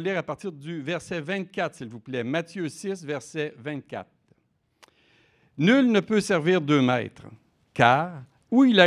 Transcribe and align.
Lire 0.00 0.16
à 0.16 0.22
partir 0.22 0.52
du 0.52 0.80
verset 0.80 1.20
24, 1.20 1.74
s'il 1.74 1.88
vous 1.88 1.98
plaît. 1.98 2.22
Matthieu 2.22 2.68
6, 2.68 3.04
verset 3.04 3.52
24. 3.58 4.08
Nul 5.58 5.90
ne 5.90 5.98
peut 5.98 6.20
servir 6.20 6.60
deux 6.60 6.80
maîtres, 6.80 7.26
car 7.74 8.22
ou 8.48 8.64
il 8.64 8.78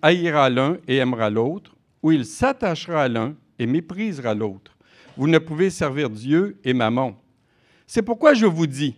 haïra 0.00 0.48
l'un 0.48 0.76
et 0.86 0.98
aimera 0.98 1.28
l'autre, 1.28 1.74
ou 2.04 2.12
il 2.12 2.24
s'attachera 2.24 3.02
à 3.02 3.08
l'un 3.08 3.34
et 3.58 3.66
méprisera 3.66 4.32
l'autre. 4.32 4.76
Vous 5.16 5.26
ne 5.26 5.38
pouvez 5.38 5.70
servir 5.70 6.08
Dieu 6.08 6.60
et 6.62 6.72
Mammon. 6.72 7.16
C'est 7.88 8.02
pourquoi 8.02 8.34
je 8.34 8.46
vous 8.46 8.68
dis, 8.68 8.94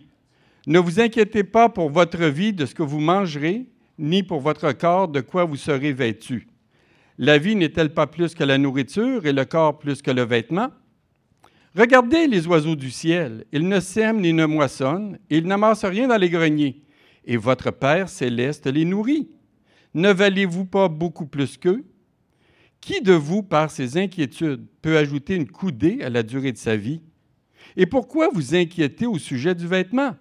ne 0.67 0.77
vous 0.77 0.99
inquiétez 0.99 1.43
pas 1.43 1.69
pour 1.69 1.89
votre 1.89 2.23
vie 2.25 2.53
de 2.53 2.67
ce 2.67 2.75
que 2.75 2.83
vous 2.83 2.99
mangerez, 2.99 3.65
ni 3.97 4.21
pour 4.21 4.41
votre 4.41 4.73
corps 4.73 5.07
de 5.07 5.21
quoi 5.21 5.43
vous 5.43 5.55
serez 5.55 5.91
vêtu. 5.91 6.47
La 7.17 7.39
vie 7.39 7.55
n'est-elle 7.55 7.95
pas 7.95 8.05
plus 8.05 8.35
que 8.35 8.43
la 8.43 8.59
nourriture 8.59 9.25
et 9.25 9.33
le 9.33 9.45
corps 9.45 9.79
plus 9.79 10.03
que 10.03 10.11
le 10.11 10.21
vêtement? 10.21 10.69
Regardez 11.75 12.27
les 12.27 12.45
oiseaux 12.45 12.75
du 12.75 12.91
ciel, 12.91 13.45
ils 13.51 13.67
ne 13.67 13.79
sèment 13.79 14.21
ni 14.21 14.31
ne 14.31 14.45
moissonnent, 14.45 15.17
ils 15.29 15.47
n'amassent 15.47 15.85
rien 15.85 16.07
dans 16.07 16.17
les 16.17 16.29
greniers, 16.29 16.81
et 17.25 17.35
votre 17.35 17.71
Père 17.71 18.09
céleste 18.09 18.67
les 18.67 18.85
nourrit. 18.85 19.29
Ne 19.95 20.11
valez-vous 20.11 20.65
pas 20.65 20.87
beaucoup 20.87 21.25
plus 21.25 21.57
qu'eux? 21.57 21.83
Qui 22.79 23.01
de 23.01 23.13
vous, 23.13 23.41
par 23.41 23.71
ses 23.71 23.97
inquiétudes, 23.97 24.67
peut 24.81 24.97
ajouter 24.97 25.35
une 25.35 25.49
coudée 25.49 26.01
à 26.03 26.09
la 26.09 26.21
durée 26.21 26.51
de 26.51 26.57
sa 26.57 26.75
vie? 26.75 27.01
Et 27.75 27.87
pourquoi 27.87 28.29
vous 28.31 28.53
inquiétez 28.53 29.07
au 29.07 29.17
sujet 29.17 29.55
du 29.55 29.65
vêtement? 29.65 30.15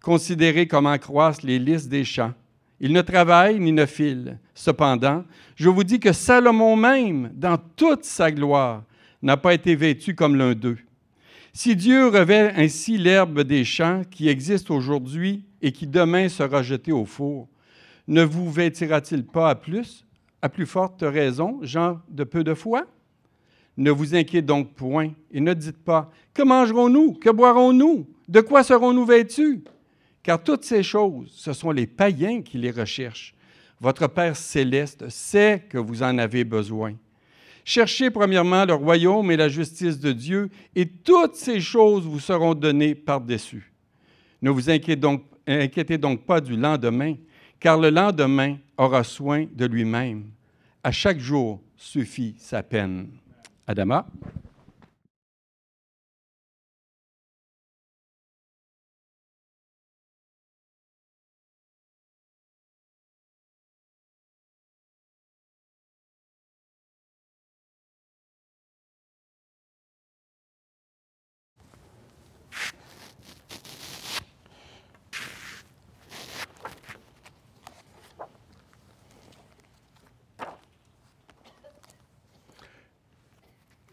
Considérez 0.00 0.68
comment 0.68 0.98
croissent 0.98 1.42
les 1.42 1.58
lys 1.58 1.88
des 1.88 2.04
champs. 2.04 2.34
Ils 2.78 2.92
ne 2.92 3.02
travaillent 3.02 3.58
ni 3.58 3.72
ne 3.72 3.86
filent. 3.86 4.38
Cependant, 4.54 5.24
je 5.56 5.68
vous 5.68 5.82
dis 5.82 5.98
que 5.98 6.12
Salomon 6.12 6.76
même, 6.76 7.32
dans 7.34 7.58
toute 7.74 8.04
sa 8.04 8.30
gloire, 8.30 8.84
n'a 9.22 9.36
pas 9.36 9.54
été 9.54 9.74
vêtu 9.74 10.14
comme 10.14 10.36
l'un 10.36 10.54
d'eux. 10.54 10.78
Si 11.52 11.74
Dieu 11.74 12.08
revêt 12.08 12.52
ainsi 12.56 12.98
l'herbe 12.98 13.40
des 13.40 13.64
champs 13.64 14.02
qui 14.10 14.28
existe 14.28 14.70
aujourd'hui 14.70 15.44
et 15.60 15.72
qui 15.72 15.86
demain 15.86 16.28
sera 16.28 16.62
jetée 16.62 16.92
au 16.92 17.04
four, 17.04 17.48
ne 18.06 18.22
vous 18.22 18.50
vêtira-t-il 18.50 19.24
pas 19.24 19.50
à 19.50 19.54
plus, 19.54 20.06
à 20.40 20.48
plus 20.48 20.66
forte 20.66 21.02
raison, 21.02 21.58
gens 21.62 22.00
de 22.08 22.24
peu 22.24 22.44
de 22.44 22.54
foi? 22.54 22.86
Ne 23.76 23.90
vous 23.90 24.14
inquiétez 24.14 24.42
donc 24.42 24.74
point 24.74 25.12
et 25.30 25.40
ne 25.40 25.54
dites 25.54 25.78
pas 25.78 26.10
Que 26.34 26.42
mangerons-nous? 26.42 27.14
Que 27.14 27.30
boirons-nous? 27.30 28.06
De 28.28 28.40
quoi 28.40 28.62
serons-nous 28.62 29.04
vêtus 29.04 29.62
Car 30.22 30.42
toutes 30.42 30.64
ces 30.64 30.82
choses, 30.82 31.30
ce 31.32 31.52
sont 31.52 31.70
les 31.70 31.86
païens 31.86 32.42
qui 32.42 32.58
les 32.58 32.70
recherchent. 32.70 33.34
Votre 33.80 34.08
Père 34.08 34.36
céleste 34.36 35.08
sait 35.08 35.64
que 35.68 35.78
vous 35.78 36.02
en 36.02 36.18
avez 36.18 36.44
besoin. 36.44 36.94
Cherchez 37.68 38.08
premièrement 38.08 38.64
le 38.64 38.72
royaume 38.72 39.30
et 39.30 39.36
la 39.36 39.50
justice 39.50 40.00
de 40.00 40.10
Dieu, 40.12 40.48
et 40.74 40.88
toutes 40.88 41.34
ces 41.34 41.60
choses 41.60 42.02
vous 42.06 42.18
seront 42.18 42.54
données 42.54 42.94
par-dessus. 42.94 43.70
Ne 44.40 44.48
vous 44.48 44.70
inquiétez 44.70 44.96
donc, 45.98 46.24
pas 46.24 46.40
du 46.40 46.56
lendemain, 46.56 47.16
car 47.60 47.78
le 47.78 47.90
lendemain 47.90 48.56
aura 48.78 49.04
soin 49.04 49.44
de 49.52 49.66
lui-même. 49.66 50.30
À 50.82 50.90
chaque 50.90 51.18
jour 51.18 51.60
suffit 51.76 52.36
sa 52.38 52.62
peine. 52.62 53.08
Adama? 53.66 54.06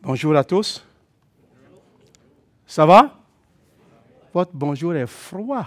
Bonjour 0.05 0.35
à 0.35 0.43
tous. 0.43 0.85
Ça 2.67 2.85
va? 2.85 3.17
Votre 4.31 4.51
bonjour 4.53 4.93
est 4.93 5.07
froid. 5.07 5.65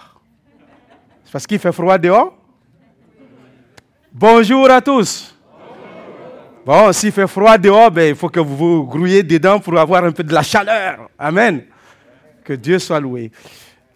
C'est 1.25 1.33
parce 1.33 1.45
qu'il 1.45 1.59
fait 1.59 1.73
froid 1.73 1.99
dehors? 1.99 2.39
Bonjour 4.13 4.71
à 4.71 4.81
tous. 4.81 5.35
Bon, 6.65 6.93
s'il 6.93 7.11
fait 7.11 7.27
froid 7.27 7.59
dehors, 7.59 7.91
ben, 7.91 8.11
il 8.11 8.15
faut 8.15 8.29
que 8.29 8.39
vous 8.39 8.57
vous 8.57 8.85
grouillez 8.85 9.25
dedans 9.25 9.59
pour 9.59 9.77
avoir 9.77 10.05
un 10.05 10.13
peu 10.13 10.23
de 10.23 10.33
la 10.33 10.45
chaleur. 10.45 11.11
Amen. 11.19 11.65
Que 12.45 12.53
Dieu 12.53 12.79
soit 12.79 13.01
loué. 13.01 13.33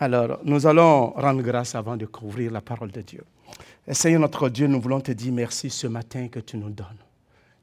Alors, 0.00 0.40
nous 0.42 0.66
allons 0.66 1.10
rendre 1.10 1.42
grâce 1.42 1.76
avant 1.76 1.96
de 1.96 2.06
couvrir 2.06 2.50
la 2.50 2.62
parole 2.62 2.90
de 2.90 3.02
Dieu. 3.02 3.22
Seigneur 3.92 4.20
notre 4.20 4.48
Dieu, 4.48 4.66
nous 4.66 4.80
voulons 4.80 5.00
te 5.00 5.12
dire 5.12 5.32
merci 5.32 5.70
ce 5.70 5.86
matin 5.86 6.26
que 6.26 6.40
tu 6.40 6.56
nous 6.56 6.70
donnes. 6.70 6.98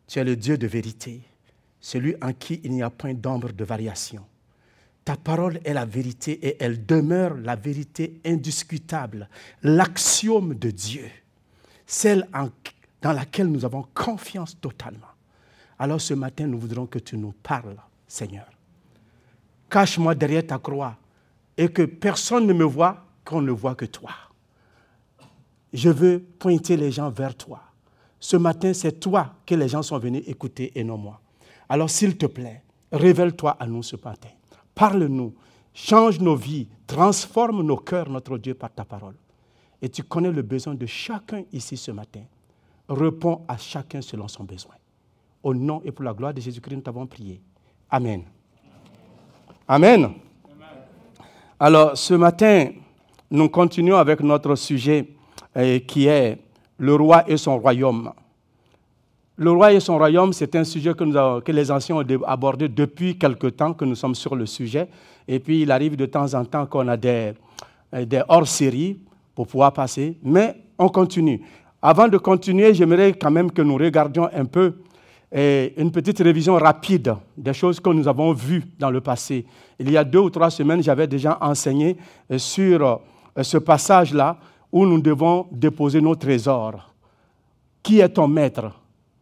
Tu 0.07 0.17
es 0.17 0.23
le 0.23 0.37
Dieu 0.37 0.57
de 0.57 0.65
vérité 0.65 1.28
celui 1.79 2.15
en 2.21 2.33
qui 2.33 2.59
il 2.63 2.71
n'y 2.71 2.83
a 2.83 2.89
point 2.89 3.13
d'ombre 3.13 3.51
de 3.51 3.63
variation. 3.63 4.25
Ta 5.05 5.15
parole 5.15 5.59
est 5.63 5.73
la 5.73 5.85
vérité 5.85 6.33
et 6.45 6.57
elle 6.59 6.85
demeure 6.85 7.35
la 7.35 7.55
vérité 7.55 8.19
indiscutable, 8.25 9.29
l'axiome 9.63 10.53
de 10.53 10.71
Dieu, 10.71 11.09
celle 11.85 12.27
dans 13.01 13.13
laquelle 13.13 13.47
nous 13.47 13.65
avons 13.65 13.85
confiance 13.93 14.59
totalement. 14.59 15.07
Alors 15.79 16.01
ce 16.01 16.13
matin, 16.13 16.45
nous 16.45 16.59
voudrons 16.59 16.85
que 16.85 16.99
tu 16.99 17.17
nous 17.17 17.31
parles, 17.31 17.77
Seigneur. 18.07 18.45
Cache-moi 19.69 20.13
derrière 20.15 20.45
ta 20.45 20.59
croix 20.59 20.97
et 21.57 21.69
que 21.69 21.83
personne 21.83 22.45
ne 22.45 22.53
me 22.53 22.65
voit, 22.65 23.05
qu'on 23.23 23.41
ne 23.41 23.51
voit 23.51 23.75
que 23.75 23.85
toi. 23.85 24.11
Je 25.71 25.89
veux 25.89 26.19
pointer 26.19 26.75
les 26.75 26.91
gens 26.91 27.09
vers 27.09 27.35
toi. 27.35 27.61
Ce 28.19 28.35
matin, 28.35 28.73
c'est 28.73 28.99
toi 28.99 29.35
que 29.45 29.55
les 29.55 29.69
gens 29.69 29.83
sont 29.83 29.99
venus 29.99 30.23
écouter 30.27 30.71
et 30.75 30.83
non 30.83 30.97
moi. 30.97 31.21
Alors 31.69 31.89
s'il 31.89 32.17
te 32.17 32.25
plaît, 32.25 32.63
révèle-toi 32.91 33.51
à 33.59 33.67
nous 33.67 33.83
ce 33.83 33.95
matin. 34.03 34.29
Parle-nous, 34.73 35.35
change 35.73 36.19
nos 36.19 36.35
vies, 36.35 36.67
transforme 36.87 37.61
nos 37.61 37.77
cœurs, 37.77 38.09
notre 38.09 38.37
Dieu, 38.37 38.55
par 38.55 38.73
ta 38.73 38.83
parole. 38.83 39.15
Et 39.81 39.87
tu 39.87 40.03
connais 40.03 40.31
le 40.31 40.41
besoin 40.41 40.73
de 40.73 40.85
chacun 40.85 41.43
ici 41.53 41.77
ce 41.77 41.91
matin. 41.91 42.21
Réponds 42.89 43.45
à 43.47 43.57
chacun 43.57 44.01
selon 44.01 44.27
son 44.27 44.43
besoin. 44.43 44.75
Au 45.43 45.53
nom 45.53 45.81
et 45.85 45.91
pour 45.91 46.03
la 46.03 46.13
gloire 46.13 46.33
de 46.33 46.41
Jésus-Christ, 46.41 46.75
nous 46.75 46.81
t'avons 46.81 47.05
prié. 47.05 47.39
Amen. 47.89 48.23
Amen. 49.67 50.13
Alors, 51.59 51.95
ce 51.97 52.13
matin, 52.15 52.71
nous 53.29 53.47
continuons 53.49 53.97
avec 53.97 54.21
notre 54.21 54.55
sujet 54.55 55.07
euh, 55.55 55.79
qui 55.79 56.07
est 56.07 56.39
le 56.77 56.95
roi 56.95 57.29
et 57.29 57.37
son 57.37 57.59
royaume. 57.59 58.11
Le 59.41 59.51
roi 59.51 59.71
et 59.71 59.79
son 59.79 59.97
royaume, 59.97 60.33
c'est 60.33 60.53
un 60.57 60.65
sujet 60.65 60.93
que, 60.93 61.51
les 61.53 61.71
anciens 61.71 61.95
ont 61.95 62.05
abordé 62.27 62.67
depuis 62.67 63.17
quelque 63.17 63.47
temps 63.47 63.73
que 63.73 63.85
nous 63.85 63.95
sommes 63.95 64.13
sur 64.13 64.35
le 64.35 64.45
sujet. 64.45 64.89
Et 65.29 65.39
puis, 65.39 65.61
il 65.61 65.71
arrive 65.71 65.95
de 65.95 66.05
temps 66.07 66.33
en 66.33 66.43
temps 66.43 66.65
qu'on 66.65 66.85
a 66.89 66.97
des, 66.97 67.31
euh, 67.93 68.23
hors-séries 68.27 68.99
pour 69.33 69.47
pouvoir 69.47 69.71
passer. 69.71 70.17
Mais 70.23 70.57
on 70.77 70.89
continue. 70.89 71.41
Avant 71.81 72.09
de 72.09 72.17
continuer, 72.17 72.73
j'aimerais 72.73 73.13
quand 73.13 73.31
même 73.31 73.49
que 73.49 73.61
nous 73.61 73.77
regardions 73.77 74.27
un 74.33 74.43
peu 74.43 74.73
euh, 75.33 75.69
une 75.77 75.93
petite 75.93 76.19
révision 76.19 76.55
rapide 76.55 77.15
des 77.37 77.53
choses 77.53 77.79
que 77.79 77.91
nous 77.91 78.09
avons 78.09 78.33
vues 78.33 78.65
dans 78.77 78.91
le 78.91 78.99
passé. 78.99 79.45
Il 79.79 79.89
y 79.89 79.95
a 79.95 80.03
deux 80.03 80.19
ou 80.19 80.29
trois 80.29 80.49
semaines, 80.49 80.83
j'avais 80.83 81.07
déjà 81.07 81.37
enseigné 81.39 81.95
euh, 82.29 82.37
sur 82.37 82.99
ce 83.41 83.57
passage-là 83.57 84.37
où 84.69 84.85
nous 84.85 84.99
devons 84.99 85.47
déposer 85.49 86.01
nos 86.01 86.15
trésors. 86.15 86.93
Qui 87.81 88.01
est 88.01 88.09
ton 88.09 88.27
maître? 88.27 88.78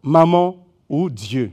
Maman 0.07 0.65
ou 0.89 1.09
Dieu. 1.09 1.51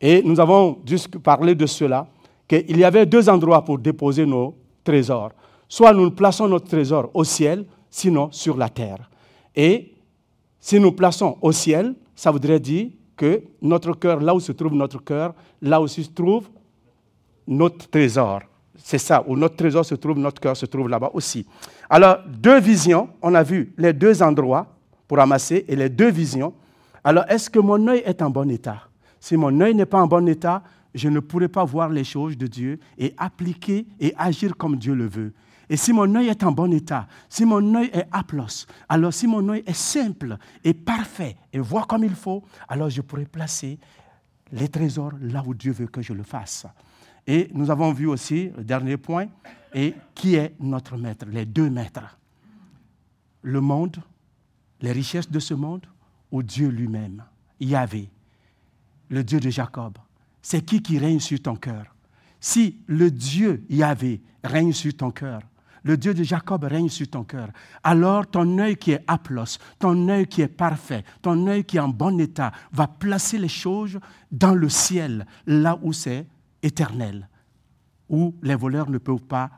Et 0.00 0.22
nous 0.22 0.38
avons 0.40 0.78
juste 0.84 1.18
parlé 1.18 1.54
de 1.54 1.66
cela, 1.66 2.06
qu'il 2.46 2.76
y 2.76 2.84
avait 2.84 3.06
deux 3.06 3.28
endroits 3.28 3.64
pour 3.64 3.78
déposer 3.78 4.26
nos 4.26 4.54
trésors. 4.82 5.30
Soit 5.68 5.92
nous 5.94 6.10
plaçons 6.10 6.46
notre 6.46 6.68
trésor 6.68 7.10
au 7.14 7.24
ciel, 7.24 7.64
sinon 7.88 8.30
sur 8.30 8.56
la 8.56 8.68
terre. 8.68 9.10
Et 9.54 9.94
si 10.60 10.78
nous 10.78 10.92
plaçons 10.92 11.38
au 11.40 11.52
ciel, 11.52 11.94
ça 12.14 12.30
voudrait 12.30 12.60
dire 12.60 12.88
que 13.16 13.42
notre 13.62 13.92
cœur, 13.92 14.20
là 14.20 14.34
où 14.34 14.40
se 14.40 14.52
trouve 14.52 14.74
notre 14.74 15.02
cœur, 15.02 15.34
là 15.62 15.80
aussi 15.80 16.04
se 16.04 16.10
trouve 16.10 16.48
notre 17.46 17.88
trésor. 17.88 18.40
C'est 18.76 18.98
ça, 18.98 19.24
où 19.26 19.36
notre 19.36 19.56
trésor 19.56 19.84
se 19.84 19.94
trouve, 19.94 20.18
notre 20.18 20.40
cœur 20.40 20.56
se 20.56 20.66
trouve 20.66 20.88
là-bas 20.88 21.10
aussi. 21.14 21.46
Alors, 21.88 22.18
deux 22.26 22.60
visions, 22.60 23.08
on 23.22 23.34
a 23.34 23.42
vu 23.42 23.72
les 23.78 23.92
deux 23.92 24.22
endroits 24.22 24.66
pour 25.06 25.20
amasser 25.20 25.64
et 25.68 25.76
les 25.76 25.88
deux 25.88 26.10
visions. 26.10 26.52
Alors, 27.04 27.24
est-ce 27.28 27.50
que 27.50 27.58
mon 27.58 27.86
œil 27.86 28.02
est 28.06 28.22
en 28.22 28.30
bon 28.30 28.50
état? 28.50 28.88
Si 29.20 29.36
mon 29.36 29.60
œil 29.60 29.74
n'est 29.74 29.86
pas 29.86 30.02
en 30.02 30.06
bon 30.06 30.26
état, 30.26 30.62
je 30.94 31.08
ne 31.08 31.20
pourrai 31.20 31.48
pas 31.48 31.64
voir 31.64 31.90
les 31.90 32.04
choses 32.04 32.36
de 32.36 32.46
Dieu 32.46 32.78
et 32.96 33.14
appliquer 33.18 33.86
et 34.00 34.14
agir 34.16 34.56
comme 34.56 34.76
Dieu 34.76 34.94
le 34.94 35.06
veut. 35.06 35.34
Et 35.68 35.76
si 35.76 35.92
mon 35.92 36.14
œil 36.14 36.28
est 36.28 36.42
en 36.44 36.52
bon 36.52 36.72
état, 36.72 37.06
si 37.28 37.44
mon 37.44 37.74
œil 37.74 37.90
est 37.92 38.06
aplos, 38.12 38.66
alors 38.88 39.12
si 39.12 39.26
mon 39.26 39.48
œil 39.48 39.62
est 39.66 39.76
simple 39.76 40.36
et 40.62 40.74
parfait 40.74 41.36
et 41.52 41.58
voit 41.58 41.84
comme 41.84 42.04
il 42.04 42.14
faut, 42.14 42.42
alors 42.68 42.90
je 42.90 43.00
pourrai 43.00 43.24
placer 43.24 43.78
les 44.52 44.68
trésors 44.68 45.12
là 45.20 45.42
où 45.44 45.54
Dieu 45.54 45.72
veut 45.72 45.86
que 45.86 46.02
je 46.02 46.12
le 46.12 46.22
fasse. 46.22 46.66
Et 47.26 47.48
nous 47.54 47.70
avons 47.70 47.92
vu 47.92 48.06
aussi, 48.06 48.50
le 48.56 48.62
dernier 48.62 48.98
point, 48.98 49.26
et 49.72 49.94
qui 50.14 50.34
est 50.34 50.54
notre 50.60 50.96
maître, 50.96 51.26
les 51.30 51.46
deux 51.46 51.70
maîtres. 51.70 52.18
Le 53.42 53.60
monde, 53.60 53.96
les 54.80 54.92
richesses 54.92 55.30
de 55.30 55.40
ce 55.40 55.54
monde, 55.54 55.86
ou 56.34 56.42
Dieu 56.42 56.66
lui-même, 56.66 57.22
Yahvé, 57.60 58.10
le 59.08 59.22
Dieu 59.22 59.38
de 59.38 59.50
Jacob. 59.50 59.98
C'est 60.42 60.62
qui 60.62 60.82
qui 60.82 60.98
règne 60.98 61.20
sur 61.20 61.40
ton 61.40 61.54
cœur? 61.54 61.94
Si 62.40 62.80
le 62.88 63.08
Dieu 63.12 63.64
Yahvé 63.70 64.20
règne 64.42 64.72
sur 64.72 64.96
ton 64.96 65.12
cœur, 65.12 65.42
le 65.84 65.96
Dieu 65.96 66.12
de 66.12 66.24
Jacob 66.24 66.64
règne 66.64 66.88
sur 66.88 67.08
ton 67.08 67.22
cœur, 67.22 67.50
alors 67.84 68.26
ton 68.26 68.58
œil 68.58 68.76
qui 68.76 68.90
est 68.90 69.04
aplos, 69.06 69.58
ton 69.78 70.08
œil 70.08 70.26
qui 70.26 70.42
est 70.42 70.48
parfait, 70.48 71.04
ton 71.22 71.46
œil 71.46 71.62
qui 71.62 71.76
est 71.76 71.80
en 71.80 71.88
bon 71.88 72.18
état, 72.18 72.50
va 72.72 72.88
placer 72.88 73.38
les 73.38 73.46
choses 73.46 74.00
dans 74.32 74.56
le 74.56 74.68
ciel, 74.68 75.28
là 75.46 75.78
où 75.82 75.92
c'est 75.92 76.26
éternel, 76.64 77.28
où 78.08 78.34
les 78.42 78.56
voleurs 78.56 78.90
ne 78.90 78.98
peuvent 78.98 79.22
pas 79.22 79.52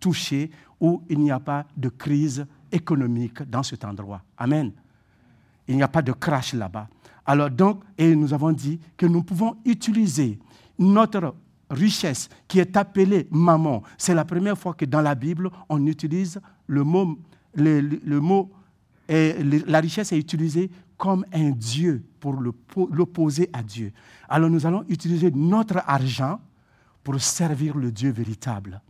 toucher, 0.00 0.50
où 0.80 1.02
il 1.10 1.18
n'y 1.18 1.30
a 1.30 1.40
pas 1.40 1.66
de 1.76 1.90
crise 1.90 2.46
économique 2.72 3.42
dans 3.42 3.62
cet 3.62 3.84
endroit. 3.84 4.22
Amen. 4.38 4.72
Il 5.68 5.76
n'y 5.76 5.82
a 5.82 5.88
pas 5.88 6.02
de 6.02 6.12
crash 6.12 6.52
là-bas. 6.52 6.88
Alors 7.26 7.50
donc, 7.50 7.82
et 7.96 8.14
nous 8.14 8.34
avons 8.34 8.52
dit 8.52 8.78
que 8.96 9.06
nous 9.06 9.22
pouvons 9.22 9.56
utiliser 9.64 10.38
notre 10.78 11.34
richesse 11.70 12.28
qui 12.46 12.58
est 12.58 12.76
appelée 12.76 13.26
maman. 13.30 13.82
C'est 13.96 14.14
la 14.14 14.24
première 14.24 14.58
fois 14.58 14.74
que 14.74 14.84
dans 14.84 15.00
la 15.00 15.14
Bible, 15.14 15.50
on 15.68 15.86
utilise 15.86 16.40
le 16.66 16.84
mot, 16.84 17.18
le, 17.54 18.18
mot 18.20 18.50
et 19.08 19.34
la 19.42 19.80
richesse 19.80 20.12
est 20.12 20.18
utilisée 20.18 20.70
comme 20.96 21.24
un 21.32 21.50
Dieu 21.50 22.04
pour 22.20 22.34
l'opposer 22.34 23.50
à 23.52 23.62
Dieu. 23.62 23.92
Alors 24.28 24.50
nous 24.50 24.66
allons 24.66 24.84
utiliser 24.88 25.30
notre 25.30 25.82
argent 25.86 26.40
pour 27.02 27.20
servir 27.20 27.76
le 27.76 27.90
Dieu 27.90 28.10
véritable. 28.10 28.80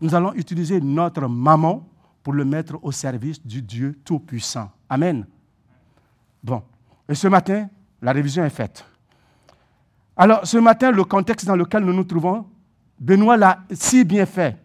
Nous 0.00 0.14
allons 0.14 0.32
utiliser 0.34 0.80
notre 0.80 1.28
maman 1.28 1.86
pour 2.22 2.32
le 2.32 2.44
mettre 2.44 2.78
au 2.82 2.92
service 2.92 3.44
du 3.44 3.62
Dieu 3.62 3.98
Tout-Puissant. 4.04 4.70
Amen. 4.88 5.26
Bon. 6.42 6.62
Et 7.08 7.14
ce 7.14 7.28
matin, 7.28 7.68
la 8.00 8.12
révision 8.12 8.44
est 8.44 8.50
faite. 8.50 8.84
Alors, 10.16 10.46
ce 10.46 10.58
matin, 10.58 10.90
le 10.90 11.04
contexte 11.04 11.46
dans 11.46 11.56
lequel 11.56 11.82
nous 11.82 11.92
nous 11.92 12.04
trouvons, 12.04 12.46
Benoît 12.98 13.36
l'a 13.36 13.60
si 13.72 14.04
bien 14.04 14.26
fait. 14.26 14.56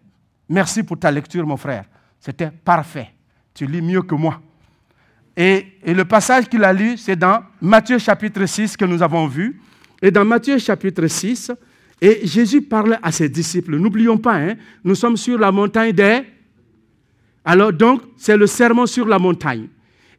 Merci 0.50 0.84
pour 0.84 1.00
ta 1.00 1.10
lecture, 1.10 1.46
mon 1.48 1.58
frère. 1.58 1.86
C'était 2.20 2.52
parfait. 2.52 3.10
Tu 3.54 3.66
lis 3.66 3.82
mieux 3.82 4.02
que 4.02 4.16
moi. 4.16 4.42
Et, 5.38 5.66
le 5.86 6.06
passage 6.06 6.48
qu'il 6.48 6.64
a 6.64 6.74
lu, 6.74 6.98
c'est 6.98 7.16
dans 7.16 7.44
Matthieu 7.62 7.98
chapitre 7.98 8.46
6 8.46 8.78
que 8.78 8.86
nous 8.86 9.02
avons 9.02 9.28
vu. 9.28 9.62
Et 10.02 10.12
dans 10.12 10.26
Matthieu 10.26 10.58
chapitre 10.58 11.08
6, 11.08 11.52
et 12.02 12.28
Jésus 12.28 12.62
parle 12.62 13.00
à 13.02 13.12
ses 13.12 13.30
disciples. 13.30 13.78
N'oublions 13.78 14.18
pas, 14.18 14.36
hein, 14.36 14.56
nous 14.84 14.96
sommes 14.96 15.18
sur 15.18 15.38
la 15.38 15.52
montagne 15.52 15.94
des... 15.94 16.24
Alors 17.44 17.72
donc, 17.72 18.02
c'est 18.18 18.36
le 18.36 18.48
serment 18.48 18.86
sur 18.86 19.08
la 19.08 19.20
montagne. 19.20 19.68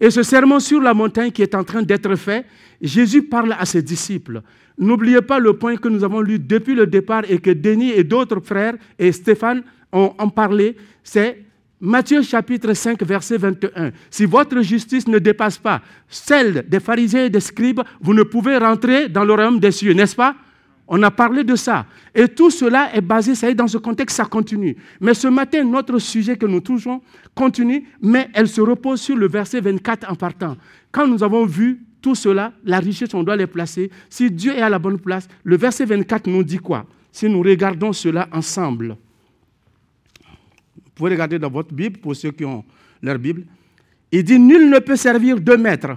Et 0.00 0.10
ce 0.10 0.22
serment 0.22 0.60
sur 0.60 0.80
la 0.80 0.94
montagne 0.94 1.30
qui 1.30 1.42
est 1.42 1.54
en 1.54 1.64
train 1.64 1.82
d'être 1.82 2.14
fait, 2.16 2.44
Jésus 2.80 3.22
parle 3.22 3.54
à 3.58 3.64
ses 3.64 3.82
disciples. 3.82 4.42
N'oubliez 4.78 5.22
pas 5.22 5.38
le 5.38 5.54
point 5.54 5.76
que 5.76 5.88
nous 5.88 6.04
avons 6.04 6.20
lu 6.20 6.38
depuis 6.38 6.74
le 6.74 6.86
départ 6.86 7.22
et 7.28 7.38
que 7.38 7.50
Denis 7.50 7.92
et 7.92 8.04
d'autres 8.04 8.40
frères 8.40 8.74
et 8.98 9.10
Stéphane 9.12 9.62
ont 9.92 10.28
parlé, 10.28 10.76
c'est 11.02 11.46
Matthieu 11.80 12.22
chapitre 12.22 12.72
5, 12.72 13.02
verset 13.02 13.36
21. 13.36 13.92
Si 14.10 14.24
votre 14.24 14.62
justice 14.62 15.06
ne 15.06 15.18
dépasse 15.18 15.58
pas 15.58 15.82
celle 16.08 16.64
des 16.68 16.80
pharisiens 16.80 17.26
et 17.26 17.30
des 17.30 17.40
scribes, 17.40 17.80
vous 18.00 18.14
ne 18.14 18.22
pouvez 18.22 18.56
rentrer 18.56 19.08
dans 19.08 19.24
le 19.24 19.34
royaume 19.34 19.60
des 19.60 19.70
cieux, 19.70 19.92
n'est-ce 19.92 20.16
pas? 20.16 20.34
On 20.88 21.02
a 21.02 21.10
parlé 21.10 21.42
de 21.42 21.56
ça. 21.56 21.86
Et 22.14 22.28
tout 22.28 22.50
cela 22.50 22.94
est 22.94 23.00
basé, 23.00 23.34
ça 23.34 23.50
est 23.50 23.54
dans 23.54 23.66
ce 23.66 23.78
contexte, 23.78 24.16
ça 24.16 24.24
continue. 24.24 24.76
Mais 25.00 25.14
ce 25.14 25.26
matin, 25.26 25.64
notre 25.64 25.98
sujet 25.98 26.36
que 26.36 26.46
nous 26.46 26.60
touchons 26.60 27.02
continue, 27.34 27.88
mais 28.00 28.28
elle 28.34 28.48
se 28.48 28.60
repose 28.60 29.00
sur 29.00 29.16
le 29.16 29.26
verset 29.28 29.60
24 29.60 30.10
en 30.10 30.14
partant. 30.14 30.56
Quand 30.92 31.08
nous 31.08 31.24
avons 31.24 31.44
vu 31.44 31.80
tout 32.00 32.14
cela, 32.14 32.52
la 32.64 32.78
richesse, 32.78 33.14
on 33.14 33.24
doit 33.24 33.36
les 33.36 33.48
placer. 33.48 33.90
Si 34.08 34.30
Dieu 34.30 34.52
est 34.52 34.62
à 34.62 34.68
la 34.68 34.78
bonne 34.78 34.98
place, 34.98 35.26
le 35.42 35.56
verset 35.56 35.86
24 35.86 36.28
nous 36.28 36.44
dit 36.44 36.58
quoi? 36.58 36.86
Si 37.10 37.28
nous 37.28 37.42
regardons 37.42 37.92
cela 37.92 38.28
ensemble. 38.32 38.96
Vous 40.74 40.90
pouvez 40.94 41.10
regarder 41.10 41.38
dans 41.38 41.50
votre 41.50 41.74
Bible, 41.74 41.98
pour 41.98 42.14
ceux 42.14 42.30
qui 42.30 42.44
ont 42.44 42.64
leur 43.02 43.18
Bible. 43.18 43.44
Il 44.12 44.22
dit, 44.22 44.38
nul 44.38 44.70
ne 44.70 44.78
peut 44.78 44.96
servir 44.96 45.40
deux 45.40 45.56
maîtres, 45.56 45.96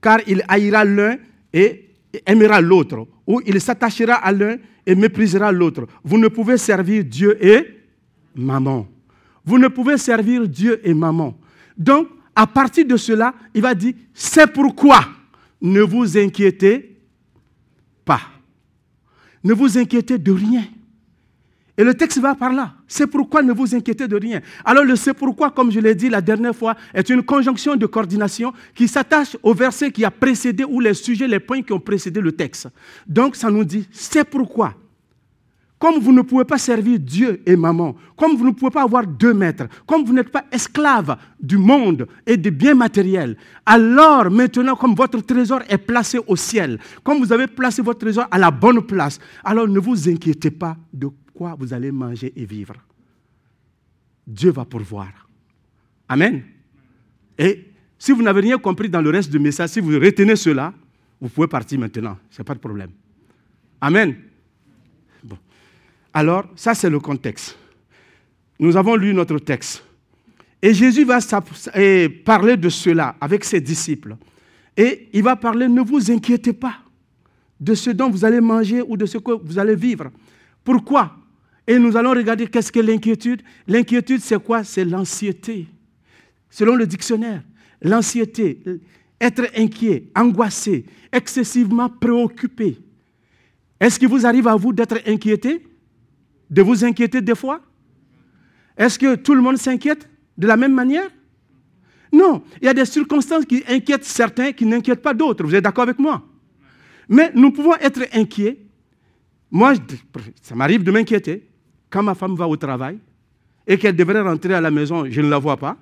car 0.00 0.20
il 0.26 0.42
haïra 0.48 0.84
l'un 0.84 1.18
et 1.52 1.89
aimera 2.26 2.60
l'autre, 2.60 3.06
ou 3.26 3.40
il 3.46 3.60
s'attachera 3.60 4.14
à 4.14 4.32
l'un 4.32 4.56
et 4.86 4.94
méprisera 4.94 5.52
l'autre. 5.52 5.86
Vous 6.02 6.18
ne 6.18 6.28
pouvez 6.28 6.56
servir 6.56 7.04
Dieu 7.04 7.36
et 7.44 7.66
maman. 8.34 8.86
Vous 9.44 9.58
ne 9.58 9.68
pouvez 9.68 9.96
servir 9.96 10.48
Dieu 10.48 10.80
et 10.84 10.94
maman. 10.94 11.38
Donc, 11.76 12.08
à 12.34 12.46
partir 12.46 12.86
de 12.86 12.96
cela, 12.96 13.34
il 13.54 13.62
va 13.62 13.74
dire, 13.74 13.94
c'est 14.14 14.52
pourquoi 14.52 15.00
ne 15.60 15.82
vous 15.82 16.16
inquiétez 16.16 16.96
pas. 18.04 18.20
Ne 19.42 19.52
vous 19.52 19.78
inquiétez 19.78 20.18
de 20.18 20.32
rien. 20.32 20.64
Et 21.80 21.84
le 21.84 21.94
texte 21.94 22.18
va 22.18 22.34
par 22.34 22.52
là. 22.52 22.74
C'est 22.86 23.06
pourquoi 23.06 23.40
ne 23.40 23.54
vous 23.54 23.74
inquiétez 23.74 24.06
de 24.06 24.14
rien. 24.14 24.42
Alors 24.66 24.84
le 24.84 24.96
c'est 24.96 25.14
pourquoi, 25.14 25.50
comme 25.50 25.72
je 25.72 25.80
l'ai 25.80 25.94
dit 25.94 26.10
la 26.10 26.20
dernière 26.20 26.54
fois, 26.54 26.76
est 26.92 27.08
une 27.08 27.22
conjonction 27.22 27.74
de 27.74 27.86
coordination 27.86 28.52
qui 28.74 28.86
s'attache 28.86 29.34
au 29.42 29.54
verset 29.54 29.90
qui 29.90 30.04
a 30.04 30.10
précédé 30.10 30.62
ou 30.62 30.78
les 30.78 30.92
sujets, 30.92 31.26
les 31.26 31.40
points 31.40 31.62
qui 31.62 31.72
ont 31.72 31.80
précédé 31.80 32.20
le 32.20 32.32
texte. 32.32 32.68
Donc 33.06 33.34
ça 33.34 33.50
nous 33.50 33.64
dit 33.64 33.88
c'est 33.90 34.24
pourquoi. 34.24 34.74
Comme 35.78 35.98
vous 36.00 36.12
ne 36.12 36.20
pouvez 36.20 36.44
pas 36.44 36.58
servir 36.58 36.98
Dieu 36.98 37.40
et 37.46 37.56
maman, 37.56 37.96
comme 38.14 38.36
vous 38.36 38.44
ne 38.44 38.50
pouvez 38.50 38.70
pas 38.70 38.82
avoir 38.82 39.06
deux 39.06 39.32
maîtres, 39.32 39.64
comme 39.86 40.04
vous 40.04 40.12
n'êtes 40.12 40.28
pas 40.28 40.44
esclave 40.52 41.16
du 41.40 41.56
monde 41.56 42.06
et 42.26 42.36
des 42.36 42.50
biens 42.50 42.74
matériels, 42.74 43.38
alors 43.64 44.30
maintenant, 44.30 44.76
comme 44.76 44.94
votre 44.94 45.18
trésor 45.22 45.62
est 45.66 45.78
placé 45.78 46.18
au 46.26 46.36
ciel, 46.36 46.78
comme 47.02 47.20
vous 47.20 47.32
avez 47.32 47.46
placé 47.46 47.80
votre 47.80 48.00
trésor 48.00 48.26
à 48.30 48.36
la 48.36 48.50
bonne 48.50 48.82
place, 48.82 49.18
alors 49.42 49.66
ne 49.66 49.80
vous 49.80 50.06
inquiétez 50.06 50.50
pas 50.50 50.76
de 50.92 51.08
vous 51.58 51.72
allez 51.72 51.90
manger 51.90 52.32
et 52.36 52.44
vivre. 52.44 52.74
Dieu 54.26 54.50
va 54.50 54.64
pourvoir. 54.64 55.28
Amen. 56.08 56.42
Et 57.38 57.66
si 57.98 58.12
vous 58.12 58.22
n'avez 58.22 58.42
rien 58.42 58.58
compris 58.58 58.88
dans 58.88 59.00
le 59.00 59.10
reste 59.10 59.30
du 59.30 59.38
message, 59.38 59.70
si 59.70 59.80
vous 59.80 59.98
retenez 59.98 60.36
cela, 60.36 60.72
vous 61.20 61.28
pouvez 61.28 61.46
partir 61.46 61.78
maintenant. 61.78 62.18
Ce 62.30 62.40
n'est 62.40 62.44
pas 62.44 62.54
de 62.54 62.60
problème. 62.60 62.90
Amen. 63.80 64.16
Alors, 66.12 66.46
ça 66.56 66.74
c'est 66.74 66.90
le 66.90 66.98
contexte. 66.98 67.56
Nous 68.58 68.76
avons 68.76 68.96
lu 68.96 69.14
notre 69.14 69.38
texte. 69.38 69.84
Et 70.60 70.74
Jésus 70.74 71.04
va 71.04 71.18
parler 72.24 72.56
de 72.56 72.68
cela 72.68 73.16
avec 73.20 73.44
ses 73.44 73.60
disciples. 73.60 74.16
Et 74.76 75.08
il 75.12 75.22
va 75.22 75.36
parler, 75.36 75.68
ne 75.68 75.80
vous 75.80 76.10
inquiétez 76.10 76.52
pas 76.52 76.78
de 77.58 77.74
ce 77.74 77.90
dont 77.90 78.10
vous 78.10 78.24
allez 78.24 78.40
manger 78.40 78.82
ou 78.82 78.96
de 78.96 79.06
ce 79.06 79.18
que 79.18 79.32
vous 79.32 79.58
allez 79.58 79.76
vivre. 79.76 80.10
Pourquoi? 80.64 81.16
Et 81.70 81.78
nous 81.78 81.96
allons 81.96 82.10
regarder 82.10 82.48
qu'est-ce 82.48 82.72
que 82.72 82.80
l'inquiétude. 82.80 83.42
L'inquiétude, 83.68 84.20
c'est 84.20 84.42
quoi? 84.42 84.64
C'est 84.64 84.84
l'anxiété. 84.84 85.68
Selon 86.50 86.74
le 86.74 86.84
dictionnaire, 86.84 87.44
l'anxiété, 87.80 88.60
être 89.20 89.46
inquiet, 89.56 90.10
angoissé, 90.16 90.84
excessivement 91.12 91.88
préoccupé. 91.88 92.76
Est-ce 93.78 94.00
qu'il 94.00 94.08
vous 94.08 94.26
arrive 94.26 94.48
à 94.48 94.56
vous 94.56 94.72
d'être 94.72 94.98
inquiété? 95.06 95.64
De 96.50 96.60
vous 96.60 96.84
inquiéter 96.84 97.20
des 97.20 97.36
fois? 97.36 97.60
Est-ce 98.76 98.98
que 98.98 99.14
tout 99.14 99.34
le 99.34 99.40
monde 99.40 99.56
s'inquiète 99.56 100.10
de 100.36 100.48
la 100.48 100.56
même 100.56 100.74
manière? 100.74 101.08
Non, 102.12 102.42
il 102.60 102.64
y 102.64 102.68
a 102.68 102.74
des 102.74 102.84
circonstances 102.84 103.44
qui 103.44 103.62
inquiètent 103.68 104.04
certains, 104.04 104.50
qui 104.50 104.66
n'inquiètent 104.66 105.02
pas 105.02 105.14
d'autres. 105.14 105.44
Vous 105.44 105.54
êtes 105.54 105.62
d'accord 105.62 105.84
avec 105.84 106.00
moi? 106.00 106.26
Mais 107.08 107.30
nous 107.32 107.52
pouvons 107.52 107.76
être 107.76 108.08
inquiets. 108.12 108.58
Moi, 109.52 109.74
ça 110.42 110.56
m'arrive 110.56 110.82
de 110.82 110.90
m'inquiéter 110.90 111.46
quand 111.90 112.02
ma 112.02 112.14
femme 112.14 112.36
va 112.36 112.48
au 112.48 112.56
travail 112.56 112.98
et 113.66 113.76
qu'elle 113.76 113.96
devrait 113.96 114.20
rentrer 114.20 114.54
à 114.54 114.60
la 114.60 114.70
maison, 114.70 115.04
je 115.10 115.20
ne 115.20 115.28
la 115.28 115.38
vois 115.38 115.56
pas. 115.56 115.76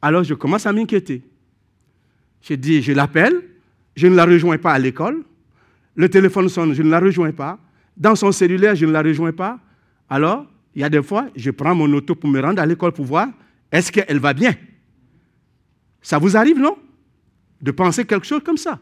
Alors 0.00 0.24
je 0.24 0.34
commence 0.34 0.66
à 0.66 0.72
m'inquiéter. 0.72 1.22
Je 2.42 2.54
dis, 2.54 2.82
je 2.82 2.92
l'appelle, 2.92 3.40
je 3.94 4.08
ne 4.08 4.16
la 4.16 4.24
rejoins 4.24 4.58
pas 4.58 4.72
à 4.72 4.78
l'école. 4.78 5.22
Le 5.94 6.08
téléphone 6.08 6.48
sonne, 6.48 6.74
je 6.74 6.82
ne 6.82 6.90
la 6.90 6.98
rejoins 6.98 7.32
pas. 7.32 7.58
Dans 7.96 8.16
son 8.16 8.32
cellulaire, 8.32 8.74
je 8.74 8.84
ne 8.84 8.92
la 8.92 9.02
rejoins 9.02 9.32
pas. 9.32 9.60
Alors, 10.10 10.46
il 10.74 10.80
y 10.80 10.84
a 10.84 10.88
des 10.88 11.02
fois, 11.02 11.28
je 11.36 11.50
prends 11.50 11.74
mon 11.74 11.92
auto 11.92 12.14
pour 12.14 12.28
me 12.28 12.40
rendre 12.40 12.60
à 12.60 12.66
l'école 12.66 12.92
pour 12.92 13.04
voir 13.04 13.28
est-ce 13.70 13.92
qu'elle 13.92 14.18
va 14.18 14.34
bien? 14.34 14.54
Ça 16.00 16.18
vous 16.18 16.36
arrive, 16.36 16.58
non? 16.58 16.76
De 17.60 17.70
penser 17.70 18.04
quelque 18.04 18.26
chose 18.26 18.42
comme 18.44 18.56
ça. 18.56 18.80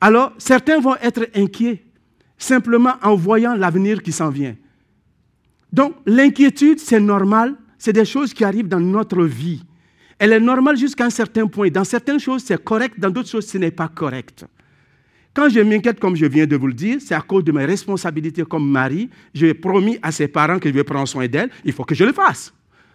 Alors, 0.00 0.32
certains 0.38 0.80
vont 0.80 0.96
être 0.96 1.28
inquiets 1.34 1.84
simplement 2.38 2.94
en 3.02 3.14
voyant 3.14 3.54
l'avenir 3.54 4.02
qui 4.02 4.12
s'en 4.12 4.30
vient. 4.30 4.56
Donc, 5.72 5.94
l'inquiétude, 6.06 6.78
c'est 6.80 7.00
normal, 7.00 7.56
c'est 7.78 7.92
des 7.92 8.04
choses 8.04 8.34
qui 8.34 8.44
arrivent 8.44 8.68
dans 8.68 8.80
notre 8.80 9.24
vie. 9.24 9.62
Elle 10.18 10.32
est 10.32 10.40
normale 10.40 10.76
jusqu'à 10.76 11.06
un 11.06 11.10
certain 11.10 11.46
point. 11.46 11.70
Dans 11.70 11.84
certaines 11.84 12.20
choses, 12.20 12.42
c'est 12.44 12.62
correct, 12.62 12.98
dans 12.98 13.10
d'autres 13.10 13.28
choses, 13.28 13.46
ce 13.46 13.58
n'est 13.58 13.70
pas 13.70 13.88
correct. 13.88 14.44
Quand 15.32 15.48
je 15.48 15.60
m'inquiète, 15.60 16.00
comme 16.00 16.16
je 16.16 16.26
viens 16.26 16.46
de 16.46 16.56
vous 16.56 16.66
le 16.66 16.74
dire, 16.74 16.98
c'est 17.00 17.14
à 17.14 17.20
cause 17.20 17.44
de 17.44 17.52
mes 17.52 17.64
responsabilités 17.64 18.42
comme 18.42 18.68
mari. 18.68 19.08
J'ai 19.32 19.54
promis 19.54 19.98
à 20.02 20.10
ses 20.10 20.28
parents 20.28 20.58
que 20.58 20.68
je 20.68 20.74
vais 20.74 20.84
prendre 20.84 21.06
soin 21.06 21.26
d'elle. 21.28 21.50
Il 21.64 21.72
faut 21.72 21.84
que 21.84 21.94
je 21.94 22.04
le 22.04 22.12
fasse. 22.12 22.52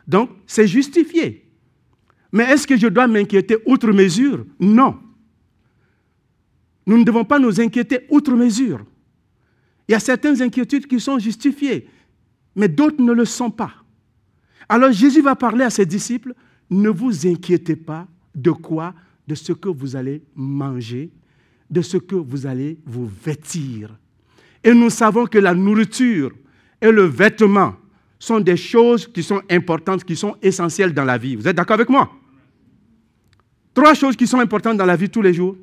Donc, 0.08 0.30
c'est 0.46 0.68
justifié. 0.68 1.46
Mais 2.32 2.44
est-ce 2.44 2.68
que 2.68 2.78
je 2.78 2.88
dois 2.88 3.08
m'inquiéter 3.08 3.58
outre 3.66 3.92
mesure? 3.92 4.46
Non. 4.60 5.00
Nous 6.86 6.98
ne 6.98 7.04
devons 7.04 7.24
pas 7.24 7.40
nous 7.40 7.60
inquiéter 7.60 8.02
outre 8.10 8.34
mesure. 8.34 8.86
Il 9.88 9.94
y 9.94 9.96
a 9.96 10.00
certaines 10.00 10.42
inquiétudes 10.42 10.88
qui 10.88 11.00
sont 11.00 11.18
justifiées, 11.18 11.88
mais 12.56 12.68
d'autres 12.68 13.02
ne 13.02 13.12
le 13.12 13.26
sont 13.26 13.52
pas. 13.52 13.74
Alors 14.70 14.92
Jésus 14.92 15.22
va 15.22 15.36
parler 15.36 15.64
à 15.64 15.70
ses 15.70 15.86
disciples, 15.86 16.34
ne 16.70 16.90
vous 16.90 17.28
inquiétez 17.28 17.76
pas 17.76 18.08
de 18.34 18.52
quoi 18.52 18.94
De 19.28 19.36
ce 19.36 19.54
que 19.54 19.70
vous 19.70 19.96
allez 19.96 20.22
manger, 20.36 21.12
de 21.70 21.82
ce 21.82 21.98
que 21.98 22.16
vous 22.16 22.46
allez 22.46 22.78
vous 22.86 23.10
vêtir. 23.24 23.98
Et 24.64 24.74
nous 24.74 24.90
savons 24.90 25.26
que 25.26 25.38
la 25.38 25.54
nourriture 25.54 26.32
et 26.82 26.92
le 26.92 27.04
vêtement 27.04 27.76
sont 28.20 28.40
des 28.40 28.58
choses 28.58 29.08
qui 29.08 29.24
sont 29.24 29.42
importantes, 29.50 30.04
qui 30.04 30.16
sont 30.16 30.36
essentielles 30.42 30.94
dans 30.94 31.04
la 31.04 31.18
vie. 31.18 31.36
Vous 31.36 31.48
êtes 31.48 31.56
d'accord 31.56 31.76
avec 31.76 31.90
moi? 31.90 32.12
Trois 33.74 33.94
choses 33.94 34.16
qui 34.16 34.26
sont 34.26 34.40
importantes 34.40 34.78
dans 34.78 34.86
la 34.86 34.96
vie 34.96 35.10
tous 35.10 35.22
les 35.22 35.34
jours. 35.34 35.58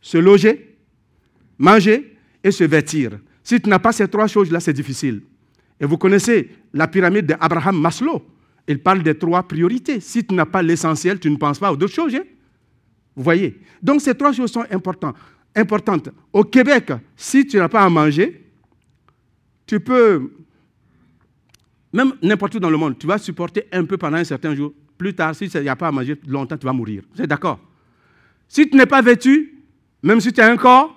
Se 0.00 0.18
loger, 0.18 0.76
manger 1.56 2.16
et 2.42 2.50
se 2.50 2.64
vêtir. 2.64 3.18
Si 3.42 3.60
tu 3.60 3.68
n'as 3.68 3.78
pas 3.78 3.92
ces 3.92 4.08
trois 4.08 4.26
choses-là, 4.26 4.60
c'est 4.60 4.72
difficile. 4.72 5.22
Et 5.80 5.86
vous 5.86 5.98
connaissez 5.98 6.50
la 6.72 6.86
pyramide 6.88 7.26
d'Abraham 7.26 7.80
Maslow. 7.80 8.24
Il 8.66 8.78
parle 8.78 9.02
des 9.02 9.16
trois 9.16 9.42
priorités. 9.42 10.00
Si 10.00 10.24
tu 10.24 10.34
n'as 10.34 10.46
pas 10.46 10.62
l'essentiel, 10.62 11.18
tu 11.18 11.30
ne 11.30 11.36
penses 11.36 11.58
pas 11.58 11.70
aux 11.70 11.74
autres 11.74 11.88
choses. 11.88 12.14
Hein? 12.14 12.22
Vous 13.14 13.22
voyez? 13.22 13.60
Donc 13.82 14.00
ces 14.00 14.14
trois 14.14 14.32
choses 14.32 14.50
sont 14.50 14.64
importantes. 14.70 15.16
importantes. 15.54 16.08
Au 16.32 16.44
Québec, 16.44 16.92
si 17.16 17.46
tu 17.46 17.58
n'as 17.58 17.68
pas 17.68 17.82
à 17.82 17.88
manger, 17.88 18.44
tu 19.66 19.80
peux, 19.80 20.32
même 21.92 22.12
n'importe 22.22 22.54
où 22.56 22.60
dans 22.60 22.70
le 22.70 22.76
monde, 22.76 22.98
tu 22.98 23.06
vas 23.06 23.18
supporter 23.18 23.66
un 23.72 23.84
peu 23.84 23.96
pendant 23.96 24.16
un 24.16 24.24
certain 24.24 24.54
jour. 24.54 24.72
Plus 24.96 25.14
tard, 25.14 25.34
si 25.34 25.50
n'y 25.52 25.68
a 25.68 25.76
pas 25.76 25.88
à 25.88 25.92
manger 25.92 26.16
longtemps, 26.26 26.56
tu 26.56 26.66
vas 26.66 26.72
mourir. 26.72 27.02
Vous 27.14 27.20
êtes 27.20 27.28
d'accord? 27.28 27.60
Si 28.48 28.68
tu 28.68 28.76
n'es 28.76 28.86
pas 28.86 29.02
vêtu, 29.02 29.62
même 30.02 30.20
si 30.20 30.32
tu 30.32 30.40
as 30.40 30.50
un 30.50 30.56
corps, 30.56 30.96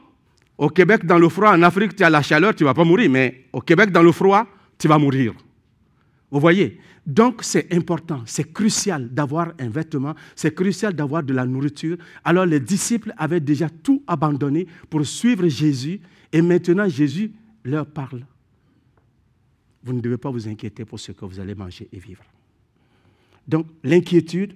au 0.57 0.69
Québec, 0.69 1.05
dans 1.05 1.19
le 1.19 1.29
froid, 1.29 1.51
en 1.51 1.61
Afrique, 1.61 1.95
tu 1.95 2.03
as 2.03 2.09
la 2.09 2.21
chaleur, 2.21 2.55
tu 2.55 2.63
ne 2.63 2.69
vas 2.69 2.73
pas 2.73 2.83
mourir. 2.83 3.09
Mais 3.09 3.45
au 3.53 3.61
Québec, 3.61 3.91
dans 3.91 4.01
le 4.01 4.11
froid, 4.11 4.45
tu 4.77 4.87
vas 4.87 4.97
mourir. 4.97 5.33
Vous 6.29 6.39
voyez 6.39 6.79
Donc 7.05 7.43
c'est 7.43 7.73
important, 7.73 8.21
c'est 8.25 8.51
crucial 8.51 9.09
d'avoir 9.13 9.53
un 9.59 9.69
vêtement, 9.69 10.13
c'est 10.35 10.53
crucial 10.53 10.93
d'avoir 10.93 11.23
de 11.23 11.33
la 11.33 11.45
nourriture. 11.45 11.97
Alors 12.23 12.45
les 12.45 12.59
disciples 12.59 13.13
avaient 13.17 13.39
déjà 13.39 13.69
tout 13.69 14.03
abandonné 14.07 14.67
pour 14.89 15.05
suivre 15.05 15.47
Jésus 15.47 16.01
et 16.31 16.41
maintenant 16.41 16.87
Jésus 16.89 17.31
leur 17.63 17.85
parle. 17.85 18.25
Vous 19.83 19.93
ne 19.93 20.01
devez 20.01 20.17
pas 20.17 20.29
vous 20.29 20.47
inquiéter 20.47 20.83
pour 20.83 20.99
ce 20.99 21.13
que 21.13 21.23
vous 21.23 21.39
allez 21.39 21.55
manger 21.55 21.87
et 21.91 21.99
vivre. 21.99 22.23
Donc 23.47 23.67
l'inquiétude, 23.83 24.53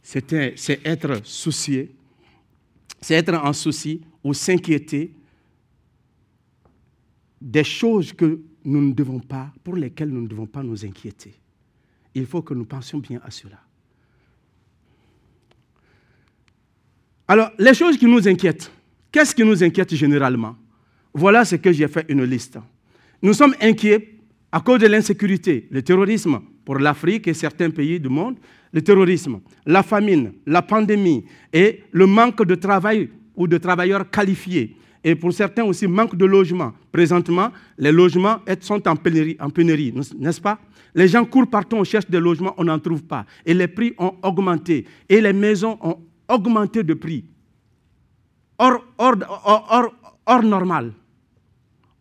c'est 0.00 0.80
être 0.84 1.20
soucié, 1.24 1.92
c'est 3.00 3.14
être 3.14 3.34
en 3.34 3.52
souci 3.52 4.00
ou 4.22 4.32
s'inquiéter 4.32 5.12
des 7.40 7.64
choses 7.64 8.12
que 8.12 8.40
nous 8.68 8.82
ne 8.82 8.92
devons 8.92 9.18
pas, 9.18 9.50
pour 9.64 9.76
lesquelles 9.76 10.10
nous 10.10 10.20
ne 10.20 10.28
devons 10.28 10.46
pas 10.46 10.62
nous 10.62 10.84
inquiéter. 10.84 11.32
Il 12.14 12.26
faut 12.26 12.42
que 12.42 12.52
nous 12.52 12.66
pensions 12.66 12.98
bien 12.98 13.18
à 13.24 13.30
cela. 13.30 13.58
Alors, 17.26 17.50
les 17.58 17.74
choses 17.74 17.96
qui 17.96 18.06
nous 18.06 18.26
inquiètent, 18.28 18.70
qu'est-ce 19.10 19.34
qui 19.34 19.42
nous 19.42 19.62
inquiète 19.64 19.94
généralement? 19.94 20.54
Voilà 21.14 21.44
ce 21.44 21.56
que 21.56 21.72
j'ai 21.72 21.88
fait 21.88 22.04
une 22.08 22.24
liste. 22.24 22.58
Nous 23.22 23.32
sommes 23.32 23.54
inquiets 23.60 24.16
à 24.52 24.60
cause 24.60 24.80
de 24.80 24.86
l'insécurité, 24.86 25.66
le 25.70 25.82
terrorisme 25.82 26.40
pour 26.64 26.78
l'Afrique 26.78 27.26
et 27.26 27.34
certains 27.34 27.70
pays 27.70 27.98
du 27.98 28.10
monde, 28.10 28.36
le 28.72 28.82
terrorisme, 28.82 29.40
la 29.64 29.82
famine, 29.82 30.32
la 30.46 30.60
pandémie 30.60 31.24
et 31.52 31.84
le 31.90 32.06
manque 32.06 32.44
de 32.44 32.54
travail 32.54 33.10
ou 33.34 33.46
de 33.46 33.56
travailleurs 33.56 34.10
qualifiés, 34.10 34.76
et 35.08 35.14
pour 35.14 35.32
certains 35.32 35.64
aussi 35.64 35.86
manque 35.86 36.14
de 36.16 36.26
logement. 36.26 36.74
Présentement, 36.92 37.50
les 37.78 37.90
logements 37.90 38.40
sont 38.60 38.86
en 38.86 38.94
pénurie, 38.94 39.94
n'est-ce 40.18 40.38
pas? 40.38 40.58
Les 40.94 41.08
gens 41.08 41.24
courent 41.24 41.48
partout, 41.48 41.76
on 41.76 41.84
cherche 41.84 42.06
des 42.10 42.20
logements, 42.20 42.52
on 42.58 42.64
n'en 42.64 42.78
trouve 42.78 43.02
pas. 43.02 43.24
Et 43.46 43.54
les 43.54 43.68
prix 43.68 43.94
ont 43.96 44.16
augmenté. 44.22 44.84
Et 45.08 45.22
les 45.22 45.32
maisons 45.32 45.78
ont 45.80 45.96
augmenté 46.28 46.82
de 46.82 46.92
prix. 46.92 47.24
Hors, 48.58 48.84
hors 50.26 50.42
normal. 50.42 50.92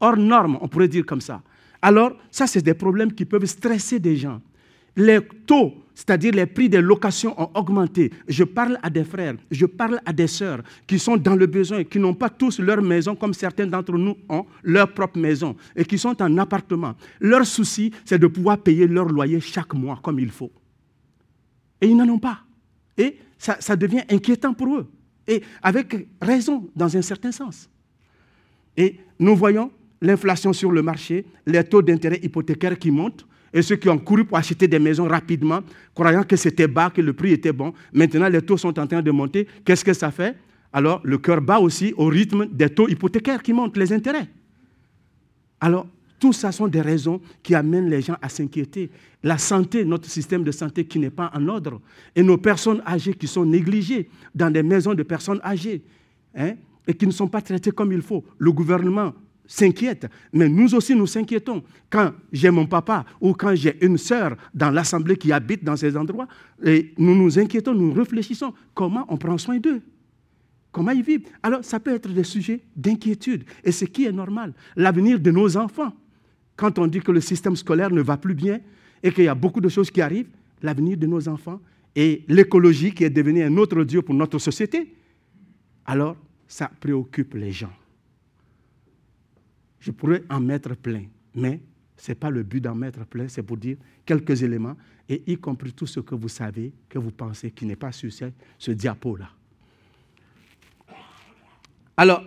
Hors 0.02 0.18
norme, 0.18 0.58
on 0.60 0.68
pourrait 0.68 0.90
dire 0.90 1.06
comme 1.06 1.22
ça. 1.22 1.42
Alors, 1.82 2.12
ça, 2.30 2.46
c'est 2.46 2.62
des 2.62 2.74
problèmes 2.74 3.14
qui 3.14 3.24
peuvent 3.24 3.46
stresser 3.46 4.00
des 4.00 4.18
gens. 4.18 4.42
Les 4.98 5.22
taux 5.46 5.74
c'est-à-dire 5.98 6.32
les 6.34 6.46
prix 6.46 6.70
des 6.70 6.80
locations 6.80 7.34
ont 7.42 7.50
augmenté. 7.56 8.12
Je 8.28 8.44
parle 8.44 8.78
à 8.84 8.90
des 8.92 9.04
frères, 9.04 9.34
je 9.50 9.66
parle 9.66 10.00
à 10.06 10.14
des 10.14 10.28
sœurs 10.28 10.62
qui 10.86 11.00
sont 11.00 11.18
dans 11.18 11.36
le 11.36 11.48
besoin, 11.48 11.84
qui 11.84 11.98
n'ont 11.98 12.14
pas 12.14 12.30
tous 12.30 12.60
leur 12.60 12.84
maison 12.84 13.16
comme 13.16 13.34
certains 13.34 13.66
d'entre 13.66 13.98
nous 13.98 14.16
ont 14.30 14.46
leur 14.62 14.94
propre 14.94 15.18
maison 15.18 15.56
et 15.76 15.84
qui 15.86 15.98
sont 15.98 16.22
en 16.22 16.38
appartement. 16.38 16.94
Leur 17.20 17.48
souci, 17.48 17.92
c'est 18.06 18.20
de 18.20 18.28
pouvoir 18.28 18.60
payer 18.60 18.86
leur 18.86 19.08
loyer 19.08 19.40
chaque 19.40 19.74
mois 19.74 20.00
comme 20.04 20.20
il 20.20 20.30
faut. 20.30 20.52
Et 21.82 21.88
ils 21.88 21.98
n'en 21.98 22.08
ont 22.10 22.20
pas. 22.20 22.42
Et 22.96 23.18
ça, 23.40 23.58
ça 23.60 23.76
devient 23.76 24.04
inquiétant 24.08 24.54
pour 24.54 24.78
eux. 24.78 24.88
Et 25.28 25.42
avec 25.64 26.08
raison, 26.22 26.70
dans 26.76 26.96
un 26.96 27.02
certain 27.02 27.32
sens. 27.32 27.68
Et 28.78 28.98
nous 29.18 29.36
voyons 29.36 29.72
l'inflation 30.00 30.54
sur 30.54 30.72
le 30.72 30.84
marché, 30.84 31.26
les 31.48 31.64
taux 31.64 31.82
d'intérêt 31.82 32.20
hypothécaires 32.22 32.78
qui 32.78 32.92
montent, 32.92 33.26
et 33.58 33.64
ceux 33.64 33.76
qui 33.76 33.90
ont 33.90 33.98
couru 33.98 34.24
pour 34.24 34.38
acheter 34.38 34.68
des 34.68 34.78
maisons 34.78 35.08
rapidement, 35.08 35.62
croyant 35.96 36.22
que 36.22 36.36
c'était 36.36 36.68
bas, 36.68 36.92
que 36.92 37.02
le 37.02 37.14
prix 37.14 37.32
était 37.32 37.52
bon. 37.52 37.74
Maintenant, 37.92 38.30
les 38.30 38.44
taux 38.44 38.56
sont 38.56 38.78
en 38.78 38.86
train 38.86 39.02
de 39.02 39.10
monter. 39.10 39.48
Qu'est-ce 39.66 39.84
que 39.84 39.94
ça 39.94 40.12
fait? 40.12 40.38
Alors, 40.72 41.02
le 41.04 41.18
cœur 41.18 41.42
bat 41.42 41.58
aussi 41.58 41.92
au 41.98 42.06
rythme 42.06 42.46
des 42.52 42.70
taux 42.70 42.88
hypothécaires 42.88 43.42
qui 43.42 43.54
montent, 43.54 43.76
les 43.76 43.92
intérêts. 43.92 44.28
Alors, 45.60 45.88
tout 46.20 46.34
ça 46.34 46.52
sont 46.52 46.68
des 46.68 46.82
raisons 46.82 47.20
qui 47.42 47.56
amènent 47.56 47.90
les 47.90 48.04
gens 48.04 48.16
à 48.22 48.30
s'inquiéter. 48.30 48.92
La 49.24 49.40
santé, 49.40 49.84
notre 49.84 50.08
système 50.08 50.44
de 50.44 50.52
santé 50.52 50.86
qui 50.86 51.00
n'est 51.00 51.10
pas 51.10 51.32
en 51.34 51.48
ordre, 51.48 51.82
et 52.16 52.22
nos 52.22 52.38
personnes 52.38 52.84
âgées 52.86 53.16
qui 53.16 53.26
sont 53.26 53.44
négligées 53.44 54.08
dans 54.36 54.52
des 54.52 54.62
maisons 54.62 54.94
de 54.94 55.02
personnes 55.02 55.42
âgées, 55.44 55.82
hein, 56.36 56.54
et 56.86 56.94
qui 56.94 57.08
ne 57.08 57.12
sont 57.12 57.28
pas 57.28 57.42
traitées 57.42 57.72
comme 57.72 57.92
il 57.92 58.04
faut. 58.04 58.24
Le 58.38 58.52
gouvernement 58.52 59.16
s'inquiète, 59.48 60.08
mais 60.34 60.50
nous 60.50 60.76
aussi 60.76 60.94
nous 60.94 61.08
s'inquiétons. 61.08 61.64
Quand 61.90 62.12
j'ai 62.32 62.52
mon 62.52 62.68
papa 62.68 63.06
ou 63.22 63.34
quand 63.34 63.56
j'ai 63.56 63.84
une 63.84 63.98
sœur 63.98 64.36
dans 64.54 64.70
l'assemblée 64.70 65.16
qui 65.16 65.32
habite 65.32 65.64
dans 65.64 65.78
ces 65.78 65.96
endroits, 65.96 66.28
et 66.64 66.94
nous 66.98 67.16
nous 67.16 67.40
inquiétons, 67.40 67.74
nous 67.74 67.94
réfléchissons 67.94 68.54
comment 68.74 69.06
on 69.08 69.18
prend 69.18 69.38
soin 69.38 69.58
d'eux, 69.58 69.82
comment 70.72 70.92
ils 70.92 71.04
vivent. 71.04 71.28
Alors 71.42 71.64
ça 71.64 71.80
peut 71.80 71.96
être 71.96 72.10
des 72.10 72.26
sujets 72.26 72.62
d'inquiétude, 72.76 73.46
et 73.64 73.72
ce 73.72 73.86
qui 73.86 74.06
est 74.06 74.12
normal. 74.12 74.54
L'avenir 74.76 75.20
de 75.20 75.32
nos 75.32 75.56
enfants, 75.56 75.94
quand 76.56 76.78
on 76.78 76.88
dit 76.88 77.00
que 77.00 77.12
le 77.12 77.22
système 77.22 77.56
scolaire 77.56 77.92
ne 77.92 78.02
va 78.02 78.18
plus 78.18 78.36
bien 78.36 78.60
et 79.02 79.12
qu'il 79.12 79.24
y 79.24 79.30
a 79.30 79.36
beaucoup 79.36 79.62
de 79.62 79.70
choses 79.70 79.90
qui 79.90 80.02
arrivent, 80.02 80.30
l'avenir 80.62 80.98
de 80.98 81.08
nos 81.08 81.28
enfants 81.30 81.62
et 81.96 82.26
l'écologie 82.28 82.92
qui 82.92 83.04
est 83.04 83.10
devenue 83.10 83.44
un 83.44 83.56
autre 83.58 83.84
Dieu 83.84 84.02
pour 84.02 84.14
notre 84.14 84.40
société, 84.40 84.94
alors 85.86 86.18
ça 86.48 86.70
préoccupe 86.80 87.34
les 87.36 87.52
gens. 87.52 87.72
Je 89.80 89.92
pourrais 89.92 90.24
en 90.30 90.40
mettre 90.40 90.76
plein, 90.76 91.04
mais 91.36 91.62
ce 91.96 92.12
n'est 92.12 92.16
pas 92.16 92.30
le 92.30 92.44
but 92.44 92.62
d'en 92.62 92.76
mettre 92.76 93.06
plein, 93.06 93.28
c'est 93.28 93.44
pour 93.44 93.58
dire 93.58 93.78
quelques 94.06 94.44
éléments, 94.44 94.76
et 95.10 95.24
y 95.28 95.38
compris 95.38 95.74
tout 95.74 95.88
ce 95.88 96.00
que 96.00 96.16
vous 96.16 96.30
savez, 96.30 96.74
que 96.90 97.00
vous 97.00 97.12
pensez 97.12 97.52
qui 97.52 97.66
n'est 97.66 97.76
pas 97.76 97.92
sur 97.92 98.12
ce 98.12 98.72
diapo-là. 98.72 99.30
Alors, 101.96 102.24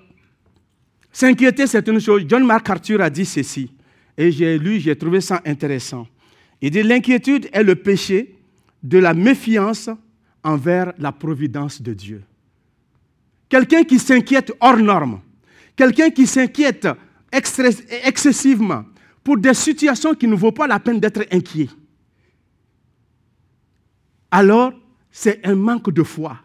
s'inquiéter, 1.13 1.67
c'est 1.67 1.87
une 1.87 2.01
chose. 2.01 2.25
John 2.27 2.45
Mark 2.45 2.69
Arthur 2.69 3.01
a 3.01 3.11
dit 3.11 3.25
ceci, 3.25 3.73
et 4.17 4.33
j'ai 4.33 4.59
lu, 4.59 4.81
j'ai 4.81 4.97
trouvé 4.97 5.21
ça 5.21 5.41
intéressant. 5.45 6.07
Il 6.61 6.71
dit 6.71 6.83
L'inquiétude 6.83 7.49
est 7.53 7.63
le 7.63 7.77
péché 7.77 8.37
de 8.83 8.99
la 8.99 9.15
méfiance 9.15 9.89
envers 10.43 10.93
la 10.99 11.13
providence 11.13 11.81
de 11.81 11.95
Dieu. 11.95 12.23
Quelqu'un 13.49 13.85
qui 13.85 13.99
s'inquiète 13.99 14.53
hors 14.61 14.77
norme, 14.77 15.21
quelqu'un 15.77 16.11
qui 16.11 16.27
s'inquiète 16.27 16.89
excessivement 17.33 18.85
pour 19.23 19.37
des 19.39 19.55
situations 19.55 20.15
qui 20.15 20.27
ne 20.27 20.35
vaut 20.35 20.53
pas 20.53 20.67
la 20.67 20.81
peine 20.81 20.99
d'être 20.99 21.27
inquiet, 21.31 21.69
alors 24.31 24.73
c'est 25.11 25.45
un 25.47 25.55
manque 25.55 25.91
de 25.91 26.03
foi, 26.03 26.39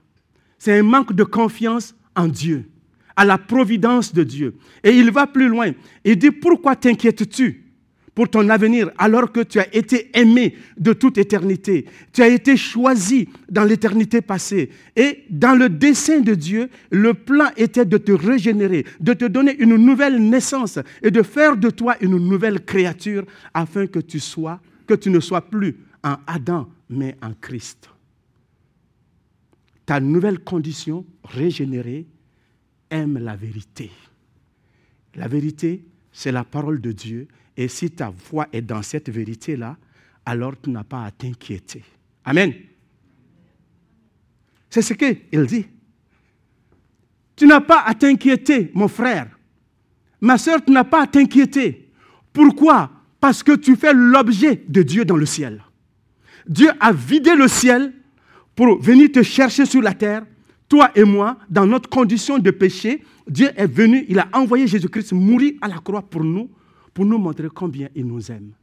c'est 0.57 0.77
un 0.77 0.83
manque 0.83 1.13
de 1.13 1.23
confiance 1.23 1.95
en 2.15 2.27
Dieu, 2.27 2.69
à 3.15 3.25
la 3.25 3.37
providence 3.37 4.13
de 4.13 4.23
Dieu. 4.23 4.57
Et 4.83 4.91
il 4.91 5.11
va 5.11 5.27
plus 5.27 5.47
loin. 5.47 5.71
Il 6.03 6.17
dit, 6.17 6.31
pourquoi 6.31 6.75
t'inquiètes-tu? 6.75 7.64
Pour 8.15 8.29
ton 8.29 8.47
avenir, 8.49 8.89
alors 8.97 9.31
que 9.31 9.41
tu 9.41 9.59
as 9.59 9.75
été 9.75 10.17
aimé 10.17 10.55
de 10.77 10.93
toute 10.93 11.17
éternité. 11.17 11.85
Tu 12.13 12.21
as 12.21 12.29
été 12.29 12.55
choisi 12.55 13.27
dans 13.49 13.65
l'éternité 13.65 14.21
passée. 14.21 14.69
Et 14.95 15.25
dans 15.29 15.53
le 15.53 15.67
dessein 15.67 16.21
de 16.21 16.33
Dieu, 16.33 16.69
le 16.89 17.13
plan 17.13 17.49
était 17.57 17.85
de 17.85 17.97
te 17.97 18.13
régénérer, 18.13 18.85
de 19.01 19.13
te 19.13 19.25
donner 19.25 19.55
une 19.59 19.75
nouvelle 19.75 20.17
naissance 20.17 20.79
et 21.03 21.11
de 21.11 21.21
faire 21.21 21.57
de 21.57 21.69
toi 21.69 21.97
une 21.99 22.17
nouvelle 22.17 22.63
créature 22.63 23.25
afin 23.53 23.85
que 23.85 23.99
tu 23.99 24.21
sois, 24.21 24.61
que 24.87 24.93
tu 24.93 25.09
ne 25.09 25.19
sois 25.19 25.41
plus 25.41 25.75
en 26.01 26.15
Adam, 26.25 26.69
mais 26.89 27.17
en 27.21 27.33
Christ. 27.33 27.89
Ta 29.85 29.99
nouvelle 29.99 30.39
condition 30.39 31.05
régénérée 31.23 32.07
aime 32.89 33.17
la 33.17 33.35
vérité. 33.35 33.91
La 35.15 35.27
vérité, 35.27 35.83
c'est 36.11 36.31
la 36.31 36.43
parole 36.43 36.79
de 36.81 36.91
Dieu. 36.91 37.27
Et 37.57 37.67
si 37.67 37.89
ta 37.91 38.11
foi 38.11 38.47
est 38.51 38.61
dans 38.61 38.81
cette 38.81 39.09
vérité-là, 39.09 39.77
alors 40.25 40.53
tu 40.61 40.69
n'as 40.69 40.83
pas 40.83 41.05
à 41.05 41.11
t'inquiéter. 41.11 41.83
Amen. 42.23 42.53
C'est 44.69 44.81
ce 44.81 44.93
qu'il 44.93 45.45
dit. 45.45 45.65
Tu 47.35 47.47
n'as 47.47 47.61
pas 47.61 47.81
à 47.85 47.93
t'inquiéter, 47.93 48.71
mon 48.73 48.87
frère. 48.87 49.27
Ma 50.21 50.37
soeur, 50.37 50.63
tu 50.63 50.71
n'as 50.71 50.83
pas 50.83 51.03
à 51.03 51.07
t'inquiéter. 51.07 51.91
Pourquoi? 52.33 52.91
Parce 53.19 53.43
que 53.43 53.53
tu 53.53 53.75
fais 53.75 53.93
l'objet 53.93 54.63
de 54.67 54.81
Dieu 54.83 55.05
dans 55.05 55.15
le 55.15 55.25
ciel. 55.25 55.63
Dieu 56.47 56.69
a 56.79 56.91
vidé 56.91 57.35
le 57.35 57.47
ciel 57.47 57.93
pour 58.55 58.81
venir 58.81 59.11
te 59.11 59.23
chercher 59.23 59.65
sur 59.65 59.81
la 59.81 59.93
terre. 59.93 60.25
Toi 60.67 60.91
et 60.95 61.03
moi, 61.03 61.37
dans 61.49 61.65
notre 61.65 61.89
condition 61.89 62.39
de 62.39 62.51
péché, 62.51 63.03
Dieu 63.27 63.49
est 63.55 63.67
venu, 63.67 64.05
il 64.07 64.19
a 64.19 64.27
envoyé 64.33 64.67
Jésus-Christ 64.67 65.13
mourir 65.13 65.53
à 65.61 65.67
la 65.67 65.77
croix 65.77 66.01
pour 66.01 66.23
nous, 66.23 66.49
pour 66.95 67.05
nous 67.05 67.19
montrer 67.19 67.49
combien 67.53 67.89
il 67.93 68.07
nous 68.07 68.31
aime. 68.31 68.53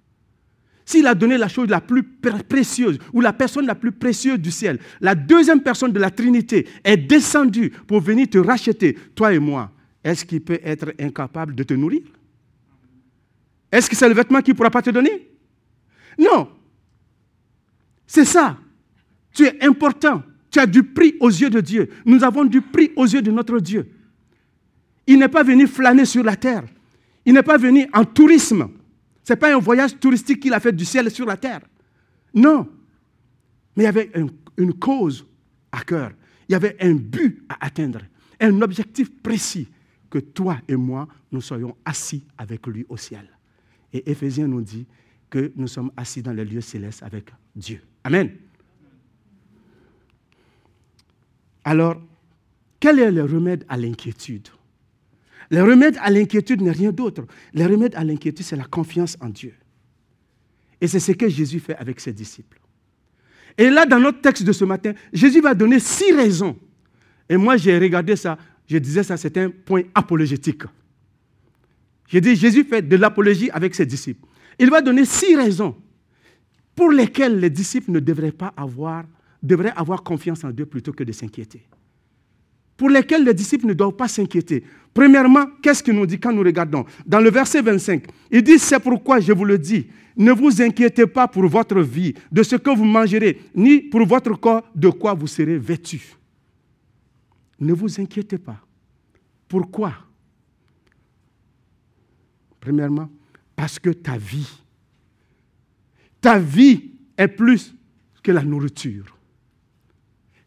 S'il 0.87 1.07
a 1.07 1.15
donné 1.15 1.39
la 1.39 1.49
chose 1.49 1.69
la 1.69 1.83
plus 1.83 2.03
précieuse, 2.03 2.99
ou 3.13 3.21
la 3.21 3.33
personne 3.33 3.67
la 3.67 3.77
plus 3.77 3.93
précieuse 3.93 4.41
du 4.41 4.51
ciel, 4.51 4.81
la 5.01 5.15
deuxième 5.15 5.61
personne 5.61 5.93
de 5.93 6.01
la 6.01 6.11
Trinité 6.11 6.67
est 6.83 6.97
descendue 6.97 7.71
pour 7.87 8.01
venir 8.01 8.29
te 8.29 8.39
racheter, 8.39 8.99
toi 9.15 9.33
et 9.33 9.39
moi, 9.39 9.71
est-ce 10.03 10.25
qu'il 10.25 10.41
peut 10.41 10.59
être 10.65 10.95
incapable 10.99 11.55
de 11.55 11.63
te 11.63 11.75
nourrir? 11.75 12.03
Est-ce 13.71 13.89
que 13.89 13.95
c'est 13.95 14.09
le 14.09 14.15
vêtement 14.15 14.41
qu'il 14.41 14.55
ne 14.55 14.57
pourra 14.57 14.71
pas 14.71 14.83
te 14.83 14.91
donner? 14.91 15.31
Non. 16.19 16.49
C'est 18.07 18.25
ça. 18.25 18.59
Tu 19.35 19.45
es 19.45 19.63
important. 19.65 20.23
Tu 20.51 20.59
as 20.59 20.67
du 20.67 20.83
prix 20.83 21.17
aux 21.21 21.31
yeux 21.31 21.51
de 21.51 21.61
Dieu. 21.61 21.89
Nous 22.05 22.25
avons 22.25 22.45
du 22.45 22.63
prix 22.63 22.93
aux 22.97 23.07
yeux 23.07 23.23
de 23.23 23.31
notre 23.31 23.61
Dieu. 23.61 23.91
Il 25.07 25.19
n'est 25.19 25.29
pas 25.29 25.43
venu 25.43 25.67
flâner 25.67 26.07
sur 26.07 26.25
la 26.25 26.37
terre. 26.37 26.65
Il 27.25 27.35
n'est 27.35 27.43
pas 27.43 27.59
venu 27.59 27.87
en 27.93 28.05
tourisme. 28.05 28.69
Ce 29.23 29.33
n'est 29.33 29.39
pas 29.39 29.55
un 29.55 29.59
voyage 29.59 29.99
touristique 29.99 30.41
qu'il 30.41 30.53
a 30.55 30.61
fait 30.61 30.73
du 30.73 30.85
ciel 30.85 31.11
sur 31.11 31.27
la 31.27 31.37
terre. 31.37 31.61
Non. 32.35 32.69
Mais 33.77 33.85
il 33.85 33.87
y 33.87 33.89
avait 33.89 34.11
une 34.57 34.75
cause 34.75 35.27
à 35.71 35.83
cœur. 35.83 36.13
Il 36.49 36.53
y 36.53 36.55
avait 36.55 36.77
un 36.81 36.95
but 36.95 37.45
à 37.49 37.67
atteindre. 37.67 38.01
Un 38.41 38.61
objectif 38.63 39.11
précis. 39.23 39.69
Que 40.11 40.19
toi 40.19 40.59
et 40.69 40.77
moi, 40.77 41.09
nous 41.31 41.41
soyons 41.41 41.75
assis 41.85 42.27
avec 42.37 42.67
lui 42.67 42.85
au 42.89 42.99
ciel. 42.99 43.27
Et 43.93 44.11
Éphésiens 44.11 44.47
nous 44.47 44.61
dit 44.61 44.87
que 45.31 45.53
nous 45.57 45.69
sommes 45.69 45.91
assis 45.97 46.23
dans 46.23 46.33
les 46.33 46.45
lieux 46.45 46.61
célestes 46.61 47.03
avec 47.03 47.31
Dieu. 47.57 47.81
Amen. 48.05 48.31
Alors, 51.65 51.97
quel 52.79 52.99
est 52.99 53.11
le 53.11 53.25
remède 53.25 53.65
à 53.69 53.77
l'inquiétude? 53.79 54.49
Le 55.53 55.63
remède 55.63 55.99
à 56.01 56.11
l'inquiétude 56.11 56.63
n'est 56.63 56.73
rien 56.73 56.91
d'autre. 56.91 57.25
Le 57.53 57.67
remède 57.67 57.95
à 57.95 58.03
l'inquiétude, 58.03 58.45
c'est 58.45 58.57
la 58.57 58.65
confiance 58.65 59.19
en 59.21 59.29
Dieu. 59.29 59.53
Et 60.81 60.89
c'est 60.89 60.99
ce 60.99 61.13
que 61.13 61.29
Jésus 61.29 61.61
fait 61.61 61.77
avec 61.77 62.01
ses 62.01 62.13
disciples. 62.13 62.59
Et 63.59 63.69
là, 63.69 63.85
dans 63.85 64.01
notre 64.01 64.23
texte 64.23 64.45
de 64.45 64.53
ce 64.53 64.65
matin, 64.65 64.95
Jésus 65.13 65.43
va 65.43 65.55
donner 65.55 65.79
six 65.79 66.11
raisons. 66.13 66.57
Et 67.29 67.37
moi, 67.37 67.59
j'ai 67.59 67.79
regardé 67.79 68.17
ça, 68.17 68.39
je 68.67 68.79
disais 68.79 69.03
ça, 69.03 69.19
c'est 69.19 69.37
un 69.37 69.51
point 69.51 69.83
apologétique. 69.95 70.63
J'ai 72.09 72.23
dit, 72.23 72.35
Jésus 72.35 72.65
fait 72.65 72.83
de 72.83 72.97
l'apologie 72.97 73.51
avec 73.51 73.75
ses 73.75 73.85
disciples. 73.85 74.27
Il 74.59 74.71
va 74.71 74.81
donner 74.81 75.05
six 75.05 75.37
raisons 75.37 75.77
pour 76.75 76.91
lesquelles 76.91 77.39
les 77.39 77.51
disciples 77.51 77.91
ne 77.91 78.01
devraient 78.01 78.33
pas 78.33 78.55
avoir 78.57 79.05
devraient 79.43 79.73
avoir 79.77 80.03
confiance 80.03 80.45
en 80.45 80.51
Dieu 80.51 80.67
plutôt 80.67 80.93
que 80.93 81.03
de 81.05 81.13
s'inquiéter. 81.13 81.67
Pour 82.77 82.91
lesquels 82.91 83.25
les 83.25 83.35
disciples 83.35 83.67
ne 83.67 83.75
doivent 83.75 83.93
pas 83.97 84.09
s'inquiéter. 84.09 84.65
Premièrement, 84.93 85.47
qu'est-ce 85.63 85.83
qu'il 85.83 85.95
nous 85.95 86.07
dit 86.07 86.19
quand 86.19 86.33
nous 86.33 86.43
regardons? 86.43 86.85
Dans 87.07 87.21
le 87.21 87.31
verset 87.31 87.63
25, 87.63 88.05
il 88.31 88.43
dit, 88.43 88.59
c'est 88.59 88.81
pourquoi 88.81 89.21
je 89.21 89.33
vous 89.33 89.45
le 89.45 89.59
dis, 89.59 89.87
ne 90.17 90.33
vous 90.33 90.61
inquiétez 90.61 91.07
pas 91.07 91.27
pour 91.29 91.47
votre 91.47 91.81
vie, 91.81 92.15
de 92.31 92.43
ce 92.43 92.57
que 92.57 92.71
vous 92.71 92.85
mangerez, 92.85 93.41
ni 93.55 93.81
pour 93.81 94.07
votre 94.07 94.35
corps, 94.39 94.63
de 94.75 94.89
quoi 94.89 95.15
vous 95.15 95.27
serez 95.27 95.59
vêtu. 95.59 96.03
Ne 97.61 97.73
vous 97.73 98.01
inquiétez 98.01 98.39
pas. 98.39 98.61
Pourquoi? 99.49 99.95
Premièrement, 102.61 103.09
parce 103.57 103.79
que 103.79 103.91
ta 103.91 104.17
vie, 104.17 104.49
ta 106.21 106.39
vie 106.39 106.93
est 107.17 107.29
plus 107.29 107.75
que 108.23 108.33
la 108.33 108.43
nourriture. 108.43 109.17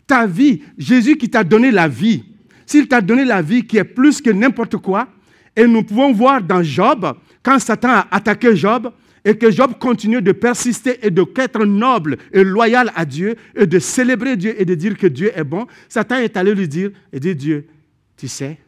Ta 0.08 0.28
vie, 0.28 0.62
Jésus 0.78 1.18
qui 1.18 1.30
t'a 1.30 1.44
donné 1.44 1.72
la 1.72 1.88
vie, 1.88 2.24
s'il 2.66 2.88
t'a 2.88 3.02
donné 3.02 3.26
la 3.26 3.42
vie 3.42 3.66
qui 3.66 3.78
est 3.78 3.84
plus 3.84 4.22
que 4.22 4.30
n'importe 4.30 4.78
quoi, 4.78 5.08
et 5.56 5.66
nous 5.66 5.84
pouvons 5.84 6.12
voir 6.12 6.42
dans 6.42 6.62
Job, 6.64 7.18
quand 7.42 7.60
Satan 7.60 7.90
a 7.90 8.08
attaqué 8.12 8.56
Job, 8.56 8.92
et 9.24 9.36
que 9.36 9.50
Job 9.50 9.74
continue 9.80 10.22
de 10.22 10.32
persister 10.32 11.00
et 11.06 11.10
de 11.10 11.26
être 11.38 11.66
noble 11.66 12.18
et 12.32 12.44
loyal 12.44 12.92
à 12.96 13.06
Dieu, 13.06 13.36
et 13.56 13.66
de 13.66 13.80
célébrer 13.80 14.38
Dieu 14.38 14.60
et 14.60 14.66
de 14.66 14.76
dire 14.76 14.96
que 14.96 15.08
Dieu 15.08 15.32
est 15.36 15.44
bon, 15.44 15.66
Satan 15.90 16.18
est 16.18 16.38
allé 16.38 16.54
lui 16.54 16.68
dire, 16.68 16.92
et 17.12 17.20
dit 17.20 17.36
Dieu, 17.36 17.68
tu 18.16 18.28
sais, 18.28 18.60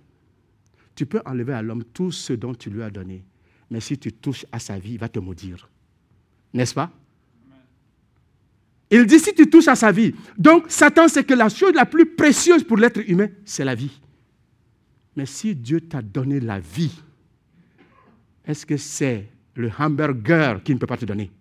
tu 0.96 1.06
peux 1.06 1.22
enlever 1.26 1.54
à 1.54 1.62
l'homme 1.62 1.84
tout 1.94 2.12
ce 2.12 2.34
dont 2.34 2.56
tu 2.56 2.72
lui 2.72 2.82
as 2.82 2.90
donné, 2.90 3.24
mais 3.70 3.80
si 3.80 3.98
tu 4.00 4.12
touches 4.12 4.46
à 4.52 4.58
sa 4.58 4.80
vie, 4.80 4.94
il 4.94 5.00
va 5.00 5.10
te 5.10 5.20
maudire. 5.20 5.70
N'est-ce 6.54 6.74
pas? 6.74 6.92
Il 8.90 9.06
dit 9.06 9.20
si 9.20 9.34
tu 9.34 9.50
touches 9.50 9.68
à 9.68 9.76
sa 9.76 9.92
vie. 9.92 10.14
Donc 10.38 10.66
Satan 10.70 11.08
sait 11.08 11.24
que 11.24 11.34
la 11.34 11.50
chose 11.50 11.74
la 11.74 11.86
plus 11.86 12.06
précieuse 12.06 12.64
pour 12.64 12.78
l'être 12.78 13.02
humain, 13.10 13.28
c'est 13.44 13.66
la 13.66 13.76
vie. 13.76 14.00
Mais 15.16 15.26
si 15.26 15.56
Dieu 15.56 15.82
t'a 15.82 16.02
donné 16.02 16.40
la 16.40 16.60
vie, 16.60 17.02
est-ce 18.46 18.66
que 18.66 18.78
c'est 18.78 19.30
le 19.56 19.70
hamburger 19.78 20.62
qui 20.64 20.74
ne 20.74 20.80
peut 20.80 20.88
pas 20.88 20.98
te 20.98 21.06
donner? 21.06 21.32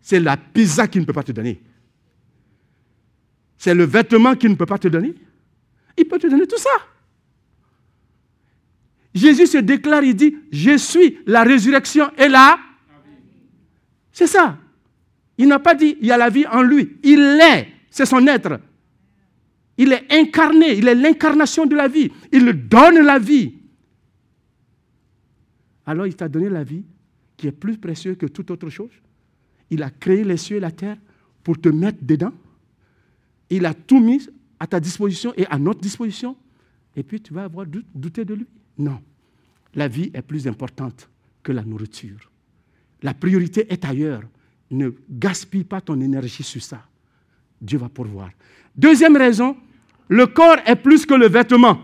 C'est 0.00 0.20
la 0.20 0.36
pizza 0.36 0.86
qui 0.86 1.00
ne 1.00 1.04
peut 1.04 1.12
pas 1.12 1.24
te 1.24 1.32
donner? 1.32 1.60
C'est 3.58 3.74
le 3.74 3.84
vêtement 3.84 4.36
qui 4.36 4.48
ne 4.48 4.54
peut 4.54 4.66
pas 4.66 4.78
te 4.78 4.86
donner? 4.86 5.14
Il 5.96 6.06
peut 6.06 6.18
te 6.18 6.28
donner 6.28 6.46
tout 6.46 6.58
ça. 6.58 6.70
Jésus 9.14 9.46
se 9.46 9.58
déclare, 9.58 10.04
il 10.04 10.14
dit, 10.14 10.36
je 10.52 10.76
suis 10.76 11.18
la 11.26 11.42
résurrection 11.42 12.10
et 12.18 12.28
la... 12.28 12.58
C'est 14.12 14.26
ça. 14.26 14.58
Il 15.38 15.48
n'a 15.48 15.58
pas 15.58 15.74
dit 15.74 15.96
il 16.00 16.06
y 16.06 16.12
a 16.12 16.16
la 16.16 16.30
vie 16.30 16.46
en 16.46 16.62
lui. 16.62 16.98
Il 17.02 17.20
est, 17.20 17.68
c'est 17.90 18.06
son 18.06 18.26
être. 18.26 18.60
Il 19.78 19.92
est 19.92 20.10
incarné, 20.10 20.78
il 20.78 20.88
est 20.88 20.94
l'incarnation 20.94 21.66
de 21.66 21.76
la 21.76 21.88
vie. 21.88 22.10
Il 22.32 22.50
donne 22.68 23.00
la 23.04 23.18
vie. 23.18 23.54
Alors 25.84 26.06
il 26.06 26.16
t'a 26.16 26.28
donné 26.28 26.48
la 26.48 26.64
vie 26.64 26.84
qui 27.36 27.46
est 27.46 27.52
plus 27.52 27.76
précieuse 27.76 28.16
que 28.16 28.26
toute 28.26 28.50
autre 28.50 28.70
chose. 28.70 28.90
Il 29.70 29.82
a 29.82 29.90
créé 29.90 30.24
les 30.24 30.36
cieux 30.36 30.56
et 30.56 30.60
la 30.60 30.70
terre 30.70 30.96
pour 31.42 31.60
te 31.60 31.68
mettre 31.68 31.98
dedans. 32.02 32.32
Il 33.50 33.66
a 33.66 33.74
tout 33.74 34.00
mis 34.00 34.26
à 34.58 34.66
ta 34.66 34.80
disposition 34.80 35.32
et 35.36 35.46
à 35.46 35.58
notre 35.58 35.80
disposition. 35.80 36.36
Et 36.96 37.02
puis 37.02 37.20
tu 37.20 37.34
vas 37.34 37.44
avoir 37.44 37.66
douté 37.94 38.24
de 38.24 38.34
lui. 38.34 38.46
Non. 38.78 39.00
La 39.74 39.88
vie 39.88 40.10
est 40.14 40.22
plus 40.22 40.48
importante 40.48 41.08
que 41.42 41.52
la 41.52 41.62
nourriture. 41.62 42.30
La 43.02 43.12
priorité 43.12 43.70
est 43.70 43.84
ailleurs 43.84 44.22
ne 44.70 44.90
gaspille 45.08 45.64
pas 45.64 45.80
ton 45.80 46.00
énergie 46.00 46.42
sur 46.42 46.62
ça. 46.62 46.82
Dieu 47.60 47.78
va 47.78 47.88
pourvoir. 47.88 48.30
Deuxième 48.76 49.16
raison, 49.16 49.56
le 50.08 50.26
corps 50.26 50.58
est 50.66 50.76
plus 50.76 51.06
que 51.06 51.14
le 51.14 51.28
vêtement. 51.28 51.80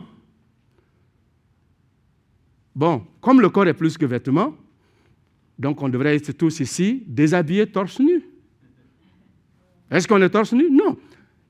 Bon, 2.75 3.05
comme 3.21 3.41
le 3.41 3.49
corps 3.49 3.67
est 3.67 3.75
plus 3.75 3.97
que 3.99 4.07
vêtement, 4.07 4.57
donc 5.59 5.83
on 5.83 5.89
devrait 5.89 6.17
être 6.17 6.33
tous 6.33 6.61
ici 6.61 7.03
déshabillés 7.07 7.67
torse 7.67 8.01
nu. 8.01 8.23
Est-ce 9.91 10.09
qu'on 10.09 10.21
est 10.23 10.31
torse 10.31 10.53
nu? 10.53 10.71
Non. 10.71 10.97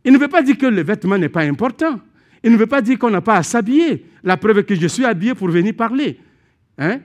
Il 0.04 0.12
ne 0.12 0.18
veut 0.18 0.28
pas 0.28 0.42
dire 0.42 0.58
que 0.58 0.66
le 0.66 0.82
vêtement 0.82 1.16
n'est 1.16 1.28
pas 1.28 1.42
important. 1.42 2.00
Il 2.42 2.50
ne 2.50 2.56
veut 2.56 2.66
pas 2.66 2.82
dire 2.82 2.98
qu'on 2.98 3.10
n'a 3.10 3.20
pas 3.20 3.36
à 3.36 3.42
s'habiller. 3.42 4.04
La 4.24 4.36
preuve 4.36 4.58
est 4.58 4.64
que 4.64 4.74
je 4.74 4.86
suis 4.88 5.04
habillé 5.04 5.34
pour 5.34 5.48
venir 5.48 5.74
parler. 5.74 6.18
Hein? 6.76 7.00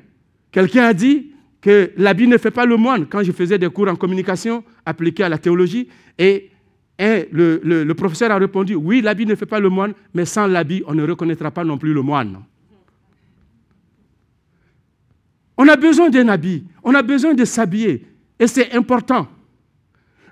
Quelqu'un 0.52 0.86
a 0.86 0.94
dit, 0.94 1.32
que 1.62 1.92
l'habit 1.98 2.28
ne 2.28 2.38
fait 2.38 2.52
pas 2.52 2.66
le 2.66 2.78
moine. 2.78 3.08
Quand 3.08 3.24
je 3.24 3.32
faisais 3.32 3.58
des 3.58 3.70
cours 3.70 3.88
en 3.88 3.96
communication 3.96 4.64
appliqués 4.86 5.24
à 5.24 5.30
la 5.30 5.38
théologie, 5.38 5.88
et, 6.18 6.50
le, 7.00 7.94
professeur 7.94 8.32
a 8.32 8.38
répondu, 8.38 8.76
oui, 8.76 9.02
l'habit 9.02 9.26
ne 9.26 9.36
fait 9.36 9.46
pas 9.46 9.60
le 9.60 9.70
moine, 9.70 9.94
mais 10.14 10.26
sans 10.26 10.48
l'habit, 10.48 10.84
on 10.88 10.94
ne 10.94 11.08
reconnaîtra 11.08 11.52
pas 11.52 11.64
non 11.64 11.78
plus 11.78 11.94
le 11.94 12.02
moine. 12.02 12.40
On 15.58 15.68
a 15.68 15.76
besoin 15.76 16.10
d'un 16.10 16.28
habit, 16.28 16.66
on 16.84 16.94
a 16.94 17.02
besoin 17.02 17.34
de 17.34 17.44
s'habiller, 17.44 18.06
et 18.40 18.48
c'est 18.48 18.74
important. 18.74 19.28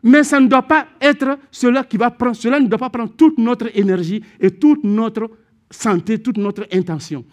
Mais 0.03 0.23
ça 0.23 0.39
ne 0.39 0.47
doit 0.47 0.61
pas 0.61 0.87
être 1.01 1.39
cela 1.49 1.83
qui 1.83 1.97
va 1.97 2.11
prendre, 2.11 2.35
cela 2.35 2.59
ne 2.59 2.67
doit 2.67 2.77
pas 2.77 2.91
prendre 2.91 3.11
toute 3.15 3.39
notre 3.39 3.75
énergie 3.75 4.23
et 4.39 4.51
toute 4.51 4.83
notre 4.83 5.31
santé, 5.71 6.19
toute 6.19 6.37
notre 6.37 6.67
intention. 6.71 7.25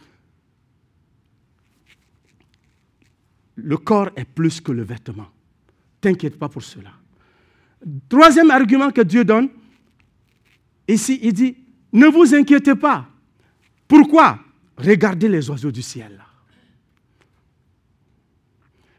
Le 3.56 3.76
corps 3.76 4.10
est 4.16 4.24
plus 4.24 4.60
que 4.60 4.72
le 4.72 4.82
vêtement. 4.82 5.28
T'inquiète 6.00 6.38
pas 6.38 6.48
pour 6.48 6.62
cela. 6.62 6.90
Troisième 8.08 8.50
argument 8.50 8.90
que 8.90 9.02
Dieu 9.02 9.24
donne, 9.24 9.48
ici, 10.88 11.18
il 11.22 11.32
dit, 11.32 11.56
ne 11.92 12.06
vous 12.06 12.34
inquiétez 12.34 12.74
pas. 12.74 13.08
Pourquoi? 13.86 14.38
Regardez 14.76 15.28
les 15.28 15.48
oiseaux 15.50 15.70
du 15.70 15.82
ciel. 15.82 16.22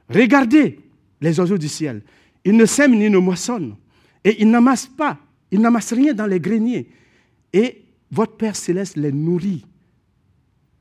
Regardez 0.10 0.80
les 1.20 1.40
oiseaux 1.40 1.58
du 1.58 1.68
ciel. 1.68 2.04
Ils 2.46 2.56
ne 2.56 2.66
sèment 2.66 2.98
ni 2.98 3.10
ne 3.10 3.18
moissonnent. 3.18 3.76
Et 4.24 4.42
ils 4.42 4.50
n'amassent 4.50 4.88
pas. 4.88 5.18
Ils 5.52 5.60
n'amassent 5.60 5.94
rien 5.94 6.14
dans 6.14 6.26
les 6.26 6.40
greniers. 6.40 6.90
Et 7.52 7.84
votre 8.12 8.38
Père 8.38 8.56
céleste 8.56 8.98
les 8.98 9.12
nourrit. 9.12 9.66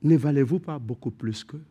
Ne 0.02 0.16
valez-vous 0.16 0.58
pas 0.58 0.78
beaucoup 0.78 1.10
plus 1.10 1.44
qu'eux? 1.44 1.64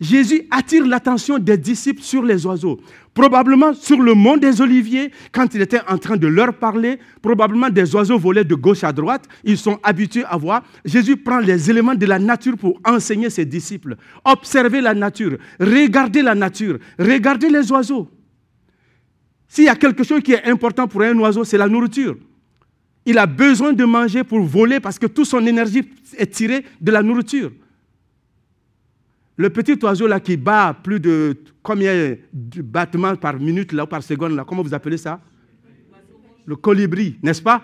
Jésus 0.00 0.42
attire 0.50 0.86
l'attention 0.86 1.38
des 1.38 1.56
disciples 1.56 2.02
sur 2.02 2.22
les 2.22 2.44
oiseaux. 2.46 2.80
Probablement 3.14 3.74
sur 3.74 4.00
le 4.00 4.14
mont 4.14 4.36
des 4.36 4.60
Oliviers, 4.60 5.12
quand 5.30 5.54
il 5.54 5.62
était 5.62 5.80
en 5.88 5.98
train 5.98 6.16
de 6.16 6.26
leur 6.26 6.54
parler, 6.54 6.98
probablement 7.22 7.70
des 7.70 7.94
oiseaux 7.94 8.18
volaient 8.18 8.44
de 8.44 8.56
gauche 8.56 8.82
à 8.82 8.92
droite. 8.92 9.28
Ils 9.44 9.56
sont 9.56 9.78
habitués 9.82 10.24
à 10.28 10.36
voir. 10.36 10.64
Jésus 10.84 11.16
prend 11.16 11.38
les 11.38 11.70
éléments 11.70 11.94
de 11.94 12.06
la 12.06 12.18
nature 12.18 12.56
pour 12.56 12.80
enseigner 12.84 13.30
ses 13.30 13.44
disciples. 13.44 13.96
Observez 14.24 14.80
la 14.80 14.94
nature, 14.94 15.38
regardez 15.60 16.22
la 16.22 16.34
nature, 16.34 16.78
regardez 16.98 17.48
les 17.48 17.70
oiseaux. 17.70 18.08
S'il 19.46 19.64
y 19.64 19.68
a 19.68 19.76
quelque 19.76 20.02
chose 20.02 20.20
qui 20.22 20.32
est 20.32 20.44
important 20.46 20.88
pour 20.88 21.02
un 21.02 21.16
oiseau, 21.18 21.44
c'est 21.44 21.58
la 21.58 21.68
nourriture. 21.68 22.16
Il 23.06 23.18
a 23.18 23.26
besoin 23.26 23.72
de 23.72 23.84
manger 23.84 24.24
pour 24.24 24.40
voler 24.40 24.80
parce 24.80 24.98
que 24.98 25.06
toute 25.06 25.26
son 25.26 25.46
énergie 25.46 25.88
est 26.16 26.26
tirée 26.26 26.64
de 26.80 26.90
la 26.90 27.02
nourriture. 27.02 27.52
Le 29.36 29.50
petit 29.50 29.78
oiseau 29.82 30.06
là 30.06 30.20
qui 30.20 30.36
bat 30.36 30.76
plus 30.80 31.00
de 31.00 31.36
combien 31.62 32.16
de 32.32 32.62
battements 32.62 33.16
par 33.16 33.38
minute 33.38 33.72
là 33.72 33.84
ou 33.84 33.86
par 33.86 34.02
seconde 34.02 34.32
là, 34.32 34.44
comment 34.44 34.62
vous 34.62 34.74
appelez 34.74 34.98
ça? 34.98 35.20
Le 36.46 36.56
colibri, 36.56 37.18
n'est-ce 37.22 37.42
pas? 37.42 37.62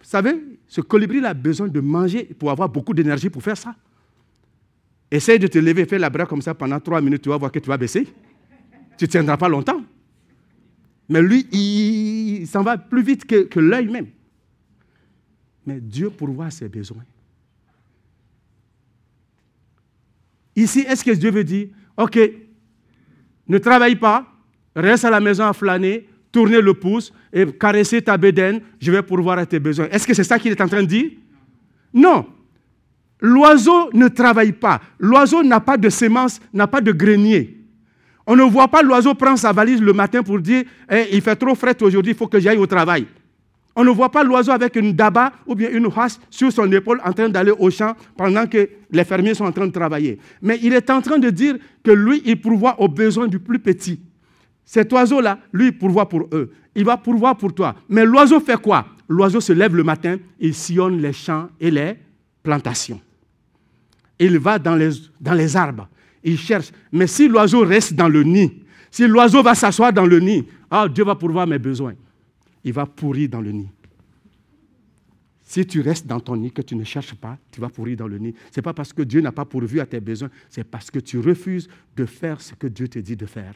Vous 0.00 0.08
savez, 0.10 0.34
ce 0.66 0.80
colibri 0.80 1.24
a 1.24 1.32
besoin 1.32 1.68
de 1.68 1.80
manger 1.80 2.24
pour 2.38 2.50
avoir 2.50 2.68
beaucoup 2.68 2.92
d'énergie 2.92 3.30
pour 3.30 3.42
faire 3.42 3.56
ça. 3.56 3.74
Essaye 5.10 5.38
de 5.38 5.46
te 5.46 5.58
lever, 5.58 5.86
fais 5.86 5.98
la 5.98 6.10
bras 6.10 6.26
comme 6.26 6.42
ça 6.42 6.54
pendant 6.54 6.80
trois 6.80 7.00
minutes, 7.00 7.22
tu 7.22 7.28
vas 7.28 7.36
voir 7.36 7.52
que 7.52 7.58
tu 7.58 7.68
vas 7.68 7.78
baisser. 7.78 8.06
Tu 8.98 9.04
ne 9.04 9.10
tiendras 9.10 9.36
pas 9.36 9.48
longtemps. 9.48 9.82
Mais 11.08 11.22
lui, 11.22 11.46
il, 11.52 12.46
s'en 12.46 12.62
va 12.62 12.78
plus 12.78 13.02
vite 13.02 13.24
que, 13.24 13.44
que 13.44 13.60
l'œil 13.60 13.88
même. 13.88 14.08
Mais 15.66 15.80
Dieu 15.80 16.10
pourvoit 16.10 16.50
ses 16.50 16.68
besoins. 16.68 17.04
Ici, 20.56 20.84
est-ce 20.88 21.04
que 21.04 21.10
Dieu 21.10 21.30
veut 21.30 21.44
dire, 21.44 21.68
OK, 21.96 22.18
ne 23.48 23.58
travaille 23.58 23.96
pas, 23.96 24.26
reste 24.74 25.04
à 25.04 25.10
la 25.10 25.20
maison 25.20 25.44
à 25.44 25.52
flâner, 25.52 26.08
tourner 26.32 26.60
le 26.60 26.74
pouce 26.74 27.12
et 27.32 27.46
caresser 27.46 28.02
ta 28.02 28.16
bédaine, 28.16 28.60
je 28.80 28.90
vais 28.90 29.02
pourvoir 29.02 29.38
à 29.38 29.46
tes 29.46 29.60
besoins. 29.60 29.88
Est-ce 29.90 30.06
que 30.06 30.14
c'est 30.14 30.24
ça 30.24 30.38
qu'il 30.38 30.50
est 30.50 30.60
en 30.60 30.68
train 30.68 30.82
de 30.82 30.88
dire? 30.88 31.10
Non. 31.92 32.26
L'oiseau 33.20 33.90
ne 33.92 34.08
travaille 34.08 34.52
pas. 34.52 34.80
L'oiseau 34.98 35.42
n'a 35.42 35.60
pas 35.60 35.76
de 35.76 35.88
semences, 35.88 36.40
n'a 36.52 36.66
pas 36.66 36.80
de 36.80 36.92
grenier. 36.92 37.60
On 38.26 38.36
ne 38.36 38.42
voit 38.42 38.68
pas 38.68 38.82
l'oiseau 38.82 39.14
prendre 39.14 39.38
sa 39.38 39.52
valise 39.52 39.80
le 39.80 39.92
matin 39.92 40.22
pour 40.22 40.38
dire 40.40 40.64
eh, 40.90 41.06
il 41.12 41.20
fait 41.20 41.36
trop 41.36 41.54
frais 41.54 41.80
aujourd'hui, 41.82 42.12
il 42.12 42.16
faut 42.16 42.26
que 42.26 42.40
j'aille 42.40 42.56
au 42.56 42.66
travail. 42.66 43.06
On 43.76 43.84
ne 43.84 43.90
voit 43.90 44.10
pas 44.10 44.22
l'oiseau 44.22 44.52
avec 44.52 44.76
une 44.76 44.92
daba 44.92 45.32
ou 45.46 45.54
bien 45.54 45.70
une 45.70 45.88
hache 45.94 46.12
sur 46.30 46.52
son 46.52 46.70
épaule 46.70 47.00
en 47.04 47.12
train 47.12 47.28
d'aller 47.28 47.52
au 47.58 47.70
champ 47.70 47.94
pendant 48.16 48.46
que 48.46 48.68
les 48.90 49.04
fermiers 49.04 49.34
sont 49.34 49.44
en 49.44 49.52
train 49.52 49.66
de 49.66 49.72
travailler. 49.72 50.18
Mais 50.40 50.58
il 50.62 50.72
est 50.72 50.90
en 50.90 51.00
train 51.00 51.18
de 51.18 51.30
dire 51.30 51.56
que 51.82 51.90
lui, 51.90 52.22
il 52.24 52.40
pourvoit 52.40 52.80
aux 52.80 52.88
besoins 52.88 53.26
du 53.26 53.40
plus 53.40 53.58
petit. 53.58 54.00
Cet 54.64 54.92
oiseau-là, 54.92 55.38
lui, 55.52 55.66
il 55.66 55.78
pourvoit 55.78 56.08
pour 56.08 56.28
eux. 56.32 56.52
Il 56.74 56.84
va 56.84 56.96
pourvoir 56.96 57.36
pour 57.36 57.52
toi. 57.52 57.74
Mais 57.88 58.04
l'oiseau 58.04 58.40
fait 58.40 58.60
quoi? 58.60 58.86
L'oiseau 59.08 59.40
se 59.40 59.52
lève 59.52 59.74
le 59.74 59.82
matin, 59.82 60.16
il 60.38 60.54
sillonne 60.54 61.00
les 61.00 61.12
champs 61.12 61.48
et 61.60 61.70
les 61.70 61.96
plantations. 62.42 63.00
Il 64.18 64.38
va 64.38 64.58
dans 64.58 64.76
les, 64.76 65.56
arbres, 65.56 65.88
il 66.22 66.38
cherche. 66.38 66.70
Mais 66.92 67.08
si 67.08 67.28
l'oiseau 67.28 67.60
reste 67.60 67.94
dans 67.94 68.08
le 68.08 68.22
nid, 68.22 68.62
si 68.90 69.06
l'oiseau 69.06 69.42
va 69.42 69.54
s'asseoir 69.54 69.92
dans 69.92 70.06
le 70.06 70.20
nid, 70.20 70.46
ah, 70.70 70.88
Dieu 70.88 71.04
va 71.04 71.16
pourvoir 71.16 71.46
mes 71.46 71.58
besoins 71.58 71.94
il 72.64 72.72
va 72.72 72.86
pourrir 72.86 73.28
dans 73.28 73.40
le 73.40 73.52
nid. 73.52 73.68
Si 75.44 75.66
tu 75.66 75.82
restes 75.82 76.06
dans 76.06 76.20
ton 76.20 76.36
nid, 76.36 76.50
que 76.50 76.62
tu 76.62 76.74
ne 76.74 76.84
cherches 76.84 77.14
pas, 77.14 77.38
tu 77.50 77.60
vas 77.60 77.68
pourrir 77.68 77.98
dans 77.98 78.08
le 78.08 78.18
nid. 78.18 78.34
Ce 78.50 78.58
n'est 78.58 78.62
pas 78.62 78.72
parce 78.72 78.92
que 78.92 79.02
Dieu 79.02 79.20
n'a 79.20 79.30
pas 79.30 79.44
pourvu 79.44 79.78
à 79.78 79.86
tes 79.86 80.00
besoins, 80.00 80.30
c'est 80.48 80.64
parce 80.64 80.90
que 80.90 80.98
tu 80.98 81.18
refuses 81.18 81.68
de 81.94 82.06
faire 82.06 82.40
ce 82.40 82.54
que 82.54 82.66
Dieu 82.66 82.88
te 82.88 82.98
dit 82.98 83.16
de 83.16 83.26
faire. 83.26 83.54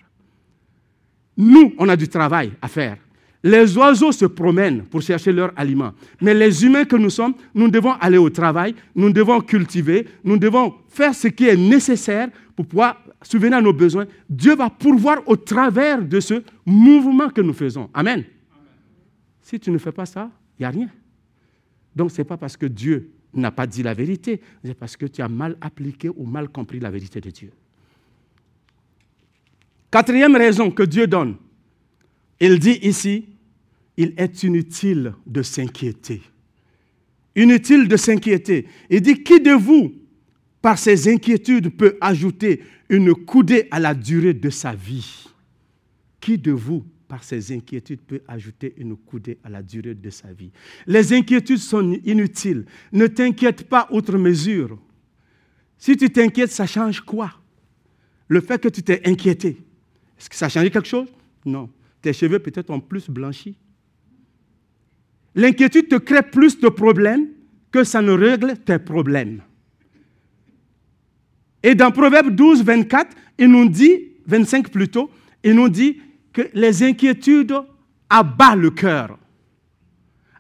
Nous, 1.36 1.74
on 1.78 1.88
a 1.88 1.96
du 1.96 2.08
travail 2.08 2.52
à 2.60 2.68
faire. 2.68 2.98
Les 3.42 3.76
oiseaux 3.76 4.12
se 4.12 4.26
promènent 4.26 4.82
pour 4.82 5.00
chercher 5.00 5.32
leur 5.32 5.52
aliment. 5.56 5.92
Mais 6.20 6.34
les 6.34 6.64
humains 6.64 6.84
que 6.84 6.96
nous 6.96 7.10
sommes, 7.10 7.34
nous 7.54 7.68
devons 7.68 7.92
aller 7.92 8.18
au 8.18 8.28
travail, 8.28 8.74
nous 8.94 9.10
devons 9.10 9.40
cultiver, 9.40 10.06
nous 10.24 10.36
devons 10.36 10.74
faire 10.88 11.14
ce 11.14 11.28
qui 11.28 11.46
est 11.46 11.56
nécessaire 11.56 12.28
pour 12.56 12.66
pouvoir 12.66 13.00
souvenir 13.22 13.58
à 13.58 13.62
nos 13.62 13.72
besoins. 13.72 14.06
Dieu 14.28 14.56
va 14.56 14.68
pourvoir 14.68 15.22
au 15.26 15.36
travers 15.36 16.02
de 16.02 16.18
ce 16.18 16.42
mouvement 16.66 17.30
que 17.30 17.40
nous 17.40 17.52
faisons. 17.52 17.88
Amen. 17.94 18.24
Si 19.48 19.58
tu 19.58 19.70
ne 19.70 19.78
fais 19.78 19.92
pas 19.92 20.04
ça, 20.04 20.30
il 20.58 20.62
n'y 20.62 20.66
a 20.66 20.70
rien. 20.70 20.90
Donc 21.96 22.10
ce 22.10 22.18
n'est 22.18 22.26
pas 22.26 22.36
parce 22.36 22.54
que 22.54 22.66
Dieu 22.66 23.12
n'a 23.32 23.50
pas 23.50 23.66
dit 23.66 23.82
la 23.82 23.94
vérité, 23.94 24.42
c'est 24.62 24.74
parce 24.74 24.94
que 24.94 25.06
tu 25.06 25.22
as 25.22 25.28
mal 25.28 25.56
appliqué 25.62 26.10
ou 26.10 26.26
mal 26.26 26.50
compris 26.50 26.80
la 26.80 26.90
vérité 26.90 27.18
de 27.18 27.30
Dieu. 27.30 27.50
Quatrième 29.90 30.36
raison 30.36 30.70
que 30.70 30.82
Dieu 30.82 31.06
donne, 31.06 31.36
il 32.38 32.58
dit 32.58 32.78
ici, 32.82 33.24
il 33.96 34.12
est 34.18 34.42
inutile 34.42 35.14
de 35.26 35.40
s'inquiéter. 35.40 36.20
Inutile 37.34 37.88
de 37.88 37.96
s'inquiéter. 37.96 38.68
Il 38.90 39.00
dit, 39.00 39.22
qui 39.22 39.40
de 39.40 39.52
vous, 39.52 39.94
par 40.60 40.78
ses 40.78 41.10
inquiétudes, 41.10 41.74
peut 41.74 41.96
ajouter 42.02 42.62
une 42.90 43.14
coudée 43.14 43.66
à 43.70 43.80
la 43.80 43.94
durée 43.94 44.34
de 44.34 44.50
sa 44.50 44.74
vie? 44.74 45.24
Qui 46.20 46.36
de 46.36 46.52
vous 46.52 46.84
par 47.08 47.24
ses 47.24 47.52
inquiétudes, 47.52 48.02
peut 48.02 48.20
ajouter 48.28 48.74
une 48.76 48.96
coudée 48.96 49.38
à 49.42 49.48
la 49.48 49.62
durée 49.62 49.94
de 49.94 50.10
sa 50.10 50.32
vie. 50.32 50.50
Les 50.86 51.12
inquiétudes 51.12 51.58
sont 51.58 51.98
inutiles. 52.04 52.66
Ne 52.92 53.06
t'inquiète 53.06 53.68
pas 53.68 53.88
outre 53.90 54.16
mesure. 54.18 54.78
Si 55.78 55.96
tu 55.96 56.10
t'inquiètes, 56.10 56.50
ça 56.50 56.66
change 56.66 57.00
quoi? 57.00 57.32
Le 58.28 58.40
fait 58.40 58.60
que 58.60 58.68
tu 58.68 58.82
t'es 58.82 59.00
inquiété, 59.08 59.56
est-ce 60.18 60.28
que 60.28 60.36
ça 60.36 60.46
a 60.46 60.48
changé 60.50 60.70
quelque 60.70 60.88
chose? 60.88 61.08
Non. 61.44 61.70
Tes 62.02 62.12
cheveux 62.12 62.38
peut-être 62.38 62.70
ont 62.70 62.80
plus 62.80 63.08
blanchi. 63.08 63.56
L'inquiétude 65.34 65.88
te 65.88 65.96
crée 65.96 66.22
plus 66.22 66.60
de 66.60 66.68
problèmes 66.68 67.28
que 67.70 67.84
ça 67.84 68.02
ne 68.02 68.12
règle 68.12 68.58
tes 68.58 68.78
problèmes. 68.78 69.42
Et 71.62 71.74
dans 71.74 71.90
Proverbe 71.90 72.30
12, 72.30 72.62
24, 72.62 73.16
il 73.38 73.48
nous 73.48 73.68
dit, 73.68 74.12
25 74.26 74.70
plutôt, 74.70 75.10
il 75.42 75.54
nous 75.54 75.68
dit, 75.68 76.00
les 76.54 76.82
inquiétudes 76.82 77.54
abattent 78.08 78.58
le 78.58 78.70
cœur, 78.70 79.18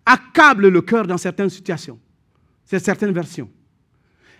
accablent 0.04 0.68
le 0.68 0.80
cœur 0.80 1.06
dans 1.06 1.18
certaines 1.18 1.50
situations, 1.50 1.98
c'est 2.64 2.78
certaines 2.78 3.12
versions. 3.12 3.50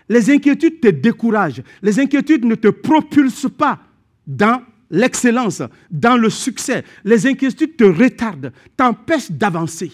Les 0.07 0.31
inquiétudes 0.31 0.79
te 0.79 0.87
découragent, 0.87 1.63
les 1.81 1.99
inquiétudes 1.99 2.43
ne 2.43 2.55
te 2.55 2.69
propulsent 2.69 3.51
pas 3.55 3.79
dans 4.25 4.63
l'excellence, 4.89 5.61
dans 5.91 6.17
le 6.17 6.29
succès. 6.29 6.83
Les 7.03 7.27
inquiétudes 7.27 7.77
te 7.77 7.83
retardent, 7.83 8.51
t'empêchent 8.75 9.31
d'avancer. 9.31 9.91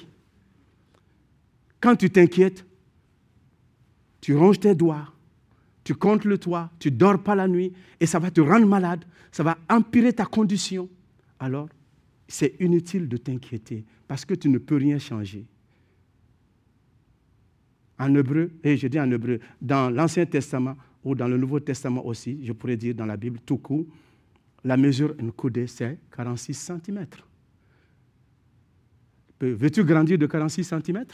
Quand 1.82 1.95
tu 1.95 2.10
t'inquiètes, 2.10 2.65
tu 4.21 4.36
ronges 4.36 4.60
tes 4.60 4.73
doigts, 4.73 5.12
tu 5.84 5.93
comptes 5.93 6.25
le 6.25 6.38
toit, 6.38 6.71
tu 6.80 6.89
dors 6.91 7.21
pas 7.21 7.36
la 7.36 7.47
nuit 7.47 7.73
et 7.99 8.06
ça 8.06 8.17
va 8.17 8.32
te 8.32 8.41
rendre 8.41 8.65
malade, 8.65 9.06
ça 9.32 9.43
va 9.43 9.58
empirer 9.69 10.13
ta 10.13 10.25
condition 10.25 10.89
alors 11.45 11.69
c'est 12.27 12.55
inutile 12.60 13.08
de 13.08 13.17
t'inquiéter 13.17 13.86
parce 14.08 14.25
que 14.25 14.34
tu 14.34 14.49
ne 14.49 14.58
peux 14.58 14.77
rien 14.77 14.97
changer. 14.97 15.45
En 17.99 18.13
hébreu, 18.15 18.51
et 18.63 18.75
je 18.75 18.88
dis 18.88 18.99
en 18.99 19.10
hébreu, 19.12 19.39
dans 19.62 19.89
l'Ancien 19.89 20.25
Testament 20.25 20.75
ou 21.03 21.15
dans 21.15 21.27
le 21.27 21.38
Nouveau 21.38 21.60
Testament 21.60 22.03
aussi, 22.05 22.43
je 22.43 22.51
pourrais 22.51 22.75
dire 22.75 22.95
dans 22.95 23.05
la 23.05 23.15
Bible 23.15 23.39
tout 23.45 23.58
court, 23.58 23.86
la 24.63 24.75
mesure 24.75 25.13
une 25.19 25.31
coudée, 25.31 25.67
c'est 25.67 25.99
46 26.12 26.53
cm. 26.53 27.05
Veux-tu 29.39 29.84
grandir 29.84 30.17
de 30.17 30.25
46 30.25 30.63
cm 30.63 31.05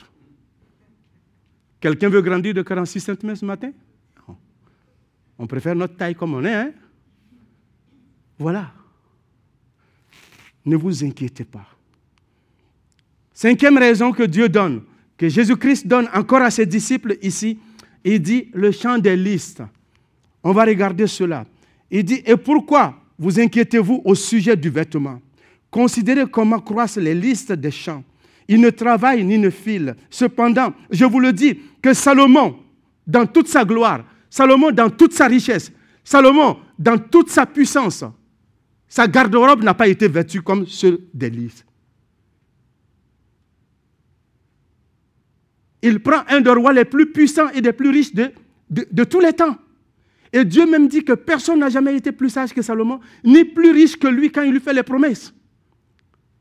Quelqu'un 1.81 2.09
veut 2.09 2.21
grandir 2.21 2.53
de 2.53 2.61
46 2.61 2.99
cm 3.01 3.35
ce 3.35 3.45
matin? 3.45 3.71
On 5.37 5.47
préfère 5.47 5.75
notre 5.75 5.97
taille 5.97 6.15
comme 6.15 6.35
on 6.35 6.45
est. 6.45 6.53
Hein? 6.53 6.71
Voilà. 8.37 8.71
Ne 10.65 10.75
vous 10.75 11.03
inquiétez 11.03 11.43
pas. 11.43 11.67
Cinquième 13.33 13.77
raison 13.77 14.11
que 14.11 14.23
Dieu 14.23 14.49
donne, 14.49 14.83
que 15.17 15.27
Jésus-Christ 15.27 15.87
donne 15.87 16.07
encore 16.13 16.41
à 16.41 16.51
ses 16.51 16.65
disciples 16.65 17.17
ici, 17.21 17.57
il 18.03 18.21
dit 18.21 18.49
le 18.53 18.71
chant 18.71 18.97
des 18.97 19.15
listes. 19.15 19.63
On 20.43 20.51
va 20.51 20.65
regarder 20.65 21.07
cela. 21.07 21.45
Il 21.89 22.03
dit, 22.03 22.21
et 22.25 22.37
pourquoi 22.37 22.95
vous 23.17 23.39
inquiétez-vous 23.39 24.01
au 24.05 24.15
sujet 24.15 24.55
du 24.55 24.69
vêtement? 24.69 25.19
Considérez 25.69 26.25
comment 26.29 26.59
croissent 26.59 26.97
les 26.97 27.15
listes 27.15 27.51
des 27.51 27.71
champs. 27.71 28.03
Ils 28.47 28.59
ne 28.59 28.69
travaillent 28.69 29.23
ni 29.23 29.37
ne 29.37 29.49
filent. 29.49 29.95
Cependant, 30.09 30.73
je 30.89 31.05
vous 31.05 31.19
le 31.19 31.31
dis, 31.31 31.59
que 31.81 31.93
Salomon, 31.93 32.57
dans 33.07 33.25
toute 33.25 33.47
sa 33.47 33.63
gloire, 33.63 34.03
Salomon 34.29 34.71
dans 34.71 34.89
toute 34.89 35.13
sa 35.13 35.27
richesse, 35.27 35.71
Salomon 36.03 36.57
dans 36.77 36.97
toute 36.97 37.29
sa 37.29 37.45
puissance, 37.45 38.03
sa 38.91 39.07
garde-robe 39.07 39.63
n'a 39.63 39.73
pas 39.73 39.87
été 39.87 40.09
vêtue 40.09 40.41
comme 40.41 40.67
ceux 40.67 41.07
des 41.13 41.29
listes. 41.29 41.65
Il 45.81 46.01
prend 46.01 46.23
un 46.27 46.41
des 46.41 46.51
rois 46.51 46.73
les 46.73 46.83
plus 46.83 47.09
puissants 47.09 47.47
et 47.51 47.61
des 47.61 47.71
plus 47.71 47.89
riches 47.89 48.13
de, 48.13 48.33
de 48.69 49.03
tous 49.05 49.21
les 49.21 49.31
temps. 49.31 49.55
Et 50.33 50.43
Dieu 50.43 50.69
même 50.69 50.89
dit 50.89 51.05
que 51.05 51.13
personne 51.13 51.59
n'a 51.59 51.69
jamais 51.69 51.95
été 51.95 52.11
plus 52.11 52.31
sage 52.31 52.53
que 52.53 52.61
Salomon, 52.61 52.99
ni 53.23 53.45
plus 53.45 53.71
riche 53.71 53.97
que 53.97 54.09
lui 54.09 54.29
quand 54.29 54.41
il 54.41 54.51
lui 54.51 54.59
fait 54.59 54.73
les 54.73 54.83
promesses. 54.83 55.33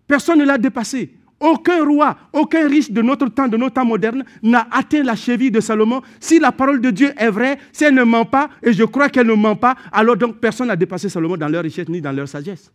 Personne 0.09 0.41
ne 0.41 0.45
l'a 0.45 0.59
dépassé. 0.59 1.19
Aucun 1.40 1.83
roi, 1.87 2.18
aucun 2.35 2.68
riche 2.68 2.90
de 2.90 3.00
notre 3.00 3.26
temps, 3.29 3.48
de 3.48 3.57
notre 3.57 3.74
temps 3.74 3.85
moderne, 3.85 4.24
n'a 4.42 4.68
atteint 4.70 5.03
la 5.03 5.16
cheville 5.16 5.50
de 5.50 5.61
Salomon. 5.61 6.03
Si 6.20 6.38
la 6.38 6.53
parole 6.53 6.83
de 6.83 6.90
Dieu 6.90 7.12
est 7.16 7.31
vraie, 7.31 7.59
si 7.72 7.85
elle 7.85 7.94
ne 7.94 8.05
ment 8.05 8.26
pas, 8.26 8.50
et 8.62 8.74
je 8.74 8.85
crois 8.85 9.09
qu'elle 9.09 9.26
ne 9.26 9.33
ment 9.33 9.57
pas, 9.57 9.74
alors 9.90 10.18
donc 10.18 10.37
personne 10.38 10.68
n'a 10.68 10.76
dépassé 10.76 11.09
Salomon 11.09 11.38
dans 11.38 11.48
leur 11.48 11.62
richesse 11.62 11.88
ni 11.88 12.03
dans 12.03 12.12
leur 12.12 12.29
sagesse. 12.29 12.70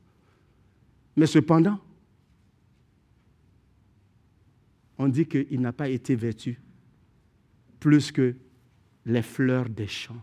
Mais 1.16 1.28
cependant, 1.28 1.80
on 4.98 5.08
dit 5.08 5.28
qu'il 5.28 5.62
n'a 5.62 5.72
pas 5.72 5.88
été 5.88 6.16
vêtu 6.16 6.60
plus 7.80 8.12
que 8.12 8.36
les 9.06 9.22
fleurs 9.22 9.70
des 9.70 9.88
champs. 9.88 10.22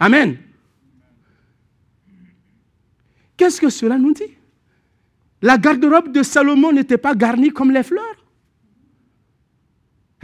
Amen. 0.00 0.38
Qu'est-ce 3.36 3.60
que 3.60 3.68
cela 3.68 3.98
nous 3.98 4.14
dit? 4.14 4.38
La 5.44 5.58
garde-robe 5.58 6.10
de 6.10 6.22
Salomon 6.22 6.72
n'était 6.72 6.96
pas 6.96 7.14
garnie 7.14 7.50
comme 7.50 7.70
les 7.70 7.82
fleurs. 7.82 8.24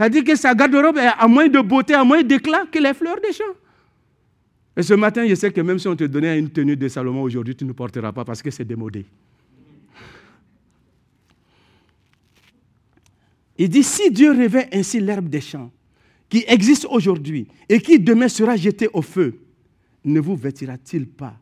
Dit 0.09 0.23
que 0.23 0.35
sa 0.35 0.55
garde-robe 0.55 0.97
a 0.97 1.27
moins 1.27 1.47
de 1.47 1.61
beauté, 1.61 1.93
a 1.93 2.03
moins 2.03 2.23
d'éclat 2.23 2.65
que 2.71 2.79
les 2.79 2.95
fleurs 2.95 3.21
des 3.21 3.31
champs. 3.31 3.43
Et 4.75 4.81
ce 4.81 4.95
matin, 4.95 5.27
je 5.27 5.35
sais 5.35 5.51
que 5.51 5.61
même 5.61 5.77
si 5.77 5.87
on 5.87 5.95
te 5.95 6.05
donnait 6.05 6.39
une 6.39 6.49
tenue 6.49 6.75
de 6.75 6.87
Salomon 6.87 7.21
aujourd'hui, 7.21 7.55
tu 7.55 7.65
ne 7.65 7.71
porteras 7.71 8.11
pas 8.11 8.25
parce 8.25 8.41
que 8.41 8.49
c'est 8.49 8.65
démodé. 8.65 9.05
Il 13.59 13.69
dit, 13.69 13.83
si 13.83 14.09
Dieu 14.09 14.31
revêt 14.31 14.69
ainsi 14.73 14.99
l'herbe 14.99 15.29
des 15.29 15.41
champs, 15.41 15.71
qui 16.29 16.43
existe 16.47 16.87
aujourd'hui 16.89 17.47
et 17.69 17.79
qui 17.79 17.99
demain 17.99 18.27
sera 18.27 18.55
jetée 18.55 18.89
au 18.91 19.03
feu, 19.03 19.37
ne 20.03 20.19
vous 20.19 20.35
vêtira-t-il 20.35 21.05
pas 21.05 21.35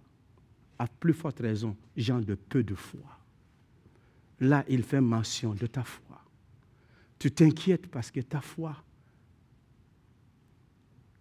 à 0.78 0.86
plus 0.86 1.14
forte 1.14 1.40
raison, 1.40 1.78
gens 1.96 2.20
de 2.20 2.36
peu 2.36 2.62
de 2.62 2.76
foi? 2.76 3.19
Là, 4.40 4.64
il 4.70 4.84
fait 4.84 5.02
mention 5.02 5.54
de 5.54 5.68
ta 5.68 5.84
foi. 5.84 6.22
Tu 7.18 7.32
t'inquiètes 7.32 7.88
parce 7.88 8.10
que 8.10 8.22
ta 8.22 8.40
foi, 8.40 8.76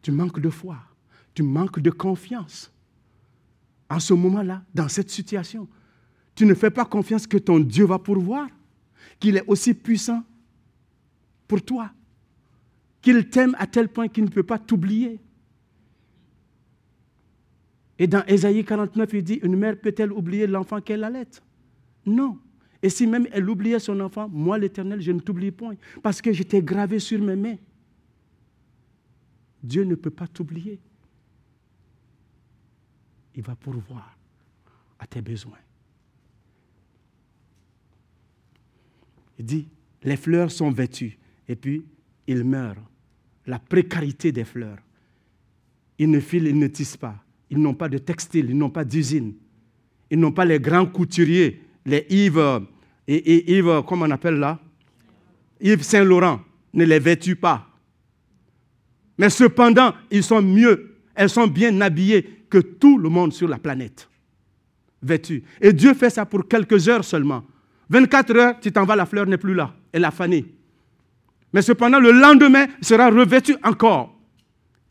tu 0.03 0.13
manques 0.13 0.41
de 0.41 0.51
foi, 0.51 0.79
tu 1.35 1.43
manques 1.43 1.81
de 1.81 1.91
confiance. 1.91 2.73
En 3.91 3.99
ce 3.99 4.15
moment-là, 4.15 4.63
dans 4.75 4.89
cette 4.89 5.11
situation, 5.11 5.69
tu 6.35 6.47
ne 6.47 6.55
fais 6.55 6.71
pas 6.71 6.85
confiance 6.85 7.27
que 7.27 7.39
ton 7.39 7.59
Dieu 7.59 7.85
va 7.85 7.99
pourvoir, 7.99 8.49
qu'il 9.19 9.37
est 9.37 9.45
aussi 9.49 9.75
puissant 9.75 10.23
pour 11.49 11.63
toi, 11.63 11.91
qu'il 13.03 13.29
t'aime 13.29 13.57
à 13.59 13.67
tel 13.67 13.89
point 13.89 14.07
qu'il 14.07 14.25
ne 14.25 14.29
peut 14.29 14.45
pas 14.45 14.59
t'oublier. 14.59 15.21
Et 17.99 18.07
dans 18.07 18.25
Ésaïe 18.27 18.65
49, 18.65 19.11
il 19.15 19.25
dit, 19.25 19.41
une 19.43 19.57
mère 19.57 19.81
peut-elle 19.81 20.13
oublier 20.13 20.47
l'enfant 20.47 20.81
qu'elle 20.81 21.03
allait 21.03 21.27
Non. 22.07 22.39
Et 22.83 22.91
si 22.91 23.07
même 23.07 23.27
elle 23.33 23.49
oubliait 23.49 23.79
son 23.79 23.99
enfant, 24.01 24.29
moi 24.29 24.59
l'Éternel, 24.59 25.01
je 25.01 25.13
ne 25.13 25.21
t'oublie 25.21 25.51
point, 25.51 25.75
parce 26.03 26.23
que 26.23 26.33
j'étais 26.33 26.63
gravé 26.63 26.99
sur 26.99 27.21
mes 27.21 27.37
mains. 27.37 27.57
Dieu 29.63 29.85
ne 29.85 29.97
peut 29.97 30.11
pas 30.11 30.29
t'oublier. 30.29 30.79
Il 33.35 33.43
va 33.43 33.57
pourvoir 33.57 34.17
à 34.99 35.07
tes 35.07 35.21
besoins. 35.21 35.59
Il 39.39 39.45
dit, 39.45 39.69
les 40.03 40.17
fleurs 40.17 40.51
sont 40.51 40.71
vêtues, 40.71 41.19
et 41.49 41.57
puis 41.57 41.85
ils 42.27 42.45
meurent. 42.45 42.83
La 43.47 43.59
précarité 43.59 44.31
des 44.31 44.45
fleurs. 44.45 44.79
Ils 45.99 46.11
ne 46.11 46.21
filent, 46.21 46.47
ils 46.47 46.59
ne 46.59 46.67
tissent 46.67 46.97
pas. 46.97 47.25
Ils 47.51 47.59
n'ont 47.59 47.75
pas 47.75 47.89
de 47.89 47.99
textile, 47.99 48.51
ils 48.51 48.59
n'ont 48.59 48.71
pas 48.71 48.85
d'usine. 48.85 49.35
Ils 50.11 50.19
n'ont 50.19 50.33
pas 50.33 50.45
les 50.45 50.61
grands 50.61 50.87
couturiers, 50.87 51.63
les 51.89 52.07
Yves, 52.11 52.61
et, 53.07 53.57
Yves, 53.57 53.83
on 53.89 54.11
appelle 54.11 54.39
là? 54.39 54.59
Yves 55.61 55.83
Saint-Laurent 55.83 56.41
ne 56.75 56.85
les 56.85 56.99
vêtue 56.99 57.37
pas. 57.37 57.67
Mais 59.17 59.31
cependant, 59.31 59.95
ils 60.11 60.23
sont 60.23 60.43
mieux, 60.43 60.97
elles 61.15 61.31
sont 61.31 61.47
bien 61.47 61.81
habillées 61.81 62.45
que 62.49 62.59
tout 62.59 62.99
le 62.99 63.09
monde 63.09 63.33
sur 63.33 63.49
la 63.49 63.59
planète. 63.59 64.09
Vêtues. 65.03 65.43
Et 65.61 65.73
Dieu 65.73 65.95
fait 65.95 66.11
ça 66.11 66.27
pour 66.27 66.47
quelques 66.47 66.89
heures 66.89 67.05
seulement. 67.05 67.45
24 67.91 68.37
heures, 68.37 68.61
tu 68.61 68.71
t'en 68.71 68.85
vas, 68.85 68.97
la 68.97 69.07
fleur 69.07 69.27
n'est 69.27 69.39
plus 69.39 69.55
là. 69.55 69.75
Elle 69.93 70.05
a 70.05 70.11
fané. 70.11 70.45
Mais 71.53 71.63
cependant, 71.63 71.99
le 71.99 72.13
lendemain, 72.13 72.67
sera 72.83 73.09
revêtue 73.09 73.57
encore. 73.63 74.15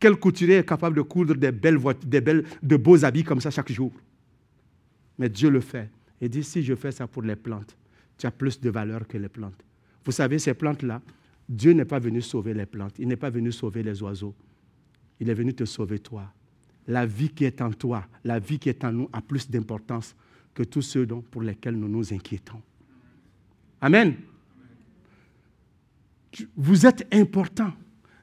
Quel 0.00 0.16
couturier 0.16 0.56
est 0.56 0.68
capable 0.68 0.96
de 0.96 1.02
coudre 1.02 1.34
des 1.34 1.52
belles, 1.52 1.78
des 2.04 2.20
belles, 2.20 2.44
de 2.62 2.76
beaux 2.76 3.04
habits 3.04 3.24
comme 3.24 3.40
ça 3.40 3.50
chaque 3.50 3.70
jour? 3.70 3.92
Mais 5.18 5.28
Dieu 5.28 5.50
le 5.50 5.60
fait. 5.60 5.90
Et 6.20 6.28
dit, 6.28 6.42
si 6.42 6.62
je 6.62 6.74
fais 6.74 6.92
ça 6.92 7.06
pour 7.06 7.22
les 7.22 7.36
plantes, 7.36 7.76
tu 8.16 8.26
as 8.26 8.30
plus 8.30 8.60
de 8.60 8.70
valeur 8.70 9.06
que 9.06 9.16
les 9.16 9.28
plantes. 9.28 9.64
Vous 10.04 10.12
savez, 10.12 10.38
ces 10.38 10.54
plantes-là, 10.54 11.00
Dieu 11.48 11.72
n'est 11.72 11.84
pas 11.84 11.98
venu 11.98 12.20
sauver 12.20 12.54
les 12.54 12.66
plantes, 12.66 12.98
il 12.98 13.08
n'est 13.08 13.16
pas 13.16 13.30
venu 13.30 13.52
sauver 13.52 13.82
les 13.82 14.02
oiseaux. 14.02 14.34
Il 15.20 15.30
est 15.30 15.34
venu 15.34 15.54
te 15.54 15.64
sauver 15.64 15.98
toi. 15.98 16.32
La 16.86 17.06
vie 17.06 17.28
qui 17.30 17.44
est 17.44 17.60
en 17.60 17.70
toi, 17.70 18.06
la 18.24 18.38
vie 18.38 18.58
qui 18.58 18.68
est 18.68 18.84
en 18.84 18.92
nous 18.92 19.08
a 19.12 19.20
plus 19.20 19.50
d'importance 19.50 20.14
que 20.54 20.62
tous 20.62 20.82
ceux 20.82 21.06
dont, 21.06 21.20
pour 21.20 21.42
lesquels 21.42 21.76
nous 21.76 21.88
nous 21.88 22.12
inquiétons. 22.12 22.60
Amen. 23.80 24.16
Vous 26.56 26.86
êtes 26.86 27.06
important. 27.14 27.72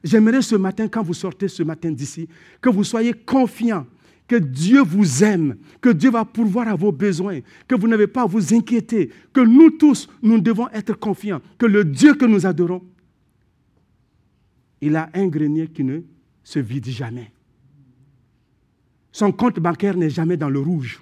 J'aimerais 0.02 0.42
ce 0.42 0.54
matin, 0.56 0.88
quand 0.88 1.02
vous 1.02 1.14
sortez 1.14 1.48
ce 1.48 1.62
matin 1.62 1.90
d'ici, 1.90 2.28
que 2.60 2.68
vous 2.68 2.84
soyez 2.84 3.12
confiants 3.12 3.86
que 4.26 4.36
Dieu 4.36 4.82
vous 4.82 5.22
aime, 5.22 5.56
que 5.80 5.90
Dieu 5.90 6.10
va 6.10 6.24
pourvoir 6.24 6.68
à 6.68 6.74
vos 6.74 6.92
besoins, 6.92 7.40
que 7.68 7.74
vous 7.74 7.88
n'avez 7.88 8.06
pas 8.06 8.22
à 8.22 8.26
vous 8.26 8.54
inquiéter, 8.54 9.10
que 9.32 9.40
nous 9.40 9.70
tous, 9.70 10.08
nous 10.22 10.40
devons 10.40 10.68
être 10.70 10.94
confiants, 10.94 11.40
que 11.58 11.66
le 11.66 11.84
Dieu 11.84 12.14
que 12.14 12.24
nous 12.24 12.46
adorons, 12.46 12.82
il 14.80 14.96
a 14.96 15.10
un 15.14 15.26
grenier 15.28 15.68
qui 15.68 15.84
ne 15.84 16.00
se 16.42 16.58
vide 16.58 16.86
jamais. 16.86 17.32
Son 19.12 19.32
compte 19.32 19.58
bancaire 19.58 19.96
n'est 19.96 20.10
jamais 20.10 20.36
dans 20.36 20.50
le 20.50 20.60
rouge. 20.60 21.00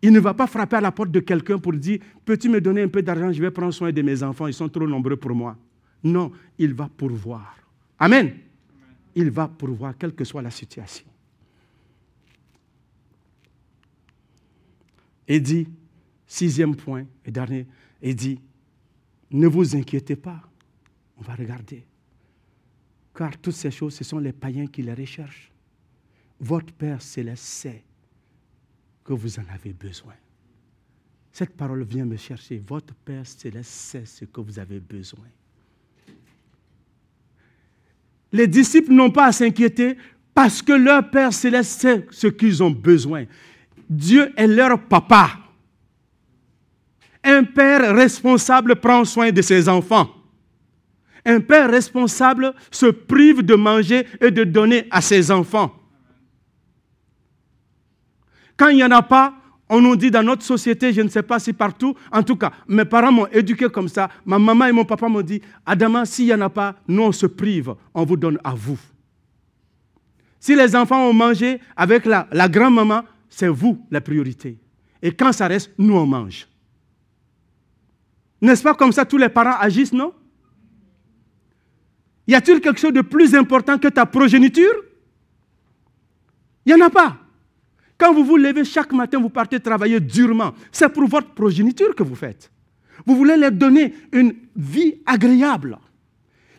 Il 0.00 0.12
ne 0.12 0.18
va 0.18 0.34
pas 0.34 0.46
frapper 0.46 0.76
à 0.76 0.80
la 0.80 0.90
porte 0.90 1.10
de 1.10 1.20
quelqu'un 1.20 1.58
pour 1.58 1.74
dire, 1.74 2.00
peux-tu 2.24 2.48
me 2.48 2.60
donner 2.60 2.82
un 2.82 2.88
peu 2.88 3.02
d'argent, 3.02 3.30
je 3.30 3.40
vais 3.40 3.50
prendre 3.50 3.72
soin 3.72 3.92
de 3.92 4.02
mes 4.02 4.22
enfants, 4.22 4.48
ils 4.48 4.54
sont 4.54 4.68
trop 4.68 4.86
nombreux 4.86 5.16
pour 5.16 5.34
moi. 5.34 5.56
Non, 6.02 6.32
il 6.58 6.74
va 6.74 6.88
pourvoir. 6.88 7.56
Amen. 7.98 8.32
Il 9.14 9.30
va 9.30 9.48
pourvoir, 9.48 9.96
quelle 9.96 10.14
que 10.14 10.24
soit 10.24 10.42
la 10.42 10.50
situation. 10.50 11.06
Et 15.28 15.40
dit, 15.40 15.68
sixième 16.26 16.76
point 16.76 17.06
et 17.24 17.30
dernier, 17.30 17.66
et 18.00 18.14
dit, 18.14 18.40
ne 19.30 19.46
vous 19.46 19.76
inquiétez 19.76 20.16
pas, 20.16 20.42
on 21.16 21.22
va 21.22 21.34
regarder. 21.34 21.86
Car 23.14 23.36
toutes 23.38 23.54
ces 23.54 23.70
choses, 23.70 23.94
ce 23.94 24.04
sont 24.04 24.18
les 24.18 24.32
païens 24.32 24.66
qui 24.66 24.82
les 24.82 24.94
recherchent. 24.94 25.52
Votre 26.40 26.72
Père 26.72 27.00
céleste 27.00 27.44
sait 27.44 27.84
que 29.04 29.12
vous 29.12 29.38
en 29.38 29.44
avez 29.48 29.72
besoin. 29.72 30.14
Cette 31.30 31.56
parole 31.56 31.84
vient 31.84 32.04
me 32.04 32.16
chercher. 32.16 32.58
Votre 32.58 32.94
Père 32.94 33.26
céleste 33.26 33.70
sait 33.70 34.04
ce 34.04 34.24
que 34.24 34.40
vous 34.40 34.58
avez 34.58 34.80
besoin 34.80 35.28
les 38.32 38.46
disciples 38.46 38.92
n'ont 38.92 39.10
pas 39.10 39.26
à 39.26 39.32
s'inquiéter 39.32 39.96
parce 40.34 40.62
que 40.62 40.72
leur 40.72 41.10
Père 41.10 41.32
céleste 41.32 41.80
sait 41.80 42.06
ce 42.10 42.26
qu'ils 42.26 42.62
ont 42.62 42.70
besoin. 42.70 43.24
Dieu 43.88 44.32
est 44.36 44.46
leur 44.46 44.78
papa. 44.78 45.38
Un 47.24 47.44
père 47.44 47.94
responsable 47.94 48.76
prend 48.76 49.04
soin 49.04 49.30
de 49.30 49.42
ses 49.42 49.68
enfants. 49.68 50.10
Un 51.24 51.40
père 51.40 51.70
responsable 51.70 52.52
se 52.70 52.86
prive 52.86 53.42
de 53.42 53.54
manger 53.54 54.06
et 54.20 54.30
de 54.30 54.42
donner 54.42 54.88
à 54.90 55.00
ses 55.00 55.30
enfants. 55.30 55.72
Quand 58.56 58.68
il 58.68 58.76
n'y 58.76 58.84
en 58.84 58.90
a 58.90 59.02
pas, 59.02 59.34
on 59.72 59.80
nous 59.80 59.96
dit 59.96 60.10
dans 60.10 60.22
notre 60.22 60.42
société, 60.42 60.92
je 60.92 61.00
ne 61.00 61.08
sais 61.08 61.22
pas 61.22 61.38
si 61.38 61.54
partout, 61.54 61.96
en 62.12 62.22
tout 62.22 62.36
cas, 62.36 62.52
mes 62.68 62.84
parents 62.84 63.10
m'ont 63.10 63.26
éduqué 63.28 63.70
comme 63.70 63.88
ça. 63.88 64.10
Ma 64.26 64.38
maman 64.38 64.66
et 64.66 64.72
mon 64.72 64.84
papa 64.84 65.08
m'ont 65.08 65.22
dit, 65.22 65.40
Adama, 65.64 66.04
s'il 66.04 66.26
n'y 66.26 66.34
en 66.34 66.42
a 66.42 66.50
pas, 66.50 66.76
nous 66.86 67.04
on 67.04 67.10
se 67.10 67.24
prive, 67.24 67.74
on 67.94 68.04
vous 68.04 68.18
donne 68.18 68.38
à 68.44 68.52
vous. 68.54 68.78
Si 70.38 70.54
les 70.54 70.76
enfants 70.76 71.08
ont 71.08 71.14
mangé 71.14 71.58
avec 71.74 72.04
la, 72.04 72.26
grand-maman, 72.50 73.02
c'est 73.30 73.48
vous 73.48 73.82
la 73.90 74.02
priorité. 74.02 74.58
Et 75.00 75.10
quand 75.10 75.32
ça 75.32 75.46
reste, 75.46 75.70
nous 75.78 75.94
on 75.94 76.04
mange. 76.04 76.46
N'est-ce 78.42 78.62
pas 78.62 78.74
comme 78.74 78.92
ça 78.92 79.06
tous 79.06 79.16
les 79.16 79.30
parents 79.30 79.56
agissent, 79.58 79.94
non? 79.94 80.12
Y 82.26 82.34
a-t-il 82.34 82.60
quelque 82.60 82.78
chose 82.78 82.92
de 82.92 83.00
plus 83.00 83.34
important 83.34 83.78
que 83.78 83.88
ta 83.88 84.04
progéniture? 84.04 84.84
Il 86.66 86.74
n'y 86.74 86.82
en 86.82 86.86
a 86.86 86.90
pas. 86.90 87.21
Quand 87.98 88.12
vous 88.12 88.24
vous 88.24 88.36
levez 88.36 88.64
chaque 88.64 88.92
matin, 88.92 89.20
vous 89.20 89.28
partez 89.28 89.60
travailler 89.60 90.00
durement. 90.00 90.52
C'est 90.70 90.88
pour 90.88 91.06
votre 91.06 91.28
progéniture 91.30 91.94
que 91.94 92.02
vous 92.02 92.14
faites. 92.14 92.50
Vous 93.06 93.16
voulez 93.16 93.36
leur 93.36 93.52
donner 93.52 93.94
une 94.12 94.34
vie 94.56 94.94
agréable. 95.06 95.78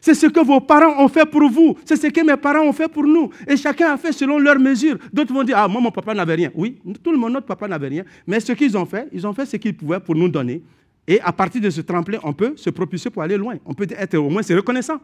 C'est 0.01 0.13
ce 0.15 0.27
que 0.27 0.45
vos 0.45 0.59
parents 0.59 1.01
ont 1.01 1.07
fait 1.07 1.25
pour 1.25 1.49
vous. 1.49 1.77
C'est 1.85 1.95
ce 1.95 2.07
que 2.07 2.25
mes 2.25 2.35
parents 2.35 2.65
ont 2.65 2.73
fait 2.73 2.89
pour 2.89 3.03
nous. 3.03 3.29
Et 3.47 3.55
chacun 3.55 3.93
a 3.93 3.97
fait 3.97 4.11
selon 4.11 4.37
leurs 4.37 4.59
mesures. 4.59 4.97
D'autres 5.13 5.33
vont 5.33 5.43
dire, 5.43 5.57
ah, 5.57 5.67
moi, 5.67 5.79
mon 5.79 5.91
papa 5.91 6.13
n'avait 6.13 6.35
rien. 6.35 6.51
Oui, 6.55 6.77
tout 7.01 7.11
le 7.11 7.17
monde, 7.17 7.31
notre 7.33 7.45
papa 7.47 7.67
n'avait 7.69 7.87
rien. 7.87 8.03
Mais 8.27 8.41
ce 8.41 8.51
qu'ils 8.51 8.75
ont 8.77 8.85
fait, 8.85 9.07
ils 9.13 9.25
ont 9.25 9.33
fait 9.33 9.45
ce 9.45 9.55
qu'ils 9.55 9.75
pouvaient 9.77 10.01
pour 10.01 10.15
nous 10.15 10.27
donner. 10.27 10.61
Et 11.07 11.21
à 11.21 11.31
partir 11.31 11.61
de 11.61 11.69
ce 11.69 11.81
tremplin, 11.81 12.19
on 12.23 12.33
peut 12.33 12.53
se 12.57 12.69
propulser 12.69 13.09
pour 13.09 13.21
aller 13.21 13.37
loin. 13.37 13.55
On 13.65 13.73
peut 13.73 13.87
être 13.89 14.15
au 14.17 14.29
moins 14.29 14.41
reconnaissant. 14.41 14.99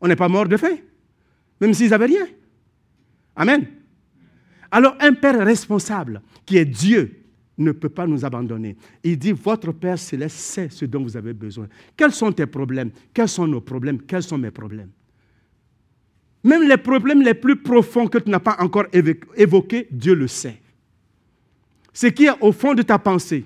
On 0.00 0.08
n'est 0.08 0.16
pas 0.16 0.28
mort 0.28 0.46
de 0.46 0.56
faim, 0.56 0.76
même 1.60 1.74
s'ils 1.74 1.90
n'avaient 1.90 2.06
rien. 2.06 2.26
Amen. 3.34 3.66
Alors 4.70 4.96
un 5.00 5.12
père 5.14 5.44
responsable, 5.44 6.22
qui 6.44 6.58
est 6.58 6.64
Dieu, 6.64 7.18
ne 7.58 7.72
peut 7.72 7.88
pas 7.88 8.06
nous 8.06 8.24
abandonner. 8.24 8.76
Il 9.02 9.18
dit, 9.18 9.32
votre 9.32 9.72
Père 9.72 9.98
céleste 9.98 10.36
sait 10.36 10.68
ce 10.70 10.84
dont 10.84 11.02
vous 11.02 11.16
avez 11.16 11.32
besoin. 11.32 11.66
Quels 11.96 12.12
sont 12.12 12.30
tes 12.30 12.46
problèmes? 12.46 12.90
Quels 13.12 13.28
sont 13.28 13.46
nos 13.46 13.60
problèmes? 13.60 14.00
Quels 14.02 14.22
sont 14.22 14.38
mes 14.38 14.50
problèmes? 14.50 14.90
Même 16.44 16.62
les 16.68 16.76
problèmes 16.76 17.22
les 17.22 17.34
plus 17.34 17.56
profonds 17.56 18.06
que 18.06 18.18
tu 18.18 18.30
n'as 18.30 18.38
pas 18.38 18.56
encore 18.60 18.86
évoqués, 19.36 19.88
Dieu 19.90 20.14
le 20.14 20.28
sait. 20.28 20.60
Ce 21.92 22.06
qui 22.06 22.26
est 22.26 22.40
au 22.40 22.52
fond 22.52 22.74
de 22.74 22.82
ta 22.82 22.98
pensée. 22.98 23.44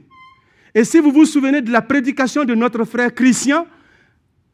Et 0.75 0.85
si 0.85 0.99
vous 0.99 1.11
vous 1.11 1.25
souvenez 1.25 1.63
de 1.63 1.71
la 1.71 1.81
prédication 1.81 2.45
de 2.45 2.55
notre 2.55 2.85
frère 2.85 3.15
Christian 3.15 3.67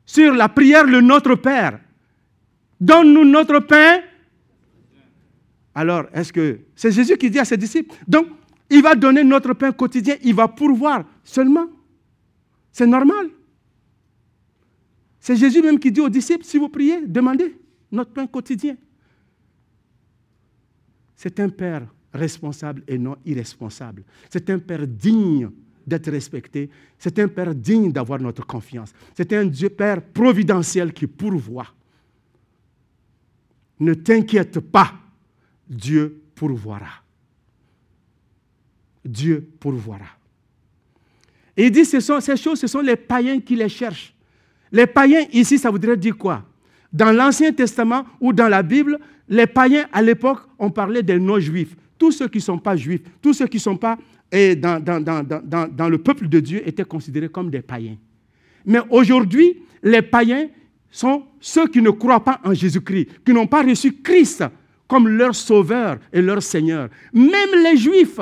sur 0.06 0.32
la 0.32 0.48
prière 0.48 0.86
de 0.86 1.00
Notre 1.00 1.34
Père, 1.34 1.80
donne-nous 2.80 3.24
notre 3.24 3.58
pain 3.58 4.00
alors, 5.78 6.06
est-ce 6.12 6.32
que 6.32 6.58
c'est 6.74 6.90
Jésus 6.90 7.16
qui 7.16 7.30
dit 7.30 7.38
à 7.38 7.44
ses 7.44 7.56
disciples 7.56 7.94
Donc, 8.08 8.26
il 8.68 8.82
va 8.82 8.96
donner 8.96 9.22
notre 9.22 9.52
pain 9.54 9.70
quotidien, 9.70 10.16
il 10.24 10.34
va 10.34 10.48
pourvoir 10.48 11.04
seulement. 11.22 11.68
C'est 12.72 12.88
normal. 12.88 13.28
C'est 15.20 15.36
Jésus 15.36 15.62
même 15.62 15.78
qui 15.78 15.92
dit 15.92 16.00
aux 16.00 16.08
disciples, 16.08 16.44
si 16.44 16.58
vous 16.58 16.68
priez, 16.68 17.06
demandez 17.06 17.56
notre 17.92 18.12
pain 18.12 18.26
quotidien. 18.26 18.76
C'est 21.14 21.38
un 21.38 21.48
Père 21.48 21.86
responsable 22.12 22.82
et 22.88 22.98
non 22.98 23.14
irresponsable. 23.24 24.02
C'est 24.30 24.50
un 24.50 24.58
Père 24.58 24.84
digne 24.84 25.48
d'être 25.86 26.10
respecté. 26.10 26.70
C'est 26.98 27.20
un 27.20 27.28
Père 27.28 27.54
digne 27.54 27.92
d'avoir 27.92 28.20
notre 28.20 28.44
confiance. 28.44 28.92
C'est 29.16 29.32
un 29.32 29.44
Dieu 29.44 29.70
Père 29.70 30.02
providentiel 30.02 30.92
qui 30.92 31.06
pourvoit. 31.06 31.68
Ne 33.78 33.94
t'inquiète 33.94 34.58
pas 34.58 34.92
Dieu 35.68 36.22
pourvoira. 36.34 37.02
Dieu 39.04 39.48
pourvoira. 39.60 40.06
Et 41.56 41.66
il 41.66 41.70
dit, 41.70 41.84
ce 41.84 42.00
sont, 42.00 42.20
ces 42.20 42.36
choses, 42.36 42.60
ce 42.60 42.66
sont 42.66 42.80
les 42.80 42.96
païens 42.96 43.40
qui 43.40 43.56
les 43.56 43.68
cherchent. 43.68 44.14
Les 44.70 44.86
païens, 44.86 45.24
ici, 45.32 45.58
ça 45.58 45.70
voudrait 45.70 45.96
dire 45.96 46.16
quoi? 46.16 46.44
Dans 46.92 47.10
l'Ancien 47.10 47.52
Testament 47.52 48.04
ou 48.20 48.32
dans 48.32 48.48
la 48.48 48.62
Bible, 48.62 48.98
les 49.28 49.46
païens, 49.46 49.86
à 49.92 50.00
l'époque, 50.00 50.40
on 50.58 50.70
parlait 50.70 51.02
des 51.02 51.18
non-juifs. 51.18 51.76
Tous 51.98 52.12
ceux 52.12 52.28
qui 52.28 52.38
ne 52.38 52.42
sont 52.42 52.58
pas 52.58 52.76
juifs, 52.76 53.00
tous 53.20 53.34
ceux 53.34 53.46
qui 53.46 53.56
ne 53.56 53.62
sont 53.62 53.76
pas 53.76 53.98
et 54.30 54.54
dans, 54.54 54.82
dans, 54.82 55.00
dans, 55.02 55.68
dans, 55.68 55.88
le 55.88 55.98
peuple 55.98 56.28
de 56.28 56.40
Dieu 56.40 56.66
étaient 56.66 56.84
considérés 56.84 57.28
comme 57.28 57.50
des 57.50 57.62
païens. 57.62 57.96
Mais 58.64 58.80
aujourd'hui, 58.90 59.62
les 59.82 60.02
païens 60.02 60.48
sont 60.90 61.24
ceux 61.40 61.66
qui 61.66 61.80
ne 61.80 61.90
croient 61.90 62.22
pas 62.22 62.40
en 62.44 62.52
Jésus-Christ, 62.52 63.08
qui 63.24 63.32
n'ont 63.32 63.46
pas 63.46 63.62
reçu 63.62 63.94
Christ 63.94 64.44
comme 64.88 65.06
leur 65.06 65.34
sauveur 65.34 65.98
et 66.12 66.22
leur 66.22 66.42
Seigneur. 66.42 66.88
Même 67.12 67.62
les 67.62 67.76
Juifs, 67.76 68.18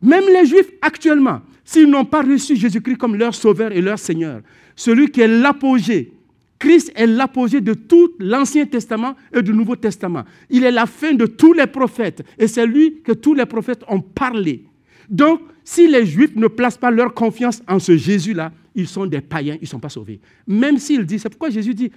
même 0.00 0.24
les 0.32 0.46
Juifs 0.46 0.70
actuellement, 0.80 1.40
s'ils 1.64 1.90
n'ont 1.90 2.04
pas 2.04 2.22
reçu 2.22 2.54
Jésus-Christ 2.54 2.96
comme 2.96 3.16
leur 3.16 3.34
sauveur 3.34 3.72
et 3.72 3.82
leur 3.82 3.98
Seigneur, 3.98 4.40
celui 4.76 5.10
qui 5.10 5.20
est 5.20 5.28
l'apogée, 5.28 6.12
Christ 6.58 6.92
est 6.94 7.06
l'apogée 7.06 7.60
de 7.60 7.74
tout 7.74 8.14
l'Ancien 8.18 8.64
Testament 8.66 9.14
et 9.34 9.42
du 9.42 9.52
Nouveau 9.52 9.76
Testament. 9.76 10.24
Il 10.48 10.64
est 10.64 10.70
la 10.70 10.86
fin 10.86 11.12
de 11.12 11.26
tous 11.26 11.52
les 11.52 11.66
prophètes 11.66 12.24
et 12.38 12.46
c'est 12.46 12.66
lui 12.66 13.02
que 13.02 13.12
tous 13.12 13.34
les 13.34 13.44
prophètes 13.46 13.82
ont 13.88 14.00
parlé. 14.00 14.64
Donc, 15.08 15.40
si 15.64 15.88
les 15.88 16.06
Juifs 16.06 16.34
ne 16.36 16.46
placent 16.46 16.78
pas 16.78 16.90
leur 16.90 17.12
confiance 17.12 17.62
en 17.68 17.78
ce 17.78 17.96
Jésus-là, 17.96 18.52
ils 18.74 18.86
sont 18.86 19.06
des 19.06 19.20
païens, 19.20 19.56
ils 19.56 19.64
ne 19.64 19.68
sont 19.68 19.80
pas 19.80 19.88
sauvés. 19.88 20.20
Même 20.46 20.78
s'il 20.78 21.04
dit, 21.04 21.18
c'est 21.18 21.28
pourquoi 21.28 21.50
Jésus 21.50 21.74
dit, 21.74 21.90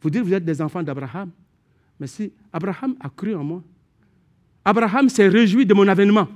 vous 0.00 0.10
dites 0.10 0.22
vous 0.22 0.34
êtes 0.34 0.44
des 0.44 0.60
enfants 0.60 0.82
d'Abraham, 0.82 1.30
mais 2.02 2.08
si 2.08 2.32
Abraham 2.52 2.96
a 2.98 3.08
cru 3.08 3.32
en 3.36 3.44
moi, 3.44 3.62
Abraham 4.64 5.08
s'est 5.08 5.28
réjoui 5.28 5.64
de 5.64 5.72
mon 5.72 5.86
avènement. 5.86 6.26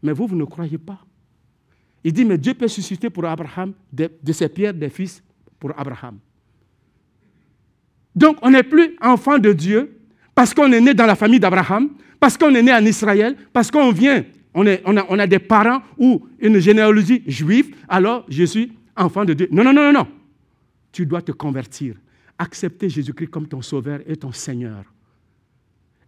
Mais 0.00 0.12
vous, 0.12 0.28
vous 0.28 0.36
ne 0.36 0.44
croyez 0.44 0.78
pas. 0.78 1.00
Il 2.04 2.12
dit, 2.12 2.24
mais 2.24 2.38
Dieu 2.38 2.54
peut 2.54 2.68
susciter 2.68 3.10
pour 3.10 3.24
Abraham 3.24 3.72
de, 3.92 4.08
ses 4.32 4.48
pierres 4.48 4.74
des 4.74 4.90
fils 4.90 5.24
pour 5.58 5.72
Abraham. 5.76 6.20
Donc, 8.14 8.36
on 8.42 8.50
n'est 8.50 8.62
plus 8.62 8.94
enfant 9.02 9.40
de 9.40 9.52
Dieu 9.52 9.98
parce 10.36 10.54
qu'on 10.54 10.70
est 10.70 10.80
né 10.80 10.94
dans 10.94 11.06
la 11.06 11.16
famille 11.16 11.40
d'Abraham, 11.40 11.90
parce 12.20 12.38
qu'on 12.38 12.54
est 12.54 12.62
né 12.62 12.72
en 12.72 12.84
Israël, 12.84 13.36
parce 13.52 13.72
qu'on 13.72 13.90
vient, 13.90 14.24
on, 14.54 14.68
a, 14.68 14.76
on 14.84 15.18
a 15.18 15.26
des 15.26 15.40
parents 15.40 15.82
ou 15.98 16.24
une 16.38 16.60
généalogie 16.60 17.24
juive, 17.26 17.74
alors 17.88 18.24
je 18.28 18.44
suis 18.44 18.72
enfant 18.96 19.24
de 19.24 19.32
Dieu. 19.32 19.48
Non, 19.50 19.64
non, 19.64 19.72
non, 19.72 19.90
non, 19.90 19.92
non. 19.94 20.08
Tu 20.92 21.04
dois 21.06 21.22
te 21.22 21.32
convertir 21.32 21.96
accepter 22.38 22.88
Jésus-Christ 22.88 23.28
comme 23.28 23.48
ton 23.48 23.62
sauveur 23.62 24.00
et 24.06 24.16
ton 24.16 24.32
Seigneur. 24.32 24.84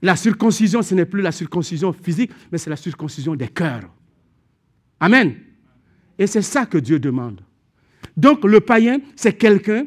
La 0.00 0.16
circoncision, 0.16 0.82
ce 0.82 0.94
n'est 0.94 1.06
plus 1.06 1.22
la 1.22 1.32
circoncision 1.32 1.92
physique, 1.92 2.30
mais 2.52 2.58
c'est 2.58 2.70
la 2.70 2.76
circoncision 2.76 3.34
des 3.34 3.48
cœurs. 3.48 3.90
Amen. 5.00 5.34
Et 6.18 6.26
c'est 6.26 6.42
ça 6.42 6.66
que 6.66 6.78
Dieu 6.78 6.98
demande. 6.98 7.40
Donc 8.16 8.44
le 8.44 8.60
païen, 8.60 8.98
c'est 9.16 9.32
quelqu'un 9.32 9.86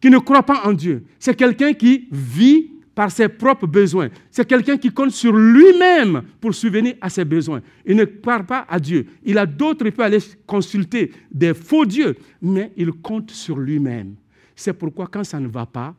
qui 0.00 0.10
ne 0.10 0.18
croit 0.18 0.42
pas 0.42 0.62
en 0.64 0.72
Dieu. 0.72 1.04
C'est 1.18 1.34
quelqu'un 1.34 1.72
qui 1.72 2.08
vit 2.10 2.70
par 2.94 3.10
ses 3.10 3.28
propres 3.28 3.66
besoins. 3.66 4.08
C'est 4.30 4.46
quelqu'un 4.46 4.76
qui 4.76 4.90
compte 4.90 5.12
sur 5.12 5.34
lui-même 5.34 6.22
pour 6.40 6.54
subvenir 6.54 6.94
à 7.00 7.08
ses 7.08 7.24
besoins. 7.24 7.62
Il 7.86 7.96
ne 7.96 8.04
parle 8.04 8.44
pas 8.44 8.66
à 8.68 8.78
Dieu. 8.78 9.06
Il 9.24 9.38
a 9.38 9.46
d'autres, 9.46 9.86
il 9.86 9.92
peut 9.92 10.02
aller 10.02 10.18
consulter 10.46 11.12
des 11.30 11.54
faux 11.54 11.86
dieux, 11.86 12.16
mais 12.40 12.72
il 12.76 12.92
compte 12.92 13.30
sur 13.30 13.58
lui-même. 13.58 14.16
C'est 14.54 14.72
pourquoi 14.72 15.06
quand 15.06 15.24
ça 15.24 15.40
ne 15.40 15.48
va 15.48 15.66
pas 15.66 15.94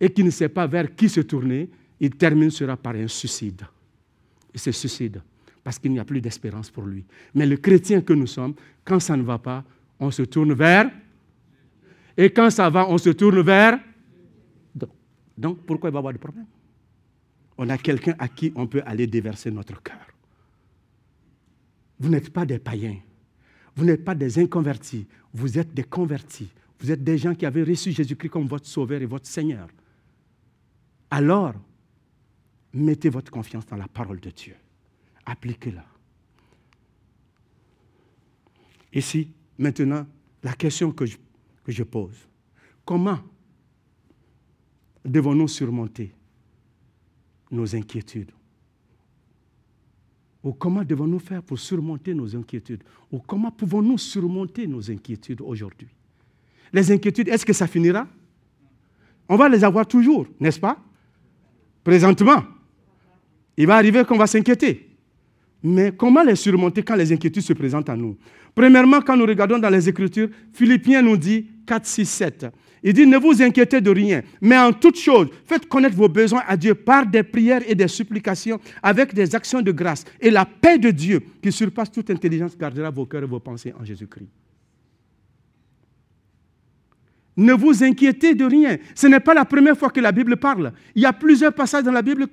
et 0.00 0.10
qu'il 0.10 0.24
ne 0.24 0.30
sait 0.30 0.48
pas 0.48 0.66
vers 0.66 0.94
qui 0.94 1.08
se 1.08 1.20
tourner, 1.20 1.68
il 2.00 2.10
termine 2.10 2.50
par 2.82 2.94
un 2.94 3.08
suicide. 3.08 3.62
Il 4.54 4.60
se 4.60 4.72
suicide 4.72 5.20
parce 5.62 5.78
qu'il 5.78 5.92
n'y 5.92 5.98
a 5.98 6.04
plus 6.04 6.20
d'espérance 6.20 6.70
pour 6.70 6.84
lui. 6.84 7.04
Mais 7.34 7.46
le 7.46 7.56
chrétien 7.56 8.00
que 8.00 8.12
nous 8.12 8.26
sommes, 8.26 8.54
quand 8.84 9.00
ça 9.00 9.16
ne 9.16 9.22
va 9.22 9.38
pas, 9.38 9.62
on 9.98 10.10
se 10.10 10.22
tourne 10.22 10.54
vers. 10.54 10.90
Et 12.16 12.30
quand 12.30 12.50
ça 12.50 12.70
va, 12.70 12.88
on 12.88 12.98
se 12.98 13.10
tourne 13.10 13.40
vers. 13.42 13.78
Donc, 15.36 15.64
pourquoi 15.64 15.90
il 15.90 15.92
va 15.92 15.98
y 15.98 16.00
avoir 16.00 16.12
des 16.12 16.18
problèmes? 16.18 16.46
On 17.56 17.68
a 17.68 17.78
quelqu'un 17.78 18.14
à 18.18 18.28
qui 18.28 18.52
on 18.54 18.66
peut 18.66 18.82
aller 18.84 19.06
déverser 19.06 19.50
notre 19.50 19.82
cœur. 19.82 20.06
Vous 21.98 22.08
n'êtes 22.08 22.30
pas 22.30 22.46
des 22.46 22.58
païens. 22.58 22.98
Vous 23.76 23.84
n'êtes 23.84 24.04
pas 24.04 24.14
des 24.14 24.38
inconvertis. 24.38 25.06
Vous 25.32 25.58
êtes 25.58 25.72
des 25.74 25.84
convertis. 25.84 26.50
Vous 26.80 26.90
êtes 26.90 27.04
des 27.04 27.18
gens 27.18 27.34
qui 27.34 27.44
avaient 27.44 27.62
reçu 27.62 27.92
Jésus-Christ 27.92 28.30
comme 28.30 28.46
votre 28.46 28.66
Sauveur 28.66 29.02
et 29.02 29.06
votre 29.06 29.26
Seigneur. 29.26 29.68
Alors, 31.10 31.54
mettez 32.72 33.10
votre 33.10 33.30
confiance 33.30 33.66
dans 33.66 33.76
la 33.76 33.88
parole 33.88 34.20
de 34.20 34.30
Dieu. 34.30 34.56
Appliquez-la. 35.26 35.84
Ici, 38.92 39.30
maintenant, 39.58 40.06
la 40.42 40.54
question 40.54 40.90
que 40.90 41.04
je, 41.04 41.16
que 41.62 41.70
je 41.70 41.82
pose. 41.82 42.16
Comment 42.84 43.18
devons-nous 45.04 45.48
surmonter 45.48 46.14
nos 47.50 47.76
inquiétudes? 47.76 48.32
Ou 50.42 50.54
comment 50.54 50.82
devons-nous 50.82 51.18
faire 51.18 51.42
pour 51.42 51.58
surmonter 51.58 52.14
nos 52.14 52.34
inquiétudes? 52.34 52.82
Ou 53.12 53.18
comment 53.18 53.50
pouvons-nous 53.50 53.98
surmonter 53.98 54.66
nos 54.66 54.90
inquiétudes 54.90 55.42
aujourd'hui? 55.42 55.88
Les 56.72 56.90
inquiétudes, 56.92 57.28
est-ce 57.28 57.44
que 57.44 57.52
ça 57.52 57.66
finira? 57.66 58.06
On 59.28 59.36
va 59.36 59.48
les 59.48 59.62
avoir 59.64 59.86
toujours, 59.86 60.26
n'est-ce 60.38 60.60
pas? 60.60 60.76
Présentement. 61.84 62.42
Il 63.56 63.66
va 63.66 63.76
arriver 63.76 64.04
qu'on 64.04 64.18
va 64.18 64.26
s'inquiéter. 64.26 64.88
Mais 65.62 65.92
comment 65.92 66.22
les 66.22 66.36
surmonter 66.36 66.82
quand 66.82 66.96
les 66.96 67.12
inquiétudes 67.12 67.42
se 67.42 67.52
présentent 67.52 67.90
à 67.90 67.96
nous? 67.96 68.16
Premièrement, 68.54 69.00
quand 69.00 69.16
nous 69.16 69.26
regardons 69.26 69.58
dans 69.58 69.68
les 69.68 69.88
Écritures, 69.88 70.28
Philippiens 70.52 71.02
nous 71.02 71.16
dit 71.16 71.46
4, 71.66 71.86
6, 71.86 72.06
7. 72.06 72.46
Il 72.82 72.94
dit, 72.94 73.06
ne 73.06 73.18
vous 73.18 73.42
inquiétez 73.42 73.80
de 73.80 73.90
rien, 73.90 74.22
mais 74.40 74.56
en 74.56 74.72
toute 74.72 74.96
chose, 74.98 75.28
faites 75.44 75.68
connaître 75.68 75.94
vos 75.94 76.08
besoins 76.08 76.42
à 76.48 76.56
Dieu 76.56 76.74
par 76.74 77.06
des 77.06 77.22
prières 77.22 77.60
et 77.66 77.74
des 77.74 77.88
supplications, 77.88 78.58
avec 78.82 79.12
des 79.12 79.34
actions 79.34 79.60
de 79.60 79.70
grâce. 79.70 80.04
Et 80.18 80.30
la 80.30 80.46
paix 80.46 80.78
de 80.78 80.90
Dieu, 80.90 81.20
qui 81.42 81.52
surpasse 81.52 81.90
toute 81.92 82.08
intelligence, 82.08 82.56
gardera 82.56 82.90
vos 82.90 83.04
cœurs 83.04 83.24
et 83.24 83.26
vos 83.26 83.38
pensées 83.38 83.74
en 83.78 83.84
Jésus-Christ. 83.84 84.28
Ne 87.40 87.54
vous 87.54 87.82
inquiétez 87.82 88.34
de 88.34 88.44
rien. 88.44 88.76
Ce 88.94 89.06
n'est 89.06 89.18
pas 89.18 89.32
la 89.32 89.46
première 89.46 89.76
fois 89.76 89.88
que 89.88 89.98
la 89.98 90.12
Bible 90.12 90.36
parle. 90.36 90.72
Il 90.94 91.00
y 91.00 91.06
a 91.06 91.12
plusieurs 91.14 91.54
passages 91.54 91.84
dans 91.84 91.90
la 91.90 92.02
Bible 92.02 92.26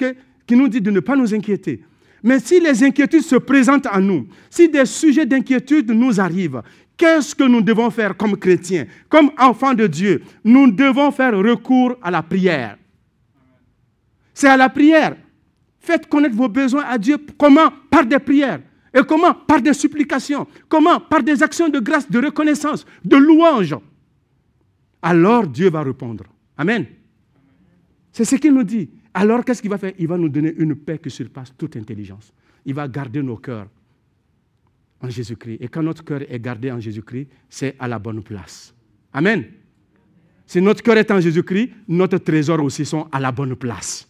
qui 0.45 0.55
nous 0.55 0.67
disent 0.67 0.81
de 0.81 0.91
ne 0.91 0.99
pas 0.99 1.15
nous 1.15 1.33
inquiéter. 1.33 1.81
Mais 2.21 2.39
si 2.39 2.59
les 2.59 2.83
inquiétudes 2.83 3.21
se 3.21 3.37
présentent 3.37 3.87
à 3.89 4.01
nous, 4.01 4.27
si 4.49 4.67
des 4.67 4.85
sujets 4.85 5.25
d'inquiétude 5.25 5.91
nous 5.91 6.19
arrivent, 6.19 6.61
qu'est-ce 6.97 7.33
que 7.33 7.45
nous 7.45 7.61
devons 7.61 7.89
faire 7.89 8.17
comme 8.17 8.35
chrétiens, 8.35 8.85
comme 9.07 9.31
enfants 9.37 9.73
de 9.73 9.87
Dieu? 9.87 10.23
Nous 10.43 10.71
devons 10.71 11.09
faire 11.11 11.37
recours 11.37 11.95
à 12.01 12.11
la 12.11 12.21
prière. 12.21 12.77
C'est 14.33 14.49
à 14.49 14.57
la 14.57 14.67
prière. 14.67 15.15
Faites 15.79 16.09
connaître 16.09 16.35
vos 16.35 16.49
besoins 16.49 16.83
à 16.85 16.97
Dieu. 16.97 17.15
Comment? 17.37 17.71
Par 17.89 18.05
des 18.05 18.19
prières. 18.19 18.59
Et 18.93 18.99
comment? 19.07 19.33
Par 19.33 19.61
des 19.61 19.73
supplications. 19.73 20.45
Comment? 20.67 20.99
Par 20.99 21.23
des 21.23 21.41
actions 21.41 21.69
de 21.69 21.79
grâce, 21.79 22.11
de 22.11 22.19
reconnaissance, 22.19 22.85
de 23.05 23.15
louange. 23.15 23.73
Alors 25.01 25.47
Dieu 25.47 25.69
va 25.69 25.83
répondre. 25.83 26.25
Amen. 26.57 26.85
C'est 28.11 28.25
ce 28.25 28.35
qu'il 28.35 28.53
nous 28.53 28.63
dit. 28.63 28.89
Alors 29.13 29.43
qu'est-ce 29.45 29.61
qu'il 29.61 29.69
va 29.69 29.77
faire? 29.77 29.93
Il 29.97 30.07
va 30.07 30.17
nous 30.17 30.29
donner 30.29 30.53
une 30.57 30.75
paix 30.75 30.99
qui 30.99 31.09
surpasse 31.09 31.53
toute 31.57 31.75
intelligence. 31.75 32.33
Il 32.65 32.73
va 32.73 32.87
garder 32.87 33.21
nos 33.21 33.37
cœurs 33.37 33.67
en 35.01 35.09
Jésus-Christ. 35.09 35.57
Et 35.61 35.67
quand 35.67 35.83
notre 35.83 36.03
cœur 36.03 36.21
est 36.27 36.39
gardé 36.39 36.71
en 36.71 36.79
Jésus-Christ, 36.79 37.27
c'est 37.49 37.75
à 37.79 37.87
la 37.87 37.99
bonne 37.99 38.23
place. 38.23 38.73
Amen. 39.13 39.45
Si 40.45 40.61
notre 40.61 40.81
cœur 40.81 40.97
est 40.97 41.11
en 41.11 41.19
Jésus-Christ, 41.19 41.71
notre 41.87 42.17
trésor 42.19 42.63
aussi 42.63 42.85
sont 42.85 43.07
à 43.11 43.19
la 43.19 43.31
bonne 43.31 43.55
place. 43.55 44.07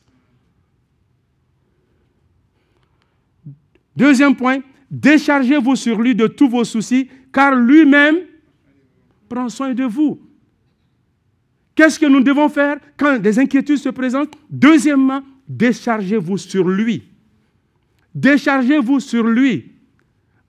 Deuxième 3.96 4.36
point, 4.36 4.60
déchargez-vous 4.92 5.76
sur 5.76 6.00
lui 6.00 6.14
de 6.14 6.28
tous 6.28 6.48
vos 6.48 6.64
soucis, 6.64 7.10
car 7.34 7.56
lui-même 7.56 8.18
prend 9.28 9.50
soin 9.50 9.74
de 9.74 9.84
vous. 9.84 10.22
Qu'est-ce 11.78 12.00
que 12.00 12.08
nous 12.08 12.22
devons 12.22 12.50
faire 12.50 12.80
quand 12.98 13.20
des 13.20 13.38
inquiétudes 13.38 13.78
se 13.78 13.90
présentent? 13.90 14.34
Deuxièmement, 14.50 15.22
déchargez-vous 15.48 16.40
sur 16.40 16.68
lui. 16.68 17.04
Déchargez-vous 18.16 19.00
sur 19.00 19.24
lui. 19.24 19.74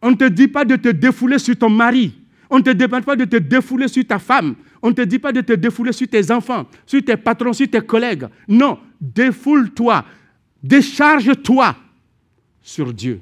On 0.01 0.13
ne 0.13 0.17
te 0.17 0.25
dit 0.25 0.49
pas 0.49 0.65
de 0.65 0.77
te 0.77 0.89
défouler 0.89 1.39
sur 1.39 1.55
ton 1.55 1.69
mari. 1.69 2.15
On 2.49 2.57
ne 2.57 2.63
te 2.63 2.71
demande 2.71 3.05
pas 3.05 3.15
de 3.15 3.27
te 3.27 3.37
défouler 3.37 3.89
sur 3.89 4.07
ta 4.07 4.19
femme. 4.19 4.55
On 4.81 4.89
ne 4.89 4.95
te 4.95 5.03
dit 5.03 5.19
pas 5.19 5.31
de 5.31 5.43
te 5.43 5.53
défouler 5.53 5.93
sur 5.93 6.09
tes 6.09 6.31
enfants, 6.31 6.67
sur 6.87 7.05
tes 7.05 7.19
patrons, 7.19 7.53
sur 7.53 7.69
tes 7.69 7.83
collègues. 7.83 8.27
Non, 8.49 8.79
défoule-toi. 8.99 10.07
Décharge-toi 10.63 11.77
sur 12.63 12.95
Dieu. 12.95 13.21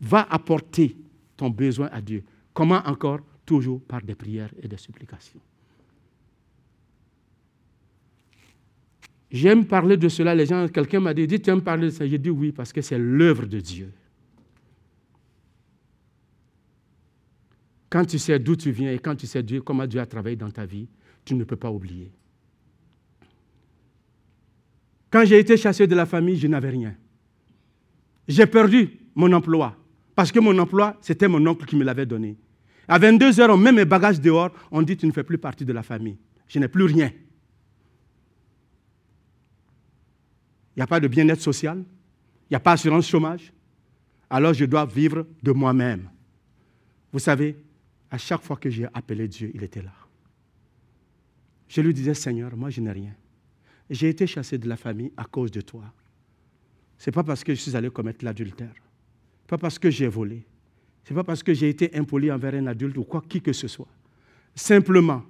Va 0.00 0.26
apporter 0.30 0.96
ton 1.36 1.50
besoin 1.50 1.90
à 1.92 2.00
Dieu. 2.00 2.22
Comment 2.54 2.80
encore? 2.86 3.20
Toujours 3.44 3.82
par 3.82 4.00
des 4.00 4.14
prières 4.14 4.50
et 4.62 4.68
des 4.68 4.78
supplications. 4.78 5.40
J'aime 9.32 9.64
parler 9.64 9.96
de 9.96 10.08
cela. 10.10 10.34
Les 10.34 10.44
gens, 10.44 10.68
quelqu'un 10.68 11.00
m'a 11.00 11.14
dit, 11.14 11.26
tu 11.26 11.48
aimes 11.48 11.62
parler 11.62 11.86
de 11.86 11.90
ça 11.90 12.06
J'ai 12.06 12.18
dit 12.18 12.28
oui, 12.28 12.52
parce 12.52 12.72
que 12.72 12.82
c'est 12.82 12.98
l'œuvre 12.98 13.46
de 13.46 13.60
Dieu. 13.60 13.90
Quand 17.88 18.04
tu 18.04 18.18
sais 18.18 18.38
d'où 18.38 18.56
tu 18.56 18.70
viens 18.70 18.92
et 18.92 18.98
quand 18.98 19.16
tu 19.16 19.26
sais 19.26 19.44
comment 19.64 19.86
Dieu 19.86 20.00
a 20.00 20.06
travaillé 20.06 20.36
dans 20.36 20.50
ta 20.50 20.66
vie, 20.66 20.86
tu 21.24 21.34
ne 21.34 21.44
peux 21.44 21.56
pas 21.56 21.70
oublier. 21.70 22.10
Quand 25.10 25.24
j'ai 25.24 25.38
été 25.38 25.56
chassé 25.56 25.86
de 25.86 25.94
la 25.94 26.06
famille, 26.06 26.36
je 26.36 26.46
n'avais 26.46 26.70
rien. 26.70 26.94
J'ai 28.28 28.46
perdu 28.46 28.98
mon 29.14 29.30
emploi 29.32 29.76
parce 30.14 30.32
que 30.32 30.40
mon 30.40 30.58
emploi, 30.58 30.96
c'était 31.00 31.28
mon 31.28 31.46
oncle 31.46 31.66
qui 31.66 31.76
me 31.76 31.84
l'avait 31.84 32.06
donné. 32.06 32.36
À 32.88 32.98
22 32.98 33.40
heures, 33.40 33.50
on 33.50 33.56
met 33.58 33.72
mes 33.72 33.84
bagages 33.84 34.20
dehors, 34.20 34.50
on 34.70 34.82
dit 34.82 34.96
tu 34.96 35.06
ne 35.06 35.12
fais 35.12 35.22
plus 35.22 35.38
partie 35.38 35.64
de 35.64 35.72
la 35.72 35.82
famille. 35.82 36.18
Je 36.48 36.58
n'ai 36.58 36.68
plus 36.68 36.84
rien. 36.84 37.10
Il 40.74 40.80
n'y 40.80 40.82
a 40.82 40.86
pas 40.86 41.00
de 41.00 41.08
bien-être 41.08 41.40
social, 41.40 41.78
il 41.78 42.52
n'y 42.52 42.56
a 42.56 42.60
pas 42.60 42.72
d'assurance 42.72 43.08
chômage. 43.08 43.52
Alors 44.30 44.54
je 44.54 44.64
dois 44.64 44.86
vivre 44.86 45.26
de 45.42 45.52
moi-même. 45.52 46.08
Vous 47.12 47.18
savez, 47.18 47.56
à 48.10 48.18
chaque 48.18 48.42
fois 48.42 48.56
que 48.56 48.70
j'ai 48.70 48.86
appelé 48.94 49.28
Dieu, 49.28 49.50
il 49.54 49.62
était 49.62 49.82
là. 49.82 49.92
Je 51.68 51.80
lui 51.80 51.94
disais, 51.94 52.14
Seigneur, 52.14 52.56
moi 52.56 52.70
je 52.70 52.80
n'ai 52.80 52.92
rien. 52.92 53.14
J'ai 53.90 54.08
été 54.08 54.26
chassé 54.26 54.58
de 54.58 54.68
la 54.68 54.76
famille 54.76 55.12
à 55.16 55.24
cause 55.24 55.50
de 55.50 55.60
toi. 55.60 55.84
Ce 56.98 57.10
n'est 57.10 57.12
pas 57.14 57.24
parce 57.24 57.42
que 57.42 57.54
je 57.54 57.60
suis 57.60 57.76
allé 57.76 57.90
commettre 57.90 58.24
l'adultère. 58.24 58.74
Pas 59.46 59.58
parce 59.58 59.78
que 59.78 59.90
j'ai 59.90 60.08
volé. 60.08 60.46
Ce 61.04 61.12
n'est 61.12 61.16
pas 61.16 61.24
parce 61.24 61.42
que 61.42 61.52
j'ai 61.52 61.68
été 61.68 61.94
impoli 61.96 62.30
envers 62.30 62.54
un 62.54 62.66
adulte 62.66 62.96
ou 62.96 63.04
quoi 63.04 63.22
qui 63.28 63.40
que 63.40 63.52
ce 63.52 63.68
soit. 63.68 63.88
Simplement, 64.54 65.24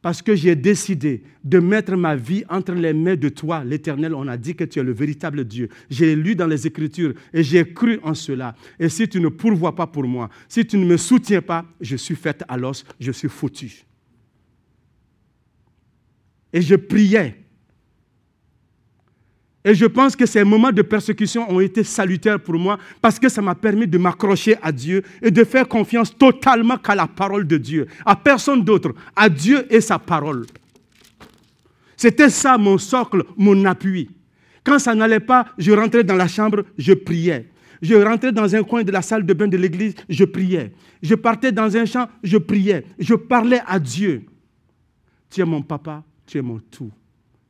parce 0.00 0.22
que 0.22 0.34
j'ai 0.34 0.54
décidé 0.54 1.22
de 1.42 1.58
mettre 1.58 1.96
ma 1.96 2.14
vie 2.14 2.44
entre 2.48 2.72
les 2.72 2.92
mains 2.92 3.16
de 3.16 3.28
toi, 3.28 3.64
l'Éternel. 3.64 4.14
On 4.14 4.28
a 4.28 4.36
dit 4.36 4.54
que 4.54 4.64
tu 4.64 4.78
es 4.78 4.82
le 4.82 4.92
véritable 4.92 5.44
Dieu. 5.44 5.68
J'ai 5.90 6.14
lu 6.14 6.36
dans 6.36 6.46
les 6.46 6.66
Écritures 6.66 7.14
et 7.32 7.42
j'ai 7.42 7.72
cru 7.72 7.98
en 8.02 8.14
cela. 8.14 8.54
Et 8.78 8.88
si 8.88 9.08
tu 9.08 9.20
ne 9.20 9.28
pourvois 9.28 9.74
pas 9.74 9.86
pour 9.86 10.04
moi, 10.04 10.30
si 10.48 10.64
tu 10.64 10.78
ne 10.78 10.84
me 10.84 10.96
soutiens 10.96 11.42
pas, 11.42 11.64
je 11.80 11.96
suis 11.96 12.14
faite 12.14 12.44
à 12.48 12.56
l'os, 12.56 12.84
je 13.00 13.10
suis 13.10 13.28
foutu. 13.28 13.84
Et 16.52 16.62
je 16.62 16.76
priais 16.76 17.47
et 19.68 19.74
je 19.74 19.84
pense 19.84 20.16
que 20.16 20.24
ces 20.24 20.44
moments 20.44 20.72
de 20.72 20.80
persécution 20.80 21.50
ont 21.52 21.60
été 21.60 21.84
salutaires 21.84 22.40
pour 22.40 22.54
moi 22.54 22.78
parce 23.02 23.18
que 23.18 23.28
ça 23.28 23.42
m'a 23.42 23.54
permis 23.54 23.86
de 23.86 23.98
m'accrocher 23.98 24.56
à 24.62 24.72
Dieu 24.72 25.02
et 25.20 25.30
de 25.30 25.44
faire 25.44 25.68
confiance 25.68 26.16
totalement 26.16 26.78
qu'à 26.78 26.94
la 26.94 27.06
parole 27.06 27.46
de 27.46 27.58
Dieu, 27.58 27.86
à 28.06 28.16
personne 28.16 28.64
d'autre, 28.64 28.94
à 29.14 29.28
Dieu 29.28 29.66
et 29.68 29.82
sa 29.82 29.98
parole. 29.98 30.46
C'était 31.98 32.30
ça 32.30 32.56
mon 32.56 32.78
socle, 32.78 33.22
mon 33.36 33.62
appui. 33.66 34.08
Quand 34.64 34.78
ça 34.78 34.94
n'allait 34.94 35.20
pas, 35.20 35.44
je 35.58 35.70
rentrais 35.72 36.02
dans 36.02 36.16
la 36.16 36.28
chambre, 36.28 36.64
je 36.78 36.94
priais. 36.94 37.50
Je 37.82 37.94
rentrais 37.94 38.32
dans 38.32 38.56
un 38.56 38.62
coin 38.62 38.84
de 38.84 38.90
la 38.90 39.02
salle 39.02 39.26
de 39.26 39.34
bain 39.34 39.48
de 39.48 39.58
l'église, 39.58 39.96
je 40.08 40.24
priais. 40.24 40.72
Je 41.02 41.14
partais 41.14 41.52
dans 41.52 41.76
un 41.76 41.84
champ, 41.84 42.08
je 42.22 42.38
priais. 42.38 42.86
Je 42.98 43.14
parlais 43.14 43.60
à 43.66 43.78
Dieu. 43.78 44.22
Tu 45.28 45.42
es 45.42 45.44
mon 45.44 45.60
papa, 45.60 46.02
tu 46.24 46.38
es 46.38 46.42
mon 46.42 46.58
tout. 46.58 46.90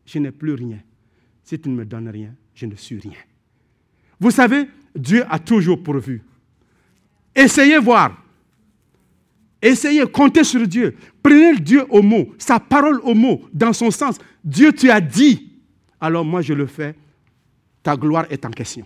Je 0.04 0.18
n'ai 0.18 0.32
plus 0.32 0.54
rien. 0.54 0.78
Si 1.49 1.59
tu 1.59 1.70
ne 1.70 1.76
me 1.76 1.86
donnes 1.86 2.11
rien, 2.11 2.34
je 2.55 2.66
ne 2.66 2.74
suis 2.74 3.01
rien. 3.01 3.16
Vous 4.20 4.30
savez, 4.30 4.68
Dieu 4.94 5.24
a 5.30 5.38
toujours 5.38 5.82
pourvu. 5.82 6.22
Essayez 7.34 7.78
voir. 7.78 8.22
Essayez, 9.62 10.05
comptez 10.12 10.44
sur 10.44 10.68
Dieu. 10.68 10.94
Prenez 11.22 11.59
Dieu 11.59 11.86
au 11.88 12.03
mot, 12.03 12.34
sa 12.36 12.61
parole 12.61 13.01
au 13.03 13.14
mot, 13.14 13.49
dans 13.51 13.72
son 13.72 13.90
sens. 13.90 14.18
Dieu, 14.44 14.74
tu 14.74 14.90
as 14.90 15.01
dit. 15.01 15.51
Alors 15.99 16.22
moi, 16.22 16.42
je 16.42 16.53
le 16.53 16.66
fais. 16.66 16.94
Ta 17.82 17.96
gloire 17.96 18.26
est 18.28 18.44
en 18.44 18.51
question. 18.51 18.84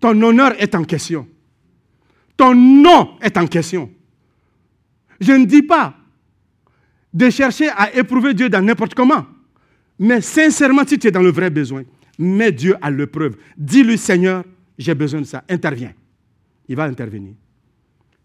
Ton 0.00 0.18
honneur 0.22 0.58
est 0.58 0.74
en 0.74 0.84
question. 0.84 1.28
Ton 2.38 2.54
nom 2.54 3.18
est 3.20 3.36
en 3.36 3.46
question. 3.46 3.90
Je 5.20 5.32
ne 5.32 5.44
dis 5.44 5.62
pas 5.62 5.94
de 7.12 7.28
chercher 7.28 7.68
à 7.68 7.94
éprouver 7.94 8.32
Dieu 8.32 8.48
dans 8.48 8.64
n'importe 8.64 8.94
comment. 8.94 9.26
Mais 10.02 10.20
sincèrement, 10.20 10.82
si 10.84 10.98
tu 10.98 11.06
es 11.06 11.10
dans 11.12 11.22
le 11.22 11.30
vrai 11.30 11.48
besoin, 11.48 11.84
mets 12.18 12.50
Dieu 12.50 12.74
à 12.82 12.90
l'épreuve. 12.90 13.36
Dis-lui, 13.56 13.96
Seigneur, 13.96 14.44
j'ai 14.76 14.96
besoin 14.96 15.20
de 15.20 15.26
ça. 15.26 15.44
Interviens. 15.48 15.92
Il 16.66 16.74
va 16.74 16.84
intervenir. 16.84 17.34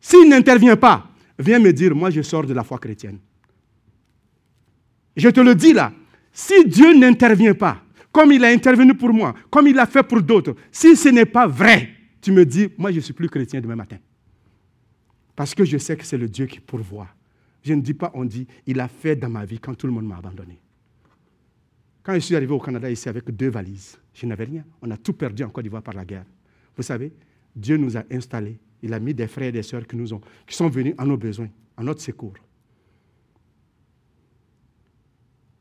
S'il 0.02 0.28
n'intervient 0.28 0.76
pas, 0.76 1.08
viens 1.38 1.60
me 1.60 1.72
dire, 1.72 1.94
moi 1.94 2.10
je 2.10 2.24
sors 2.24 2.48
de 2.48 2.54
la 2.56 2.64
foi 2.64 2.80
chrétienne. 2.80 3.20
Je 5.16 5.30
te 5.30 5.40
le 5.40 5.54
dis 5.54 5.72
là, 5.72 5.94
si 6.34 6.66
Dieu 6.66 6.98
n'intervient 6.98 7.54
pas, 7.54 7.84
comme 8.12 8.32
il 8.32 8.44
a 8.44 8.48
intervenu 8.48 8.96
pour 8.96 9.14
moi, 9.14 9.36
comme 9.52 9.68
il 9.68 9.76
l'a 9.76 9.86
fait 9.86 10.02
pour 10.02 10.24
d'autres, 10.24 10.56
si 10.72 10.96
ce 10.96 11.10
n'est 11.10 11.26
pas 11.26 11.46
vrai, 11.46 11.90
tu 12.20 12.32
me 12.32 12.44
dis, 12.44 12.70
moi 12.76 12.90
je 12.90 12.96
ne 12.96 13.02
suis 13.02 13.14
plus 13.14 13.30
chrétien 13.30 13.62
demain 13.62 13.76
matin. 13.76 13.98
Parce 15.36 15.54
que 15.54 15.64
je 15.64 15.78
sais 15.78 15.96
que 15.96 16.06
c'est 16.06 16.18
le 16.18 16.28
Dieu 16.28 16.48
qui 16.48 16.60
pourvoit. 16.60 17.10
Je 17.62 17.76
ne 17.76 17.82
dis 17.82 17.94
pas, 17.94 18.10
on 18.16 18.26
dit, 18.26 18.48
il 18.66 18.80
a 18.80 18.88
fait 18.88 19.16
dans 19.16 19.30
ma 19.30 19.46
vie 19.46 19.60
quand 19.60 19.76
tout 19.76 19.86
le 19.86 19.94
monde 19.94 20.08
m'a 20.08 20.18
abandonné. 20.18 20.60
Quand 22.08 22.14
je 22.14 22.20
suis 22.20 22.38
arrivé 22.38 22.54
au 22.54 22.60
Canada 22.60 22.90
ici 22.90 23.10
avec 23.10 23.30
deux 23.36 23.50
valises, 23.50 23.98
je 24.14 24.26
n'avais 24.26 24.46
rien. 24.46 24.64
On 24.82 24.90
a 24.92 24.96
tout 24.96 25.12
perdu 25.12 25.44
en 25.44 25.50
Côte 25.50 25.64
d'Ivoire 25.64 25.84
par 25.84 25.94
la 25.94 26.06
guerre. 26.06 26.24
Vous 26.78 26.82
savez, 26.82 27.12
Dieu 27.54 27.76
nous 27.76 27.98
a 27.98 28.04
installés. 28.10 28.58
Il 28.82 28.94
a 28.94 29.00
mis 29.02 29.14
des 29.14 29.28
frères 29.28 29.50
et 29.50 29.52
des 29.52 29.62
sœurs 29.62 29.86
qui, 29.86 29.98
nous 29.98 30.14
ont, 30.14 30.22
qui 30.48 30.56
sont 30.56 30.70
venus 30.70 30.94
à 30.98 31.04
nos 31.04 31.18
besoins, 31.18 31.50
à 31.76 31.84
notre 31.84 32.00
secours. 32.00 32.36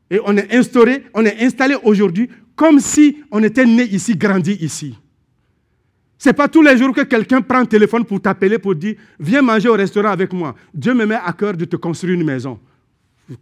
Et 0.09 0.21
on 0.23 0.37
est 0.37 0.55
instauré, 0.55 1.03
on 1.13 1.25
est 1.25 1.37
installé 1.43 1.75
aujourd'hui 1.83 2.29
comme 2.55 2.79
si 2.79 3.17
on 3.29 3.43
était 3.43 3.65
né 3.65 3.83
ici, 3.83 4.15
grandi 4.15 4.53
ici. 4.53 4.97
Ce 6.17 6.29
n'est 6.29 6.33
pas 6.33 6.47
tous 6.47 6.61
les 6.61 6.77
jours 6.77 6.95
que 6.95 7.01
quelqu'un 7.01 7.41
prend 7.41 7.59
un 7.59 7.65
téléphone 7.65 8.05
pour 8.05 8.21
t'appeler 8.21 8.57
pour 8.57 8.73
dire 8.73 8.95
Viens 9.19 9.41
manger 9.41 9.67
au 9.67 9.73
restaurant 9.73 10.11
avec 10.11 10.31
moi. 10.31 10.55
Dieu 10.73 10.93
me 10.93 11.05
met 11.05 11.15
à 11.21 11.33
cœur 11.33 11.57
de 11.57 11.65
te 11.65 11.75
construire 11.75 12.13
une 12.13 12.23
maison. 12.23 12.57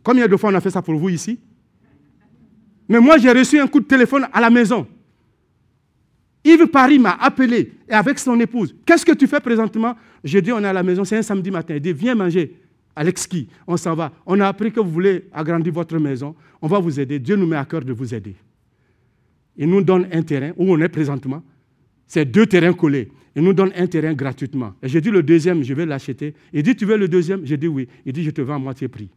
Combien 0.01 0.27
de 0.27 0.35
fois 0.35 0.49
on 0.49 0.55
a 0.55 0.59
fait 0.59 0.71
ça 0.71 0.81
pour 0.81 0.95
vous 0.95 1.09
ici? 1.09 1.39
Mais 2.87 2.99
moi, 2.99 3.17
j'ai 3.17 3.31
reçu 3.31 3.59
un 3.59 3.67
coup 3.67 3.79
de 3.79 3.85
téléphone 3.85 4.27
à 4.31 4.39
la 4.41 4.49
maison. 4.49 4.87
Yves 6.43 6.67
Paris 6.67 6.99
m'a 6.99 7.13
appelé 7.13 7.71
et 7.89 7.93
avec 7.93 8.19
son 8.19 8.39
épouse. 8.39 8.75
Qu'est-ce 8.85 9.05
que 9.05 9.13
tu 9.13 9.25
fais 9.25 9.39
présentement? 9.39 9.95
Je 10.23 10.37
dis 10.39 10.51
On 10.51 10.59
est 10.59 10.67
à 10.67 10.73
la 10.73 10.83
maison, 10.83 11.03
c'est 11.03 11.17
un 11.17 11.23
samedi 11.23 11.49
matin. 11.49 11.75
Il 11.75 11.81
dit 11.81 11.93
Viens 11.93 12.13
manger. 12.13 12.55
Alex 12.95 13.27
qui? 13.27 13.49
On 13.67 13.75
s'en 13.75 13.95
va. 13.95 14.11
On 14.25 14.39
a 14.39 14.47
appris 14.47 14.71
que 14.71 14.79
vous 14.79 14.89
voulez 14.89 15.27
agrandir 15.33 15.73
votre 15.73 15.97
maison. 15.97 16.35
On 16.61 16.67
va 16.67 16.79
vous 16.79 16.99
aider. 16.99 17.19
Dieu 17.19 17.35
nous 17.35 17.47
met 17.47 17.57
à 17.57 17.65
cœur 17.65 17.83
de 17.83 17.91
vous 17.91 18.13
aider. 18.13 18.35
Il 19.57 19.69
nous 19.69 19.81
donne 19.81 20.07
un 20.11 20.21
terrain 20.21 20.51
où 20.55 20.71
on 20.71 20.79
est 20.79 20.89
présentement. 20.89 21.43
C'est 22.07 22.25
deux 22.25 22.45
terrains 22.45 22.73
collés. 22.73 23.09
Il 23.35 23.43
nous 23.43 23.53
donne 23.53 23.71
un 23.75 23.87
terrain 23.87 24.13
gratuitement. 24.13 24.73
Et 24.81 24.87
j'ai 24.87 25.01
dit 25.01 25.09
le 25.11 25.21
deuxième, 25.21 25.61
je 25.63 25.73
vais 25.73 25.85
l'acheter. 25.85 26.33
Il 26.53 26.63
dit, 26.63 26.75
tu 26.75 26.85
veux 26.85 26.95
le 26.95 27.07
deuxième? 27.07 27.45
J'ai 27.45 27.57
dit 27.57 27.67
oui. 27.67 27.87
Il 28.05 28.13
dit, 28.13 28.23
je 28.23 28.29
te 28.31 28.41
vends 28.41 28.55
à 28.55 28.59
moitié 28.59 28.87
prix. 28.87 29.09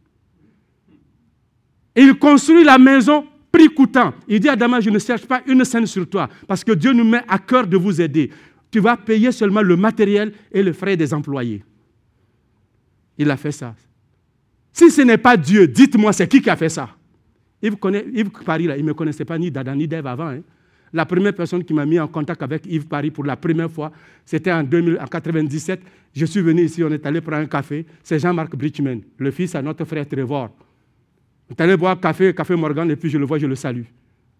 Et 1.95 2.01
il 2.01 2.15
construit 2.15 2.63
la 2.63 2.77
maison 2.77 3.25
prix 3.51 3.67
coûtant. 3.67 4.13
Il 4.27 4.39
dit, 4.39 4.49
Adama, 4.49 4.79
je 4.79 4.89
ne 4.89 4.99
cherche 4.99 5.25
pas 5.25 5.41
une 5.47 5.63
scène 5.65 5.85
sur 5.85 6.07
toi, 6.07 6.29
parce 6.47 6.63
que 6.63 6.71
Dieu 6.71 6.93
nous 6.93 7.03
met 7.03 7.21
à 7.27 7.39
cœur 7.39 7.67
de 7.67 7.77
vous 7.77 7.99
aider. 8.01 8.29
Tu 8.71 8.79
vas 8.79 8.97
payer 8.97 9.31
seulement 9.31 9.61
le 9.61 9.75
matériel 9.75 10.33
et 10.51 10.61
le 10.61 10.73
frais 10.73 10.95
des 10.95 11.13
employés. 11.13 11.63
Il 13.17 13.29
a 13.29 13.37
fait 13.37 13.51
ça. 13.51 13.75
Si 14.71 14.89
ce 14.91 15.01
n'est 15.01 15.17
pas 15.17 15.35
Dieu, 15.35 15.67
dites-moi, 15.67 16.13
c'est 16.13 16.27
qui 16.27 16.41
qui 16.41 16.49
a 16.49 16.55
fait 16.55 16.69
ça? 16.69 16.89
Yves 17.61 17.77
Paris, 18.45 18.67
là, 18.67 18.77
il 18.77 18.83
ne 18.83 18.89
me 18.89 18.93
connaissait 18.93 19.25
pas 19.25 19.37
ni 19.37 19.51
d'Adam 19.51 19.75
ni 19.75 19.87
d'Ève 19.87 20.07
avant. 20.07 20.29
Hein. 20.29 20.41
La 20.93 21.05
première 21.05 21.33
personne 21.33 21.63
qui 21.63 21.73
m'a 21.73 21.85
mis 21.85 21.99
en 21.99 22.07
contact 22.07 22.41
avec 22.41 22.65
Yves 22.65 22.87
Paris 22.87 23.11
pour 23.11 23.23
la 23.25 23.35
première 23.35 23.69
fois, 23.69 23.91
c'était 24.25 24.51
en, 24.51 24.63
1997. 24.63 25.81
Je 26.13 26.25
suis 26.25 26.41
venu 26.41 26.63
ici, 26.63 26.83
on 26.83 26.89
est 26.89 27.05
allé 27.05 27.21
prendre 27.21 27.43
un 27.43 27.45
café. 27.45 27.85
C'est 28.03 28.19
Jean-Marc 28.19 28.55
Bridgman, 28.55 29.01
le 29.17 29.31
fils 29.31 29.53
à 29.55 29.61
notre 29.61 29.85
frère 29.85 30.07
Trevor. 30.07 30.49
On 31.49 31.53
est 31.53 31.61
allé 31.61 31.75
boire 31.75 31.99
café, 31.99 32.33
café 32.33 32.55
Morgan, 32.55 32.89
et 32.91 32.95
puis 32.95 33.09
je 33.09 33.17
le 33.17 33.25
vois, 33.25 33.39
je 33.39 33.47
le 33.47 33.55
salue. 33.55 33.85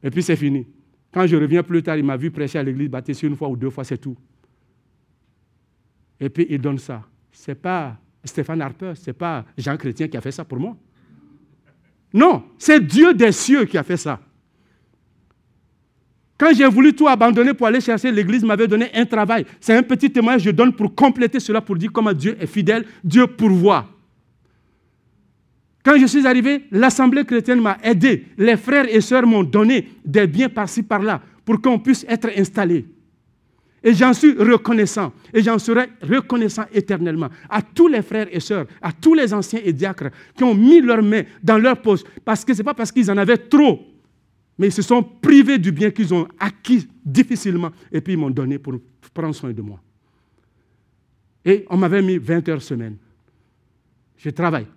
Et 0.03 0.10
puis 0.10 0.22
c'est 0.22 0.36
fini. 0.36 0.68
Quand 1.12 1.26
je 1.26 1.36
reviens 1.36 1.64
plus 1.64 1.82
tard, 1.82 1.97
il 1.97 2.03
m'a 2.03 2.18
vu 2.18 2.30
prêcher 2.30 2.60
à 2.60 2.64
l'église 2.64 2.89
baptiste 2.89 3.24
une 3.24 3.36
fois 3.36 3.49
ou 3.49 3.57
deux 3.57 3.70
fois, 3.70 3.84
c'est 3.84 3.97
tout. 3.97 4.16
Et 6.20 6.30
puis 6.30 6.45
il 6.49 6.60
donne 6.60 6.78
ça. 6.78 7.03
Ce 7.32 7.51
n'est 7.51 7.55
pas 7.55 7.97
Stéphane 8.24 8.62
Harper, 8.62 8.93
ce 8.95 9.10
n'est 9.10 9.14
pas 9.14 9.45
Jean 9.57 9.76
Chrétien 9.78 10.07
qui 10.07 10.18
a 10.18 10.22
fait 10.22 10.32
ça 10.32 10.45
pour 10.45 10.60
moi. 10.60 10.76
Non, 12.14 12.43
c'est 12.57 12.86
Dieu 12.86 13.14
des 13.14 13.32
cieux 13.32 13.66
qui 13.66 13.78
a 13.78 13.84
fait 13.84 13.97
ça. 13.97 14.20
Quand 16.38 16.53
j'ai 16.55 16.68
voulu 16.68 16.93
tout 16.93 17.07
abandonner 17.07 17.53
pour 17.53 17.68
aller 17.68 17.82
chercher, 17.82 18.12
l'Église 18.12 18.43
m'avait 18.43 18.68
donné 18.68 18.89
un 18.93 19.05
travail. 19.05 19.45
C'est 19.60 19.76
un 19.76 19.84
petit 19.84 20.10
témoignage 20.10 20.43
que 20.43 20.49
je 20.49 20.55
donne 20.55 20.74
pour 20.74 20.95
compléter 20.95 21.39
cela, 21.39 21.60
pour 21.60 21.76
dire 21.76 21.91
comment 21.91 22.14
Dieu 22.14 22.38
est 22.39 22.47
fidèle, 22.47 22.86
Dieu 23.03 23.28
pourvoit. 23.28 23.88
Quand 25.89 25.97
je 25.97 26.05
suis 26.05 26.27
arrivé, 26.27 26.65
l'Assemblée 26.69 27.25
chrétienne 27.25 27.61
m'a 27.61 27.79
aidé. 27.81 28.27
Les 28.37 28.57
frères 28.57 28.85
et 28.87 29.01
sœurs 29.01 29.25
m'ont 29.25 29.41
donné 29.41 29.89
des 30.05 30.27
biens 30.27 30.47
par-ci, 30.47 30.83
par-là, 30.83 31.19
pour 31.43 31.59
qu'on 31.59 31.79
puisse 31.79 32.05
être 32.07 32.29
installé. 32.37 32.85
Et 33.83 33.95
j'en 33.95 34.13
suis 34.13 34.33
reconnaissant. 34.33 35.11
Et 35.33 35.41
j'en 35.41 35.57
serai 35.57 35.89
reconnaissant 36.03 36.65
éternellement 36.71 37.29
à 37.49 37.63
tous 37.63 37.87
les 37.87 38.03
frères 38.03 38.27
et 38.31 38.39
sœurs, 38.39 38.67
à 38.83 38.91
tous 38.91 39.15
les 39.15 39.33
anciens 39.33 39.61
et 39.65 39.73
diacres 39.73 40.11
qui 40.37 40.43
ont 40.43 40.53
mis 40.53 40.79
leurs 40.79 41.01
mains 41.01 41.23
dans 41.41 41.57
leur 41.57 41.81
poche. 41.81 42.01
Parce 42.23 42.45
que 42.45 42.53
ce 42.53 42.59
n'est 42.59 42.65
pas 42.65 42.75
parce 42.75 42.91
qu'ils 42.91 43.09
en 43.09 43.17
avaient 43.17 43.37
trop 43.37 43.79
mais 44.59 44.67
ils 44.67 44.73
se 44.73 44.83
sont 44.83 45.01
privés 45.01 45.57
du 45.57 45.71
bien 45.71 45.89
qu'ils 45.89 46.13
ont 46.13 46.27
acquis 46.37 46.87
difficilement 47.03 47.71
et 47.91 48.01
puis 48.01 48.13
ils 48.13 48.19
m'ont 48.19 48.29
donné 48.29 48.59
pour 48.59 48.75
prendre 49.11 49.33
soin 49.33 49.53
de 49.53 49.61
moi. 49.63 49.79
Et 51.43 51.65
on 51.67 51.77
m'avait 51.77 52.03
mis 52.03 52.19
20 52.19 52.47
heures 52.49 52.61
semaine. 52.61 52.97
Je 54.17 54.29
travaille. 54.29 54.67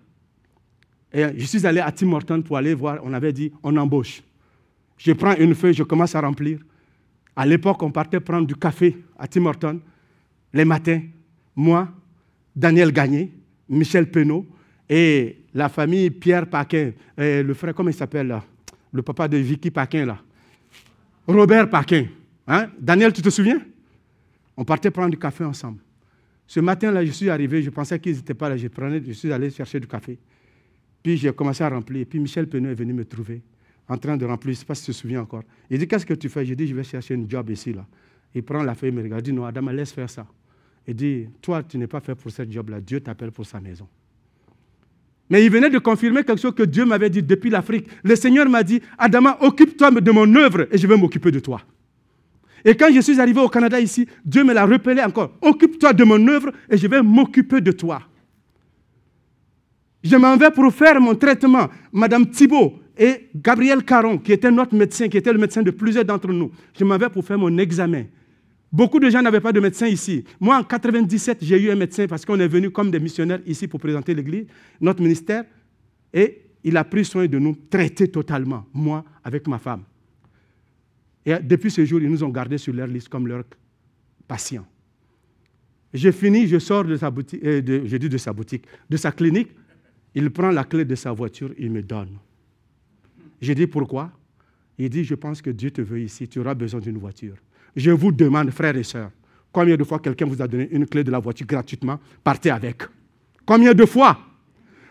Et 1.13 1.25
je 1.37 1.45
suis 1.45 1.67
allé 1.67 1.81
à 1.81 1.93
Tim 1.93 2.13
Horton 2.13 2.43
pour 2.43 2.57
aller 2.57 2.75
voir, 2.75 2.99
on 3.03 3.13
avait 3.13 3.33
dit, 3.33 3.53
on 3.63 3.77
embauche. 3.77 4.23
Je 4.97 5.13
prends 5.13 5.35
une 5.37 5.55
feuille, 5.55 5.75
je 5.75 5.83
commence 5.83 6.15
à 6.15 6.21
remplir. 6.21 6.59
À 7.35 7.45
l'époque, 7.45 7.83
on 7.83 7.91
partait 7.91 8.21
prendre 8.21 8.47
du 8.47 8.55
café 8.55 8.97
à 9.19 9.27
Tim 9.27 9.47
Horton 9.47 9.81
les 10.53 10.65
matins. 10.65 11.01
Moi, 11.57 11.89
Daniel 12.55 12.93
Gagné, 12.93 13.33
Michel 13.69 14.11
Penaud 14.11 14.47
et 14.89 15.39
la 15.55 15.69
famille 15.69 16.11
Pierre 16.11 16.47
Paquin, 16.47 16.93
le 17.17 17.53
frère, 17.55 17.75
comment 17.75 17.91
il 17.91 17.95
s'appelle 17.95 18.29
là? 18.29 18.45
Le 18.93 19.03
papa 19.03 19.29
de 19.29 19.39
Vicky 19.39 19.71
Paquin, 19.71 20.05
là. 20.05 20.19
Robert 21.27 21.71
Paquin. 21.71 22.07
Hein? 22.47 22.69
Daniel, 22.79 23.13
tu 23.13 23.23
te 23.23 23.31
souviens? 23.31 23.61
On 24.57 24.65
partait 24.65 24.91
prendre 24.91 25.11
du 25.11 25.19
café 25.19 25.45
ensemble. 25.45 25.79
Ce 26.47 26.61
matin-là, 26.61 27.05
je 27.05 27.11
suis 27.11 27.31
arrivé, 27.31 27.63
je 27.63 27.71
pensais 27.71 27.99
qu'ils 27.99 28.17
n'étaient 28.17 28.35
pas 28.35 28.51
là, 28.51 28.57
je, 28.57 28.69
prenais, 28.69 29.03
je 29.07 29.13
suis 29.13 29.33
allé 29.33 29.49
chercher 29.51 29.81
du 29.81 29.87
café. 29.87 30.19
Puis 31.03 31.17
j'ai 31.17 31.33
commencé 31.33 31.65
à 31.65 31.69
remplir. 31.69 32.07
Puis 32.07 32.19
Michel 32.19 32.49
Penaud 32.49 32.71
est 32.71 32.75
venu 32.75 32.93
me 32.93 33.05
trouver, 33.05 33.43
en 33.89 33.97
train 33.99 34.17
de 34.17 34.25
remplir, 34.25 34.55
je 34.55 34.59
ne 34.59 34.61
sais 34.61 34.67
pas 34.67 34.75
si 34.75 34.85
tu 34.85 34.93
te 34.93 34.97
souviens 34.97 35.23
encore. 35.23 35.43
Il 35.69 35.79
dit, 35.79 35.89
qu'est-ce 35.89 36.07
que 36.07 36.15
tu 36.15 36.29
fais? 36.29 36.45
J'ai 36.45 36.57
dit, 36.57 36.67
je 36.67 36.75
vais 36.75 36.85
chercher 36.85 37.15
un 37.15 37.25
job 37.29 37.51
ici. 37.51 37.73
Là. 37.73 37.87
Il 38.35 38.43
prend 38.43 38.63
la 38.63 38.75
feuille, 38.75 38.91
il 38.91 38.97
me 38.97 39.03
regarde, 39.03 39.27
il 39.27 39.31
dit, 39.31 39.37
non, 39.37 39.45
Adam, 39.45 39.69
laisse 39.71 39.93
faire 39.93 40.09
ça. 40.09 40.27
Il 40.87 40.95
dit, 40.95 41.29
toi, 41.41 41.63
tu 41.63 41.79
n'es 41.79 41.87
pas 41.87 42.01
fait 42.01 42.15
pour 42.15 42.31
ce 42.31 42.43
job-là, 42.49 42.81
Dieu 42.81 43.01
t'appelle 43.01 43.31
pour 43.31 43.47
sa 43.47 43.61
maison. 43.61 43.87
Mais 45.31 45.45
il 45.45 45.51
venait 45.51 45.71
de 45.71 45.79
confirmer 45.79 46.25
quelque 46.25 46.41
chose 46.41 46.55
que 46.55 46.65
Dieu 46.65 46.85
m'avait 46.85 47.09
dit 47.09 47.23
depuis 47.23 47.49
l'Afrique. 47.49 47.89
Le 48.03 48.15
Seigneur 48.17 48.49
m'a 48.49 48.63
dit, 48.63 48.83
Adama, 48.99 49.39
occupe-toi 49.41 49.91
de 49.91 50.11
mon 50.11 50.35
œuvre 50.35 50.69
et 50.71 50.77
je 50.77 50.87
vais 50.87 50.97
m'occuper 50.97 51.31
de 51.31 51.39
toi. 51.39 51.63
Et 52.65 52.75
quand 52.75 52.93
je 52.93 53.01
suis 53.01 53.21
arrivé 53.21 53.41
au 53.41 53.49
Canada 53.49 53.81
ici, 53.81 54.07
Dieu 54.25 54.45
me 54.45 54.53
l'a 54.53 54.67
rappelé 54.67 55.03
encore. 55.03 55.33
Occupe-toi 55.41 55.93
de 55.95 56.05
mon 56.05 56.29
œuvre 56.29 56.53
et 56.69 56.77
je 56.77 56.87
vais 56.87 57.03
m'occuper 57.03 57.61
de 57.61 57.73
toi. 57.73 58.03
Je 60.03 60.17
m'en 60.17 60.37
vais 60.37 60.51
pour 60.51 60.73
faire 60.73 61.01
mon 61.01 61.15
traitement. 61.15 61.69
Madame 61.93 62.29
Thibault 62.31 62.81
et 62.99 63.29
Gabriel 63.35 63.85
Caron, 63.85 64.19
qui 64.19 64.33
était 64.33 64.51
notre 64.51 64.75
médecin, 64.75 65.09
qui 65.09 65.17
était 65.17 65.33
le 65.33 65.39
médecin 65.39 65.63
de 65.63 65.71
plusieurs 65.71 66.05
d'entre 66.05 66.29
nous, 66.29 66.51
je 66.79 66.85
m'en 66.85 66.99
vais 66.99 67.09
pour 67.09 67.25
faire 67.25 67.39
mon 67.39 67.57
examen. 67.59 68.05
Beaucoup 68.73 68.99
de 68.99 69.11
gens 69.11 69.23
n'avaient 69.23 69.41
pas 69.41 69.53
de 69.53 69.61
médecin 69.61 69.87
ici. 69.87 70.25
Moi, 70.41 70.57
en 70.57 70.65
97, 70.65 71.39
j'ai 71.43 71.61
eu 71.61 71.71
un 71.71 71.77
médecin 71.77 72.07
parce 72.07 72.25
qu'on 72.25 72.41
est 72.41 72.49
venu 72.49 72.71
comme 72.71 72.91
des 72.91 73.01
missionnaires 73.01 73.41
ici 73.47 73.69
pour 73.69 73.79
présenter 73.79 74.15
l'Église, 74.15 74.47
notre 74.81 75.03
ministère, 75.03 75.45
et 76.13 76.43
il 76.65 76.77
a 76.77 76.85
pris 76.85 77.05
soin 77.05 77.27
de 77.27 77.39
nous, 77.39 77.55
traiter 77.69 78.09
totalement, 78.09 78.65
moi 78.73 79.05
avec 79.23 79.47
ma 79.47 79.59
femme. 79.59 79.83
Et 81.25 81.35
depuis 81.43 81.71
ce 81.71 81.85
jour, 81.85 82.01
ils 82.01 82.11
nous 82.11 82.25
ont 82.25 82.31
gardés 82.31 82.59
sur 82.59 82.73
leur 82.73 82.87
liste 82.87 83.09
comme 83.09 83.29
leurs 83.29 83.45
patients. 84.27 84.67
J'ai 85.93 86.13
fini, 86.13 86.47
je 86.47 86.59
sors 86.59 86.85
de 86.85 86.97
sa 86.97 87.11
boutique, 87.11 87.45
euh, 87.45 87.83
je 87.85 87.97
dis 87.97 88.09
de 88.09 88.17
sa 88.17 88.33
boutique, 88.33 88.65
de 88.89 88.97
sa 88.97 89.13
clinique. 89.13 89.51
Il 90.15 90.31
prend 90.31 90.51
la 90.51 90.65
clé 90.65 90.85
de 90.85 90.95
sa 90.95 91.13
voiture, 91.13 91.51
il 91.59 91.71
me 91.71 91.83
donne. 91.83 92.19
J'ai 93.41 93.55
dit 93.55 93.67
pourquoi? 93.67 94.11
Il 94.79 94.89
dit, 94.89 95.05
je 95.05 95.15
pense 95.15 95.43
que 95.43 95.51
Dieu 95.51 95.71
te 95.71 95.81
veut 95.83 96.01
ici, 96.01 96.29
tu 96.29 96.39
auras 96.41 96.55
besoin 96.55 96.81
d'une 96.81 96.99
voiture. 96.99 97.37
Je 97.77 97.91
vous 97.91 98.13
demande, 98.13 98.51
frères 98.51 98.77
et 98.77 98.83
sœurs, 98.83 99.11
combien 99.51 99.77
de 99.77 99.85
fois 99.85 99.99
quelqu'un 99.99 100.27
vous 100.27 100.41
a 100.41 100.49
donné 100.49 100.69
une 100.71 100.87
clé 100.87 101.05
de 101.05 101.11
la 101.11 101.19
voiture 101.19 101.47
gratuitement 101.47 101.99
Partez 102.23 102.51
avec? 102.51 102.83
Combien 103.45 103.75
de 103.75 103.85
fois? 103.85 104.19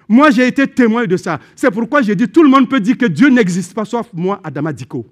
Moi, 0.08 0.30
j'ai 0.32 0.48
été 0.48 0.68
témoin 0.68 1.06
de 1.06 1.16
ça. 1.18 1.40
C'est 1.56 1.72
pourquoi 1.72 2.02
j'ai 2.02 2.16
dit, 2.16 2.28
tout 2.28 2.44
le 2.44 2.50
monde 2.50 2.70
peut 2.70 2.80
dire 2.80 2.98
que 2.98 3.06
Dieu 3.06 3.30
n'existe 3.30 3.74
pas, 3.74 3.86
sauf 3.86 4.10
moi, 4.14 4.42
Adama 4.44 4.74
Diko. 4.74 5.06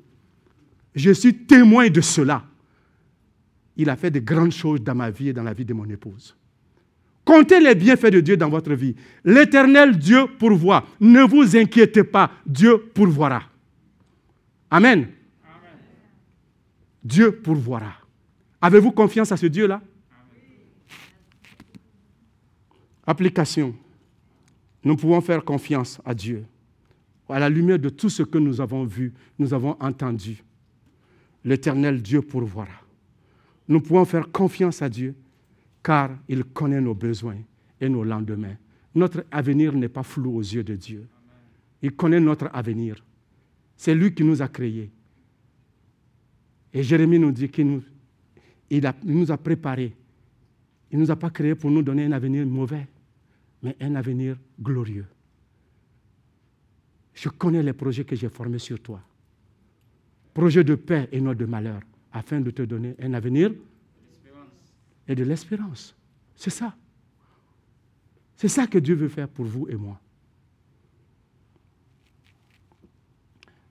Je 0.93 1.11
suis 1.11 1.33
témoin 1.33 1.89
de 1.89 2.01
cela. 2.01 2.43
Il 3.77 3.89
a 3.89 3.95
fait 3.95 4.11
de 4.11 4.19
grandes 4.19 4.51
choses 4.51 4.81
dans 4.81 4.95
ma 4.95 5.09
vie 5.09 5.29
et 5.29 5.33
dans 5.33 5.43
la 5.43 5.53
vie 5.53 5.63
de 5.63 5.73
mon 5.73 5.85
épouse. 5.85 6.35
Comptez 7.29 7.59
les 7.59 7.75
bienfaits 7.75 8.09
de 8.09 8.21
Dieu 8.21 8.37
dans 8.37 8.49
votre 8.49 8.73
vie. 8.73 8.95
L'éternel 9.23 9.95
Dieu 9.95 10.25
pourvoit. 10.39 10.87
Ne 10.99 11.21
vous 11.21 11.55
inquiétez 11.55 12.03
pas, 12.03 12.31
Dieu 12.43 12.89
pourvoira. 12.91 13.43
Amen. 14.71 15.09
Dieu 17.03 17.31
pourvoira. 17.31 17.93
Avez-vous 18.59 18.91
confiance 18.91 19.31
à 19.31 19.37
ce 19.37 19.45
Dieu-là? 19.45 19.79
Application. 23.05 23.75
Nous 24.83 24.95
pouvons 24.95 25.21
faire 25.21 25.45
confiance 25.45 26.01
à 26.05 26.15
Dieu. 26.15 26.43
À 27.29 27.37
la 27.37 27.47
lumière 27.47 27.77
de 27.77 27.89
tout 27.89 28.09
ce 28.09 28.23
que 28.23 28.39
nous 28.39 28.59
avons 28.59 28.85
vu, 28.85 29.13
nous 29.37 29.53
avons 29.53 29.77
entendu, 29.79 30.43
l'éternel 31.45 32.01
Dieu 32.01 32.23
pourvoira. 32.23 32.81
Nous 33.67 33.81
pouvons 33.81 34.05
faire 34.05 34.31
confiance 34.31 34.81
à 34.81 34.89
Dieu 34.89 35.13
car 35.83 36.17
il 36.27 36.43
connaît 36.43 36.81
nos 36.81 36.95
besoins 36.95 37.37
et 37.79 37.89
nos 37.89 38.03
lendemains. 38.03 38.57
Notre 38.95 39.25
avenir 39.31 39.73
n'est 39.73 39.89
pas 39.89 40.03
flou 40.03 40.37
aux 40.37 40.41
yeux 40.41 40.63
de 40.63 40.75
Dieu. 40.75 41.07
Il 41.81 41.95
connaît 41.95 42.19
notre 42.19 42.49
avenir. 42.53 43.03
C'est 43.77 43.95
lui 43.95 44.13
qui 44.13 44.23
nous 44.23 44.41
a 44.41 44.47
créés. 44.47 44.91
Et 46.73 46.83
Jérémie 46.83 47.19
nous 47.19 47.31
dit 47.31 47.49
qu'il 47.49 47.81
nous, 49.03 49.31
a 49.31 49.37
préparés. 49.37 49.95
Il 50.91 50.97
ne 50.97 51.03
nous 51.03 51.11
a 51.11 51.15
pas 51.15 51.29
créés 51.29 51.55
pour 51.55 51.71
nous 51.71 51.81
donner 51.81 52.05
un 52.05 52.11
avenir 52.11 52.45
mauvais, 52.45 52.87
mais 53.63 53.75
un 53.79 53.95
avenir 53.95 54.37
glorieux. 54.61 55.05
Je 57.13 57.29
connais 57.29 57.63
les 57.63 57.73
projets 57.73 58.05
que 58.05 58.15
j'ai 58.15 58.29
formés 58.29 58.59
sur 58.59 58.79
toi. 58.81 59.01
Projets 60.33 60.63
de 60.63 60.75
paix 60.75 61.09
et 61.11 61.19
non 61.19 61.33
de 61.33 61.45
malheur, 61.45 61.81
afin 62.11 62.39
de 62.39 62.51
te 62.51 62.61
donner 62.61 62.95
un 63.01 63.13
avenir 63.13 63.51
et 65.09 65.15
de 65.15 65.23
l'espérance. 65.23 65.95
C'est 66.35 66.51
ça. 66.51 66.73
C'est 68.37 68.47
ça 68.47 68.67
que 68.67 68.77
Dieu 68.77 68.95
veut 68.95 69.09
faire 69.09 69.27
pour 69.27 69.43
vous 69.43 69.67
et 69.67 69.75
moi. 69.75 69.99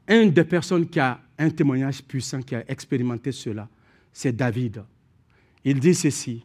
Une 0.08 0.30
des 0.30 0.44
personnes 0.44 0.86
qui 0.86 0.98
a 0.98 1.20
un 1.38 1.48
témoignage 1.48 2.02
puissant, 2.02 2.42
qui 2.42 2.54
a 2.54 2.68
expérimenté 2.68 3.30
cela, 3.30 3.68
c'est 4.12 4.34
David. 4.34 4.82
Il 5.64 5.78
dit 5.78 5.94
ceci. 5.94 6.44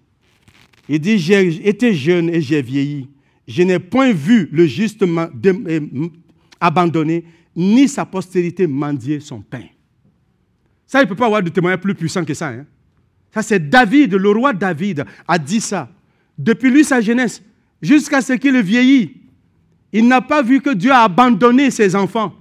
Il 0.87 0.99
dit, 0.99 1.17
j'ai 1.17 1.67
été 1.67 1.93
jeune 1.93 2.29
et 2.29 2.41
j'ai 2.41 2.61
vieilli. 2.61 3.09
Je 3.47 3.63
n'ai 3.63 3.79
point 3.79 4.13
vu 4.13 4.47
le 4.51 4.67
juste 4.67 5.03
abandonné, 6.59 7.25
ni 7.55 7.87
sa 7.87 8.05
postérité 8.05 8.67
mendier 8.67 9.19
son 9.19 9.41
pain. 9.41 9.65
Ça, 10.85 10.99
il 10.99 11.05
ne 11.05 11.09
peut 11.09 11.15
pas 11.15 11.25
avoir 11.25 11.41
de 11.41 11.49
témoignage 11.49 11.81
plus 11.81 11.95
puissant 11.95 12.23
que 12.23 12.33
ça. 12.33 12.49
Hein. 12.49 12.65
Ça, 13.33 13.41
c'est 13.41 13.69
David, 13.69 14.13
le 14.13 14.29
roi 14.29 14.53
David, 14.53 15.05
a 15.27 15.39
dit 15.39 15.59
ça. 15.59 15.89
Depuis 16.37 16.69
lui, 16.69 16.83
sa 16.83 17.01
jeunesse, 17.01 17.41
jusqu'à 17.81 18.21
ce 18.21 18.33
qu'il 18.33 18.59
vieillit, 18.61 19.17
il 19.91 20.07
n'a 20.07 20.21
pas 20.21 20.41
vu 20.41 20.61
que 20.61 20.73
Dieu 20.73 20.91
a 20.91 21.03
abandonné 21.03 21.71
ses 21.71 21.95
enfants. 21.95 22.33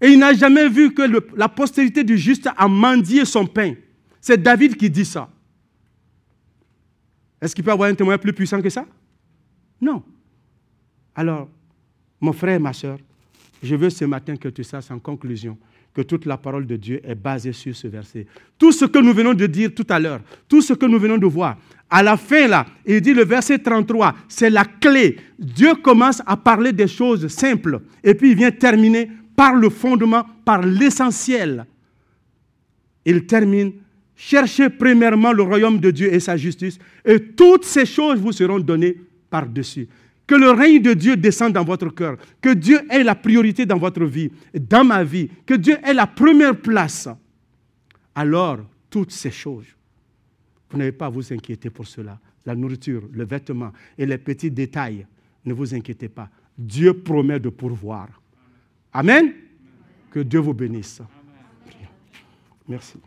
Et 0.00 0.08
il 0.08 0.18
n'a 0.18 0.34
jamais 0.34 0.68
vu 0.68 0.92
que 0.92 1.02
la 1.34 1.48
postérité 1.48 2.04
du 2.04 2.18
juste 2.18 2.48
a 2.54 2.68
mendié 2.68 3.24
son 3.24 3.46
pain. 3.46 3.74
C'est 4.20 4.42
David 4.42 4.76
qui 4.76 4.90
dit 4.90 5.04
ça. 5.04 5.30
Est-ce 7.40 7.54
qu'il 7.54 7.64
peut 7.64 7.72
avoir 7.72 7.88
un 7.88 7.94
témoin 7.94 8.18
plus 8.18 8.32
puissant 8.32 8.60
que 8.60 8.68
ça? 8.68 8.84
Non. 9.80 10.02
Alors, 11.14 11.48
mon 12.20 12.32
frère 12.32 12.56
et 12.56 12.58
ma 12.58 12.72
soeur, 12.72 12.98
je 13.62 13.74
veux 13.74 13.88
ce 13.88 14.04
matin 14.04 14.36
que 14.36 14.48
tu 14.48 14.64
saches 14.64 14.90
en 14.90 14.98
conclusion 14.98 15.56
que 15.96 16.02
toute 16.02 16.26
la 16.26 16.36
parole 16.36 16.66
de 16.66 16.76
Dieu 16.76 17.00
est 17.02 17.14
basée 17.14 17.54
sur 17.54 17.74
ce 17.74 17.88
verset. 17.88 18.26
Tout 18.58 18.70
ce 18.70 18.84
que 18.84 18.98
nous 18.98 19.14
venons 19.14 19.32
de 19.32 19.46
dire 19.46 19.70
tout 19.74 19.86
à 19.88 19.98
l'heure, 19.98 20.20
tout 20.46 20.60
ce 20.60 20.74
que 20.74 20.84
nous 20.84 20.98
venons 20.98 21.16
de 21.16 21.24
voir, 21.24 21.56
à 21.88 22.02
la 22.02 22.18
fin 22.18 22.46
là, 22.46 22.66
il 22.84 23.00
dit 23.00 23.14
le 23.14 23.24
verset 23.24 23.58
33, 23.58 24.14
c'est 24.28 24.50
la 24.50 24.66
clé. 24.66 25.16
Dieu 25.38 25.74
commence 25.76 26.20
à 26.26 26.36
parler 26.36 26.72
des 26.74 26.86
choses 26.86 27.28
simples 27.28 27.80
et 28.04 28.14
puis 28.14 28.32
il 28.32 28.36
vient 28.36 28.50
terminer 28.50 29.10
par 29.34 29.54
le 29.54 29.70
fondement, 29.70 30.26
par 30.44 30.60
l'essentiel. 30.60 31.64
Il 33.06 33.24
termine 33.24 33.72
Cherchez 34.18 34.70
premièrement 34.70 35.32
le 35.32 35.42
royaume 35.42 35.78
de 35.78 35.90
Dieu 35.90 36.12
et 36.12 36.20
sa 36.20 36.38
justice, 36.38 36.78
et 37.04 37.20
toutes 37.20 37.66
ces 37.66 37.84
choses 37.84 38.18
vous 38.18 38.32
seront 38.32 38.58
données 38.58 38.96
par-dessus. 39.28 39.88
Que 40.26 40.34
le 40.34 40.50
règne 40.50 40.82
de 40.82 40.92
Dieu 40.92 41.16
descende 41.16 41.52
dans 41.52 41.64
votre 41.64 41.88
cœur, 41.90 42.16
que 42.40 42.52
Dieu 42.52 42.80
ait 42.90 43.04
la 43.04 43.14
priorité 43.14 43.64
dans 43.64 43.78
votre 43.78 44.04
vie, 44.04 44.30
dans 44.54 44.84
ma 44.84 45.04
vie, 45.04 45.28
que 45.46 45.54
Dieu 45.54 45.76
ait 45.84 45.94
la 45.94 46.06
première 46.06 46.56
place. 46.60 47.08
Alors, 48.14 48.58
toutes 48.90 49.12
ces 49.12 49.30
choses, 49.30 49.66
vous 50.70 50.78
n'avez 50.78 50.92
pas 50.92 51.06
à 51.06 51.10
vous 51.10 51.32
inquiéter 51.32 51.70
pour 51.70 51.86
cela. 51.86 52.18
La 52.44 52.54
nourriture, 52.54 53.08
le 53.12 53.24
vêtement 53.24 53.72
et 53.96 54.06
les 54.06 54.18
petits 54.18 54.50
détails, 54.50 55.06
ne 55.44 55.52
vous 55.52 55.74
inquiétez 55.74 56.08
pas. 56.08 56.28
Dieu 56.56 56.94
promet 56.94 57.38
de 57.38 57.48
pourvoir. 57.48 58.08
Amen. 58.92 59.32
Que 60.10 60.20
Dieu 60.20 60.40
vous 60.40 60.54
bénisse. 60.54 61.02
Merci. 62.68 62.98